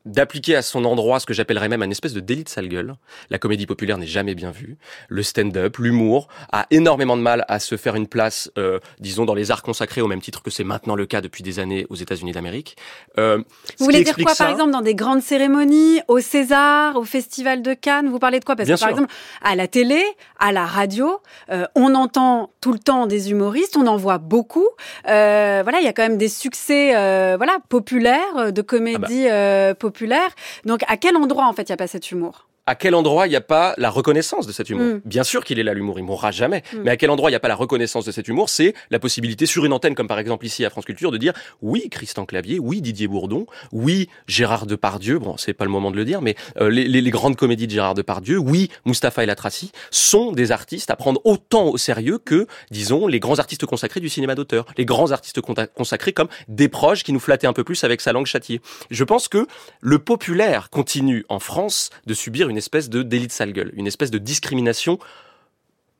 d'appliquer 0.08 0.56
à 0.56 0.62
son 0.62 0.84
endroit 0.84 1.20
ce 1.20 1.26
que 1.26 1.34
j'appellerais 1.34 1.68
même 1.68 1.82
un 1.82 1.90
espèce 1.90 2.12
de 2.14 2.20
délit 2.20 2.44
de 2.44 2.48
sale 2.48 2.68
gueule. 2.68 2.94
La 3.30 3.38
comédie 3.38 3.66
populaire 3.66 3.98
n'est 3.98 4.06
jamais 4.06 4.34
bien 4.34 4.50
vue. 4.50 4.76
Le 5.08 5.22
stand-up, 5.22 5.76
l'humour 5.78 6.28
a 6.50 6.66
énormément 6.70 7.16
de 7.16 7.22
mal 7.22 7.44
à 7.48 7.58
se 7.60 7.76
faire 7.76 7.94
une 7.94 8.06
place, 8.08 8.50
euh, 8.58 8.78
disons, 9.00 9.24
dans 9.24 9.34
les 9.34 9.50
arts 9.50 9.62
consacrés 9.62 10.00
au 10.00 10.06
même 10.08 10.20
titre 10.20 10.42
que 10.42 10.50
c'est 10.50 10.64
maintenant 10.64 10.94
le 10.96 11.06
cas 11.06 11.20
depuis 11.20 11.42
des 11.42 11.58
années 11.60 11.86
aux 11.90 11.94
États-Unis 11.94 12.32
d'Amérique. 12.32 12.76
Euh, 13.18 13.38
Vous 13.78 13.84
voulez 13.84 14.02
dire 14.02 14.16
quoi, 14.16 14.34
ça- 14.34 14.44
par 14.44 14.52
exemple, 14.52 14.70
dans 14.72 14.80
des 14.80 14.94
grandes 14.94 15.22
cérémonies, 15.22 16.00
au 16.08 16.20
César, 16.20 16.96
au 16.96 17.04
Festival 17.04 17.62
de 17.62 17.74
Cannes? 17.74 18.08
Vous 18.08 18.18
parlez 18.18 18.40
de 18.40 18.44
quoi? 18.44 18.56
Parce 18.56 18.66
Bien 18.66 18.76
que, 18.76 18.80
par 18.80 18.88
exemple, 18.90 19.12
à 19.42 19.54
la 19.56 19.68
télé, 19.68 20.02
à 20.38 20.52
la 20.52 20.64
radio, 20.66 21.20
euh, 21.50 21.66
on 21.74 21.94
entend 21.94 22.50
tout 22.60 22.72
le 22.72 22.78
temps 22.78 23.06
des 23.06 23.30
humoristes, 23.30 23.76
on 23.76 23.86
en 23.86 23.96
voit 23.96 24.18
beaucoup. 24.18 24.66
Voilà, 25.04 25.80
il 25.80 25.84
y 25.84 25.88
a 25.88 25.92
quand 25.92 26.02
même 26.02 26.18
des 26.18 26.28
succès 26.28 26.88
voilà, 27.36 27.58
populaires, 27.68 28.52
de 28.52 28.62
comédie 28.62 29.26
Ah 29.26 29.30
bah. 29.30 29.34
euh, 29.34 29.74
populaire. 29.98 30.30
Donc, 30.64 30.82
à 30.86 30.96
quel 30.96 31.16
endroit, 31.16 31.46
en 31.46 31.52
fait, 31.52 31.62
il 31.62 31.72
n'y 31.72 31.74
a 31.74 31.76
pas 31.76 31.88
cet 31.88 32.10
humour? 32.12 32.47
À 32.68 32.74
quel 32.74 32.94
endroit 32.94 33.26
il 33.26 33.30
n'y 33.30 33.36
a 33.36 33.40
pas 33.40 33.74
la 33.78 33.90
reconnaissance 33.90 34.46
de 34.46 34.52
cet 34.52 34.68
humour 34.70 34.78
Mm. 34.96 35.00
Bien 35.04 35.24
sûr 35.24 35.44
qu'il 35.44 35.58
est 35.58 35.62
là 35.62 35.74
l'humour, 35.74 35.98
il 35.98 36.04
mourra 36.04 36.30
jamais. 36.30 36.62
Mm. 36.72 36.78
Mais 36.84 36.90
à 36.92 36.96
quel 36.96 37.10
endroit 37.10 37.30
il 37.30 37.32
n'y 37.32 37.36
a 37.36 37.40
pas 37.40 37.48
la 37.48 37.54
reconnaissance 37.54 38.04
de 38.04 38.12
cet 38.12 38.28
humour 38.28 38.48
C'est 38.48 38.74
la 38.90 38.98
possibilité 38.98 39.46
sur 39.46 39.64
une 39.64 39.72
antenne, 39.72 39.94
comme 39.94 40.06
par 40.06 40.18
exemple 40.18 40.44
ici 40.46 40.64
à 40.64 40.70
France 40.70 40.84
Culture, 40.84 41.10
de 41.10 41.16
dire 41.16 41.32
oui 41.62 41.88
Christian 41.90 42.26
Clavier, 42.26 42.58
oui 42.58 42.80
Didier 42.82 43.08
Bourdon, 43.08 43.46
oui 43.72 44.08
Gérard 44.26 44.66
Depardieu. 44.66 45.18
Bon, 45.18 45.36
c'est 45.36 45.52
pas 45.54 45.64
le 45.64 45.70
moment 45.70 45.90
de 45.90 45.96
le 45.96 46.04
dire, 46.04 46.20
mais 46.22 46.36
euh, 46.60 46.68
les, 46.70 46.84
les- 46.86 47.00
les 47.00 47.10
grandes 47.10 47.36
comédies 47.36 47.66
de 47.66 47.72
Gérard 47.72 47.94
Depardieu, 47.94 48.36
oui 48.38 48.70
Mustapha 48.84 49.22
El 49.24 49.30
Atrassi, 49.30 49.72
sont 49.90 50.32
des 50.32 50.52
artistes 50.52 50.90
à 50.90 50.96
prendre 50.96 51.20
autant 51.24 51.68
au 51.68 51.78
sérieux 51.78 52.18
que, 52.18 52.46
disons, 52.70 53.06
les 53.06 53.18
grands 53.20 53.38
artistes 53.38 53.64
consacrés 53.66 54.00
du 54.00 54.08
cinéma 54.10 54.34
d'auteur, 54.34 54.66
les 54.76 54.84
grands 54.84 55.10
artistes 55.10 55.40
consacrés 55.40 56.12
comme 56.12 56.28
des 56.48 56.68
proches 56.68 57.02
qui 57.02 57.12
nous 57.14 57.20
flattaient 57.20 57.46
un 57.46 57.52
peu 57.54 57.64
plus 57.64 57.82
avec 57.84 58.00
sa 58.02 58.12
langue 58.12 58.26
châtiée. 58.26 58.60
Je 58.90 59.04
pense 59.04 59.28
que 59.28 59.46
le 59.80 59.98
populaire 59.98 60.68
continue 60.70 61.24
en 61.30 61.38
France 61.38 61.90
de 62.06 62.12
subir 62.14 62.48
une 62.50 62.57
espèce 62.58 62.90
de 62.90 63.02
délit 63.02 63.26
de 63.26 63.32
sale 63.32 63.52
gueule, 63.52 63.72
une 63.74 63.86
espèce 63.86 64.10
de 64.10 64.18
discrimination 64.18 64.98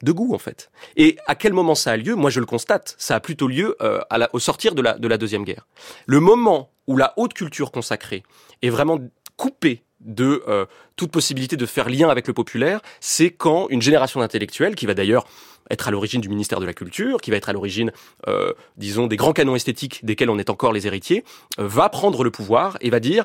de 0.02 0.12
goût 0.12 0.34
en 0.34 0.38
fait. 0.38 0.70
Et 0.96 1.16
à 1.26 1.34
quel 1.34 1.52
moment 1.52 1.74
ça 1.74 1.92
a 1.92 1.96
lieu? 1.96 2.14
Moi 2.14 2.30
je 2.30 2.40
le 2.40 2.46
constate, 2.46 2.94
ça 2.98 3.16
a 3.16 3.20
plutôt 3.20 3.48
lieu 3.48 3.76
euh, 3.80 4.00
au 4.32 4.38
sortir 4.38 4.74
de 4.74 4.82
la, 4.82 4.98
de 4.98 5.08
la 5.08 5.18
Deuxième 5.18 5.44
Guerre. 5.44 5.66
Le 6.06 6.20
moment 6.20 6.70
où 6.86 6.96
la 6.96 7.14
haute 7.16 7.34
culture 7.34 7.72
consacrée 7.72 8.22
est 8.62 8.70
vraiment 8.70 8.98
coupée 9.36 9.82
de 10.00 10.42
euh, 10.48 10.66
toute 10.96 11.10
possibilité 11.10 11.56
de 11.56 11.66
faire 11.66 11.88
lien 11.88 12.08
avec 12.08 12.26
le 12.26 12.32
populaire, 12.32 12.80
c'est 13.00 13.30
quand 13.30 13.68
une 13.68 13.82
génération 13.82 14.20
d'intellectuels, 14.20 14.74
qui 14.74 14.86
va 14.86 14.94
d'ailleurs 14.94 15.26
être 15.70 15.88
à 15.88 15.90
l'origine 15.90 16.20
du 16.20 16.28
ministère 16.28 16.60
de 16.60 16.66
la 16.66 16.72
Culture, 16.72 17.20
qui 17.20 17.30
va 17.30 17.36
être 17.36 17.48
à 17.48 17.52
l'origine, 17.52 17.92
euh, 18.26 18.52
disons, 18.76 19.06
des 19.06 19.16
grands 19.16 19.32
canons 19.32 19.54
esthétiques 19.54 20.04
desquels 20.04 20.30
on 20.30 20.38
est 20.38 20.50
encore 20.50 20.72
les 20.72 20.86
héritiers, 20.86 21.24
va 21.58 21.88
prendre 21.88 22.24
le 22.24 22.30
pouvoir 22.30 22.78
et 22.80 22.90
va 22.90 23.00
dire 23.00 23.24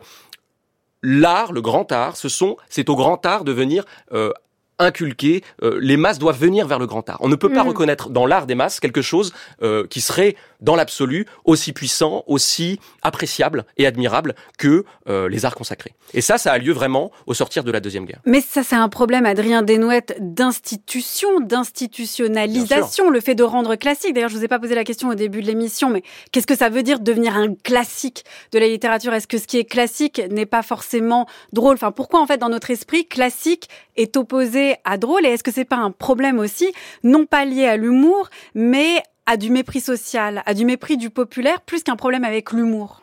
l'art, 1.03 1.51
le 1.53 1.61
grand 1.61 1.91
art, 1.91 2.15
ce 2.17 2.29
sont, 2.29 2.57
c'est 2.69 2.89
au 2.89 2.95
grand 2.95 3.23
art 3.25 3.43
de 3.43 3.51
venir 3.51 3.83
euh, 4.13 4.31
inculquer. 4.79 5.43
euh, 5.61 5.77
les 5.79 5.97
masses 5.97 6.17
doivent 6.17 6.39
venir 6.39 6.67
vers 6.67 6.79
le 6.79 6.87
grand 6.87 7.07
art. 7.07 7.17
On 7.19 7.29
ne 7.29 7.35
peut 7.35 7.51
pas 7.53 7.63
Mm. 7.63 7.67
reconnaître 7.67 8.09
dans 8.09 8.25
l'art 8.25 8.47
des 8.47 8.55
masses 8.55 8.79
quelque 8.79 9.03
chose 9.03 9.31
euh, 9.61 9.85
qui 9.87 10.01
serait, 10.01 10.35
dans 10.63 10.75
l'absolu, 10.75 11.27
aussi 11.45 11.73
puissant, 11.73 12.23
aussi 12.25 12.79
appréciable 13.03 13.65
et 13.77 13.85
admirable 13.85 14.33
que 14.57 14.85
euh, 15.07 15.29
les 15.29 15.45
arts 15.45 15.55
consacrés. 15.55 15.93
Et 16.13 16.21
ça, 16.21 16.37
ça 16.37 16.51
a 16.51 16.57
lieu 16.57 16.73
vraiment 16.73 17.11
au 17.27 17.33
sortir 17.33 17.63
de 17.63 17.71
la 17.71 17.79
deuxième 17.79 18.05
guerre. 18.05 18.21
Mais 18.25 18.41
ça, 18.41 18.63
c'est 18.63 18.75
un 18.75 18.89
problème, 18.89 19.25
Adrien 19.25 19.61
Desnouettes, 19.61 20.17
d'institution, 20.19 21.41
d'institutionnalisation, 21.41 23.09
le 23.09 23.19
fait 23.19 23.35
de 23.35 23.43
rendre 23.43 23.75
classique. 23.75 24.13
D'ailleurs, 24.13 24.29
je 24.29 24.37
vous 24.37 24.43
ai 24.45 24.47
pas 24.47 24.59
posé 24.59 24.73
la 24.73 24.83
question 24.83 25.09
au 25.09 25.15
début 25.15 25.41
de 25.41 25.47
l'émission, 25.47 25.89
mais 25.89 26.01
qu'est-ce 26.31 26.47
que 26.47 26.55
ça 26.55 26.69
veut 26.69 26.83
dire 26.83 26.99
devenir 26.99 27.35
un 27.35 27.53
classique 27.55 28.23
de 28.51 28.59
la 28.59 28.67
littérature? 28.67 29.13
Est-ce 29.13 29.27
que 29.27 29.37
ce 29.37 29.47
qui 29.47 29.57
est 29.57 29.65
classique 29.65 30.21
n'est 30.31 30.45
pas 30.45 30.63
forcément 30.63 31.27
drôle? 31.51 31.75
Enfin, 31.75 31.91
pourquoi 31.91 32.21
en 32.21 32.25
fait, 32.25 32.37
dans 32.37 32.49
notre 32.49 32.71
esprit, 32.71 33.05
classique 33.05 33.67
est 33.97 34.15
opposé 34.15 34.75
à 34.85 34.97
drôle? 34.97 35.25
Et 35.25 35.29
est-ce 35.29 35.43
que 35.43 35.51
c'est 35.51 35.65
pas 35.65 35.77
un 35.77 35.91
problème 35.91 36.39
aussi, 36.39 36.71
non 37.03 37.25
pas 37.25 37.45
lié 37.45 37.65
à 37.65 37.77
l'humour, 37.77 38.29
mais 38.55 39.03
à 39.25 39.37
du 39.37 39.49
mépris 39.49 39.81
social, 39.81 40.43
à 40.45 40.53
du 40.53 40.65
mépris 40.65 40.97
du 40.97 41.09
populaire, 41.09 41.61
plus 41.61 41.83
qu'un 41.83 41.95
problème 41.95 42.23
avec 42.23 42.51
l'humour 42.51 42.99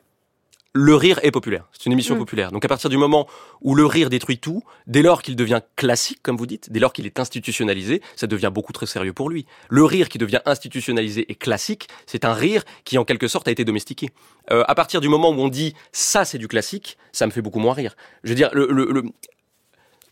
Le 0.73 0.95
rire 0.95 1.19
est 1.25 1.33
populaire. 1.33 1.67
C'est 1.73 1.87
une 1.87 1.93
émission 1.93 2.15
Mm. 2.15 2.19
populaire. 2.19 2.53
Donc 2.53 2.65
à 2.65 2.69
partir 2.69 2.89
du 2.91 2.97
moment 2.97 3.27
où 3.61 3.75
le 3.75 3.85
rire 3.87 4.09
détruit 4.09 4.39
tout, 4.39 4.63
dès 4.87 5.03
lors 5.03 5.21
qu'il 5.23 5.35
devient 5.35 5.63
classique, 5.75 6.21
comme 6.23 6.37
vous 6.37 6.47
dites, 6.47 6.71
dès 6.71 6.79
lors 6.79 6.93
qu'il 6.93 7.07
est 7.07 7.19
institutionnalisé, 7.19 8.01
ça 8.15 8.29
devient 8.29 8.53
beaucoup 8.55 8.73
très 8.73 8.87
sérieux 8.87 9.13
pour 9.13 9.31
lui. 9.31 9.47
Le 9.69 9.83
rire 9.83 10.09
qui 10.09 10.19
devient 10.19 10.39
institutionnalisé 10.47 11.27
et 11.29 11.35
classique, 11.35 11.89
c'est 12.07 12.25
un 12.25 12.35
rire 12.35 12.63
qui 12.85 12.99
en 12.99 13.05
quelque 13.05 13.27
sorte 13.27 13.49
a 13.49 13.51
été 13.51 13.65
domestiqué. 13.65 14.11
Euh, 14.53 14.63
à 14.69 14.77
partir 14.77 15.01
du 15.01 15.09
moment 15.09 15.31
où 15.31 15.41
on 15.41 15.49
dit 15.49 15.75
ça 15.91 16.25
c'est 16.25 16.39
du 16.39 16.47
classique, 16.47 16.99
ça 17.11 17.27
me 17.27 17.33
fait 17.33 17.43
beaucoup 17.43 17.59
moins 17.59 17.75
rire. 17.75 17.97
Je 18.23 18.29
veux 18.29 18.37
dire, 18.37 18.51
le, 18.53 18.69
le- 18.71 18.93
le- 18.93 19.05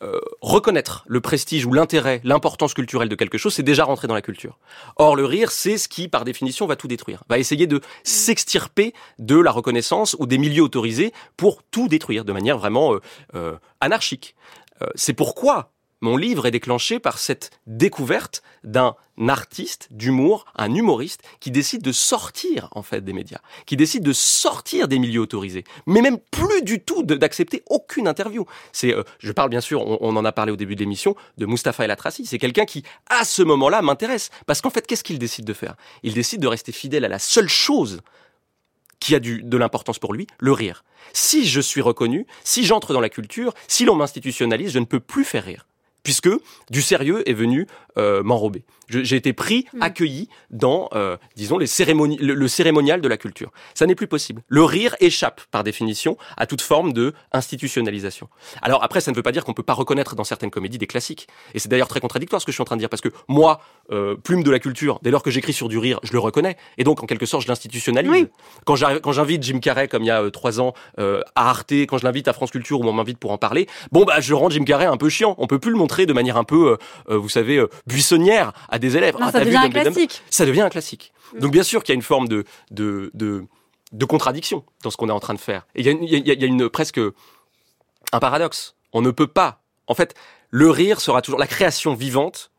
euh, 0.02 0.20
reconnaître 0.40 1.04
le 1.08 1.20
prestige 1.20 1.66
ou 1.66 1.72
l'intérêt, 1.72 2.20
l'importance 2.24 2.74
culturelle 2.74 3.08
de 3.08 3.14
quelque 3.14 3.38
chose, 3.38 3.54
c'est 3.54 3.62
déjà 3.62 3.84
rentrer 3.84 4.06
dans 4.06 4.14
la 4.14 4.22
culture. 4.22 4.58
Or, 4.96 5.16
le 5.16 5.24
rire, 5.24 5.50
c'est 5.50 5.78
ce 5.78 5.88
qui, 5.88 6.08
par 6.08 6.24
définition, 6.24 6.66
va 6.66 6.76
tout 6.76 6.88
détruire. 6.88 7.24
Va 7.28 7.38
essayer 7.38 7.66
de 7.66 7.80
s'extirper 8.04 8.94
de 9.18 9.38
la 9.38 9.50
reconnaissance 9.50 10.16
ou 10.18 10.26
des 10.26 10.38
milieux 10.38 10.62
autorisés 10.62 11.12
pour 11.36 11.62
tout 11.62 11.88
détruire 11.88 12.24
de 12.24 12.32
manière 12.32 12.58
vraiment 12.58 12.94
euh, 12.94 13.00
euh, 13.34 13.56
anarchique. 13.80 14.34
Euh, 14.82 14.86
c'est 14.94 15.14
pourquoi 15.14 15.72
mon 16.00 16.16
livre 16.16 16.46
est 16.46 16.50
déclenché 16.50 16.98
par 16.98 17.18
cette 17.18 17.50
découverte 17.66 18.42
d'un 18.64 18.94
artiste 19.26 19.88
d'humour, 19.90 20.44
un 20.54 20.72
humoriste 20.72 21.22
qui 21.40 21.50
décide 21.50 21.82
de 21.82 21.92
sortir 21.92 22.68
en 22.72 22.82
fait 22.82 23.04
des 23.04 23.12
médias, 23.12 23.40
qui 23.66 23.76
décide 23.76 24.04
de 24.04 24.12
sortir 24.12 24.86
des 24.86 24.98
milieux 24.98 25.20
autorisés, 25.20 25.64
mais 25.86 26.02
même 26.02 26.18
plus 26.30 26.62
du 26.62 26.80
tout 26.80 27.02
d'accepter 27.02 27.62
aucune 27.66 28.06
interview. 28.06 28.46
C'est, 28.72 28.94
euh, 28.94 29.02
je 29.18 29.32
parle 29.32 29.50
bien 29.50 29.60
sûr, 29.60 29.84
on, 29.86 29.98
on 30.00 30.16
en 30.16 30.24
a 30.24 30.32
parlé 30.32 30.52
au 30.52 30.56
début 30.56 30.76
de 30.76 30.80
l'émission, 30.80 31.16
de 31.36 31.46
Mustapha 31.46 31.84
El 31.84 31.90
Atrassi. 31.90 32.26
C'est 32.26 32.38
quelqu'un 32.38 32.64
qui, 32.64 32.84
à 33.10 33.24
ce 33.24 33.42
moment-là, 33.42 33.82
m'intéresse 33.82 34.30
parce 34.46 34.60
qu'en 34.60 34.70
fait, 34.70 34.86
qu'est-ce 34.86 35.04
qu'il 35.04 35.18
décide 35.18 35.44
de 35.44 35.52
faire? 35.52 35.74
Il 36.02 36.14
décide 36.14 36.40
de 36.40 36.48
rester 36.48 36.72
fidèle 36.72 37.04
à 37.04 37.08
la 37.08 37.18
seule 37.18 37.48
chose 37.48 38.00
qui 39.00 39.14
a 39.14 39.20
du, 39.20 39.42
de 39.42 39.56
l'importance 39.56 39.98
pour 39.98 40.12
lui, 40.12 40.26
le 40.38 40.52
rire. 40.52 40.84
Si 41.12 41.46
je 41.46 41.60
suis 41.60 41.80
reconnu, 41.80 42.26
si 42.44 42.64
j'entre 42.64 42.92
dans 42.92 43.00
la 43.00 43.08
culture, 43.08 43.54
si 43.68 43.84
l'on 43.84 43.94
m'institutionnalise, 43.94 44.72
je 44.72 44.78
ne 44.78 44.84
peux 44.84 45.00
plus 45.00 45.24
faire 45.24 45.44
rire. 45.44 45.67
Puisque 46.02 46.30
du 46.70 46.82
sérieux 46.82 47.28
est 47.28 47.34
venu 47.34 47.66
euh, 47.98 48.22
m'enrober. 48.22 48.64
J'ai 48.88 49.16
été 49.16 49.34
pris, 49.34 49.66
accueilli 49.80 50.28
dans, 50.50 50.88
euh, 50.94 51.18
disons, 51.36 51.58
les 51.58 51.66
cérémonies, 51.66 52.16
le, 52.18 52.32
le 52.32 52.48
cérémonial 52.48 53.02
de 53.02 53.08
la 53.08 53.18
culture. 53.18 53.50
Ça 53.74 53.84
n'est 53.86 53.94
plus 53.94 54.06
possible. 54.06 54.42
Le 54.48 54.62
rire 54.62 54.96
échappe, 55.00 55.42
par 55.50 55.64
définition, 55.64 56.16
à 56.38 56.46
toute 56.46 56.62
forme 56.62 56.94
de 56.94 57.12
institutionnalisation. 57.32 58.28
Alors 58.62 58.82
après, 58.82 59.00
ça 59.00 59.10
ne 59.10 59.16
veut 59.16 59.22
pas 59.22 59.32
dire 59.32 59.44
qu'on 59.44 59.52
peut 59.52 59.62
pas 59.62 59.74
reconnaître 59.74 60.14
dans 60.14 60.24
certaines 60.24 60.50
comédies 60.50 60.78
des 60.78 60.86
classiques. 60.86 61.28
Et 61.52 61.58
c'est 61.58 61.68
d'ailleurs 61.68 61.88
très 61.88 62.00
contradictoire 62.00 62.40
ce 62.40 62.46
que 62.46 62.52
je 62.52 62.56
suis 62.56 62.62
en 62.62 62.66
train 62.66 62.76
de 62.76 62.80
dire, 62.80 62.88
parce 62.88 63.02
que 63.02 63.10
moi, 63.26 63.60
euh, 63.90 64.14
plume 64.16 64.42
de 64.42 64.50
la 64.50 64.60
culture, 64.60 65.00
dès 65.02 65.10
lors 65.10 65.22
que 65.22 65.30
j'écris 65.30 65.52
sur 65.52 65.68
du 65.68 65.76
rire, 65.76 66.00
je 66.04 66.12
le 66.12 66.18
reconnais. 66.18 66.56
Et 66.78 66.84
donc, 66.84 67.02
en 67.02 67.06
quelque 67.06 67.26
sorte, 67.26 67.42
je 67.42 67.48
l'institutionnalise. 67.48 68.10
Oui. 68.10 68.28
Quand 68.64 68.76
j'invite 69.12 69.42
Jim 69.42 69.58
Carrey, 69.58 69.88
comme 69.88 70.04
il 70.04 70.08
y 70.08 70.10
a 70.10 70.30
trois 70.30 70.60
ans, 70.60 70.72
à 70.96 71.22
Arte, 71.34 71.72
quand 71.72 71.98
je 71.98 72.04
l'invite 72.04 72.28
à 72.28 72.32
France 72.32 72.52
Culture, 72.52 72.80
où 72.80 72.84
on 72.84 72.92
m'invite 72.92 73.18
pour 73.18 73.32
en 73.32 73.38
parler, 73.38 73.66
bon, 73.92 74.04
bah, 74.04 74.20
je 74.20 74.32
rends 74.34 74.48
Jim 74.48 74.64
Carrey 74.64 74.86
un 74.86 74.96
peu 74.96 75.08
chiant. 75.08 75.34
On 75.38 75.46
peut 75.46 75.58
plus 75.58 75.72
le 75.72 75.76
montrer 75.76 75.87
de 76.06 76.12
manière 76.12 76.36
un 76.36 76.44
peu, 76.44 76.72
euh, 76.72 76.76
euh, 77.10 77.16
vous 77.18 77.28
savez, 77.28 77.56
euh, 77.56 77.68
buissonnière 77.86 78.52
à 78.68 78.78
des 78.78 78.96
élèves. 78.96 79.14
Non, 79.18 79.26
Ah, 79.28 79.32
ça 79.32 79.40
vu 79.40 79.46
devient 79.46 79.56
un 79.58 79.70
classique. 79.70 80.22
Ça 80.30 80.46
devient 80.46 80.60
un 80.62 80.68
classique. 80.70 81.12
Donc, 81.40 81.52
bien 81.52 81.62
sûr 81.62 81.82
qu'il 81.82 81.92
y 81.92 81.94
a 81.94 81.96
une 81.96 82.02
forme 82.02 82.28
de, 82.28 82.44
de, 82.70 83.10
de, 83.14 83.44
de 83.92 84.04
contradiction 84.04 84.64
dans 84.82 84.90
ce 84.90 84.96
qu'on 84.96 85.08
est 85.08 85.12
en 85.12 85.20
train 85.20 85.34
de 85.34 85.40
faire. 85.40 85.66
Et 85.74 85.80
il 85.80 85.86
y 85.86 85.88
a, 85.88 85.92
une- 85.92 86.04
il 86.04 86.10
y 86.10 86.14
a- 86.30 86.34
il 86.34 86.40
y 86.40 86.44
a 86.44 86.46
une 86.46 86.68
presque 86.68 87.00
un 88.12 88.20
paradoxe. 88.20 88.74
On 88.92 89.02
ne 89.02 89.10
peut 89.10 89.26
pas. 89.26 89.60
En 89.86 89.94
fait, 89.94 90.14
le 90.50 90.70
rire 90.70 91.00
sera 91.00 91.20
toujours 91.22 91.38
la 91.40 91.46
création 91.46 91.94
vivante 91.94 92.50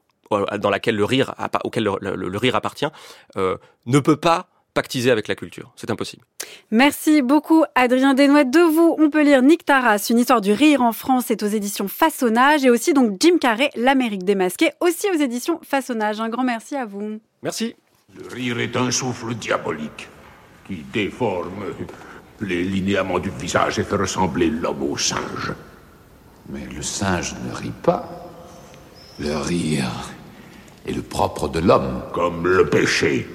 dans 0.59 0.69
laquelle 0.69 0.95
le 0.95 1.05
rire, 1.05 1.33
auquel 1.63 1.83
le, 1.85 1.93
le- 2.01 2.29
le 2.29 2.37
rire 2.37 2.55
appartient, 2.55 2.85
euh, 3.37 3.57
ne 3.87 3.99
peut 3.99 4.17
pas 4.17 4.47
pactiser 4.79 5.11
avec 5.11 5.27
la 5.27 5.35
culture. 5.35 5.73
C'est 5.75 5.91
impossible. 5.91 6.23
Merci 6.71 7.21
beaucoup 7.21 7.65
Adrien 7.75 8.13
Desnouettes. 8.13 8.49
De 8.49 8.61
vous, 8.61 8.95
on 8.97 9.09
peut 9.09 9.23
lire 9.23 9.41
Nick 9.41 9.65
Taras, 9.65 10.07
une 10.09 10.19
histoire 10.19 10.39
du 10.39 10.53
rire 10.53 10.81
en 10.81 10.93
France, 10.93 11.25
c'est 11.27 11.43
aux 11.43 11.47
éditions 11.47 11.89
Façonnage, 11.89 12.63
et 12.63 12.69
aussi 12.69 12.93
donc 12.93 13.17
Jim 13.19 13.39
Carrey, 13.41 13.71
l'Amérique 13.75 14.23
démasquée, 14.23 14.71
aussi 14.79 15.07
aux 15.13 15.19
éditions 15.19 15.59
Façonnage. 15.63 16.21
Un 16.21 16.29
grand 16.29 16.45
merci 16.45 16.77
à 16.77 16.85
vous. 16.85 17.19
Merci. 17.43 17.75
Le 18.17 18.25
rire 18.33 18.57
est 18.61 18.77
un 18.77 18.89
souffle 18.89 19.35
diabolique 19.35 20.07
qui 20.65 20.77
déforme 20.93 21.65
les 22.39 22.63
linéaments 22.63 23.19
du 23.19 23.31
visage 23.31 23.79
et 23.79 23.83
fait 23.83 23.97
ressembler 23.97 24.47
l'homme 24.47 24.83
au 24.83 24.97
singe. 24.97 25.51
Mais 26.47 26.65
le 26.73 26.81
singe 26.81 27.35
ne 27.45 27.53
rit 27.53 27.79
pas. 27.83 28.07
Le 29.19 29.35
rire 29.35 29.91
et 30.85 30.93
le 30.93 31.01
propre 31.01 31.49
de 31.49 31.59
l'homme. 31.59 32.01
Comme 32.13 32.47
le 32.47 32.69
péché. 32.69 33.27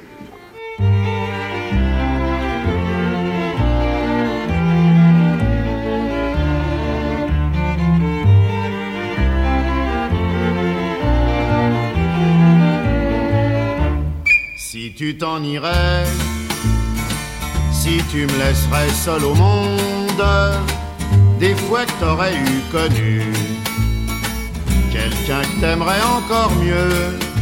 Tu 15.05 15.15
t'en 15.19 15.43
irais, 15.43 16.07
si 17.71 17.99
tu 18.11 18.27
me 18.27 18.39
laisserais 18.39 18.89
seul 18.89 19.23
au 19.23 19.35
monde, 19.35 20.25
des 21.39 21.55
fois 21.55 21.85
que 21.85 21.93
t'aurais 22.01 22.33
eu 22.35 22.61
connu 22.73 23.21
quelqu'un 24.91 25.43
que 25.43 25.61
t'aimerait 25.61 26.01
encore 26.17 26.53
mieux. 26.53 27.34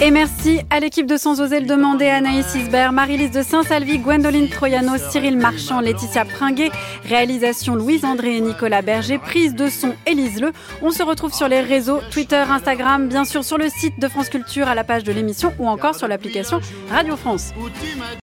Et 0.00 0.12
merci 0.12 0.60
à 0.70 0.78
l'équipe 0.78 1.06
de 1.06 1.16
Sans 1.16 1.40
oser 1.40 1.58
le 1.58 1.66
demander, 1.66 2.06
Anaïs 2.06 2.54
Isbert, 2.54 2.92
Marie-Lise 2.92 3.32
de 3.32 3.42
Saint-Salvi, 3.42 3.98
Gwendoline 3.98 4.48
Troyano, 4.48 4.92
Cyril 4.96 5.36
Marchand, 5.36 5.80
Laetitia 5.80 6.24
Pringuet, 6.24 6.70
réalisation 7.04 7.74
Louise 7.74 8.04
André 8.04 8.36
et 8.36 8.40
Nicolas 8.40 8.80
Berger, 8.80 9.18
prise 9.18 9.56
de 9.56 9.68
son 9.68 9.94
Élise 10.06 10.40
Le. 10.40 10.52
On 10.82 10.92
se 10.92 11.02
retrouve 11.02 11.34
sur 11.34 11.48
les 11.48 11.60
réseaux 11.60 12.00
Twitter, 12.12 12.36
Instagram, 12.36 13.08
bien 13.08 13.24
sûr 13.24 13.42
sur 13.42 13.58
le 13.58 13.68
site 13.68 13.98
de 13.98 14.06
France 14.06 14.28
Culture 14.28 14.68
à 14.68 14.76
la 14.76 14.84
page 14.84 15.02
de 15.02 15.10
l'émission 15.10 15.52
ou 15.58 15.68
encore 15.68 15.96
sur 15.96 16.06
l'application 16.06 16.60
Radio 16.90 17.16
France. 17.16 17.52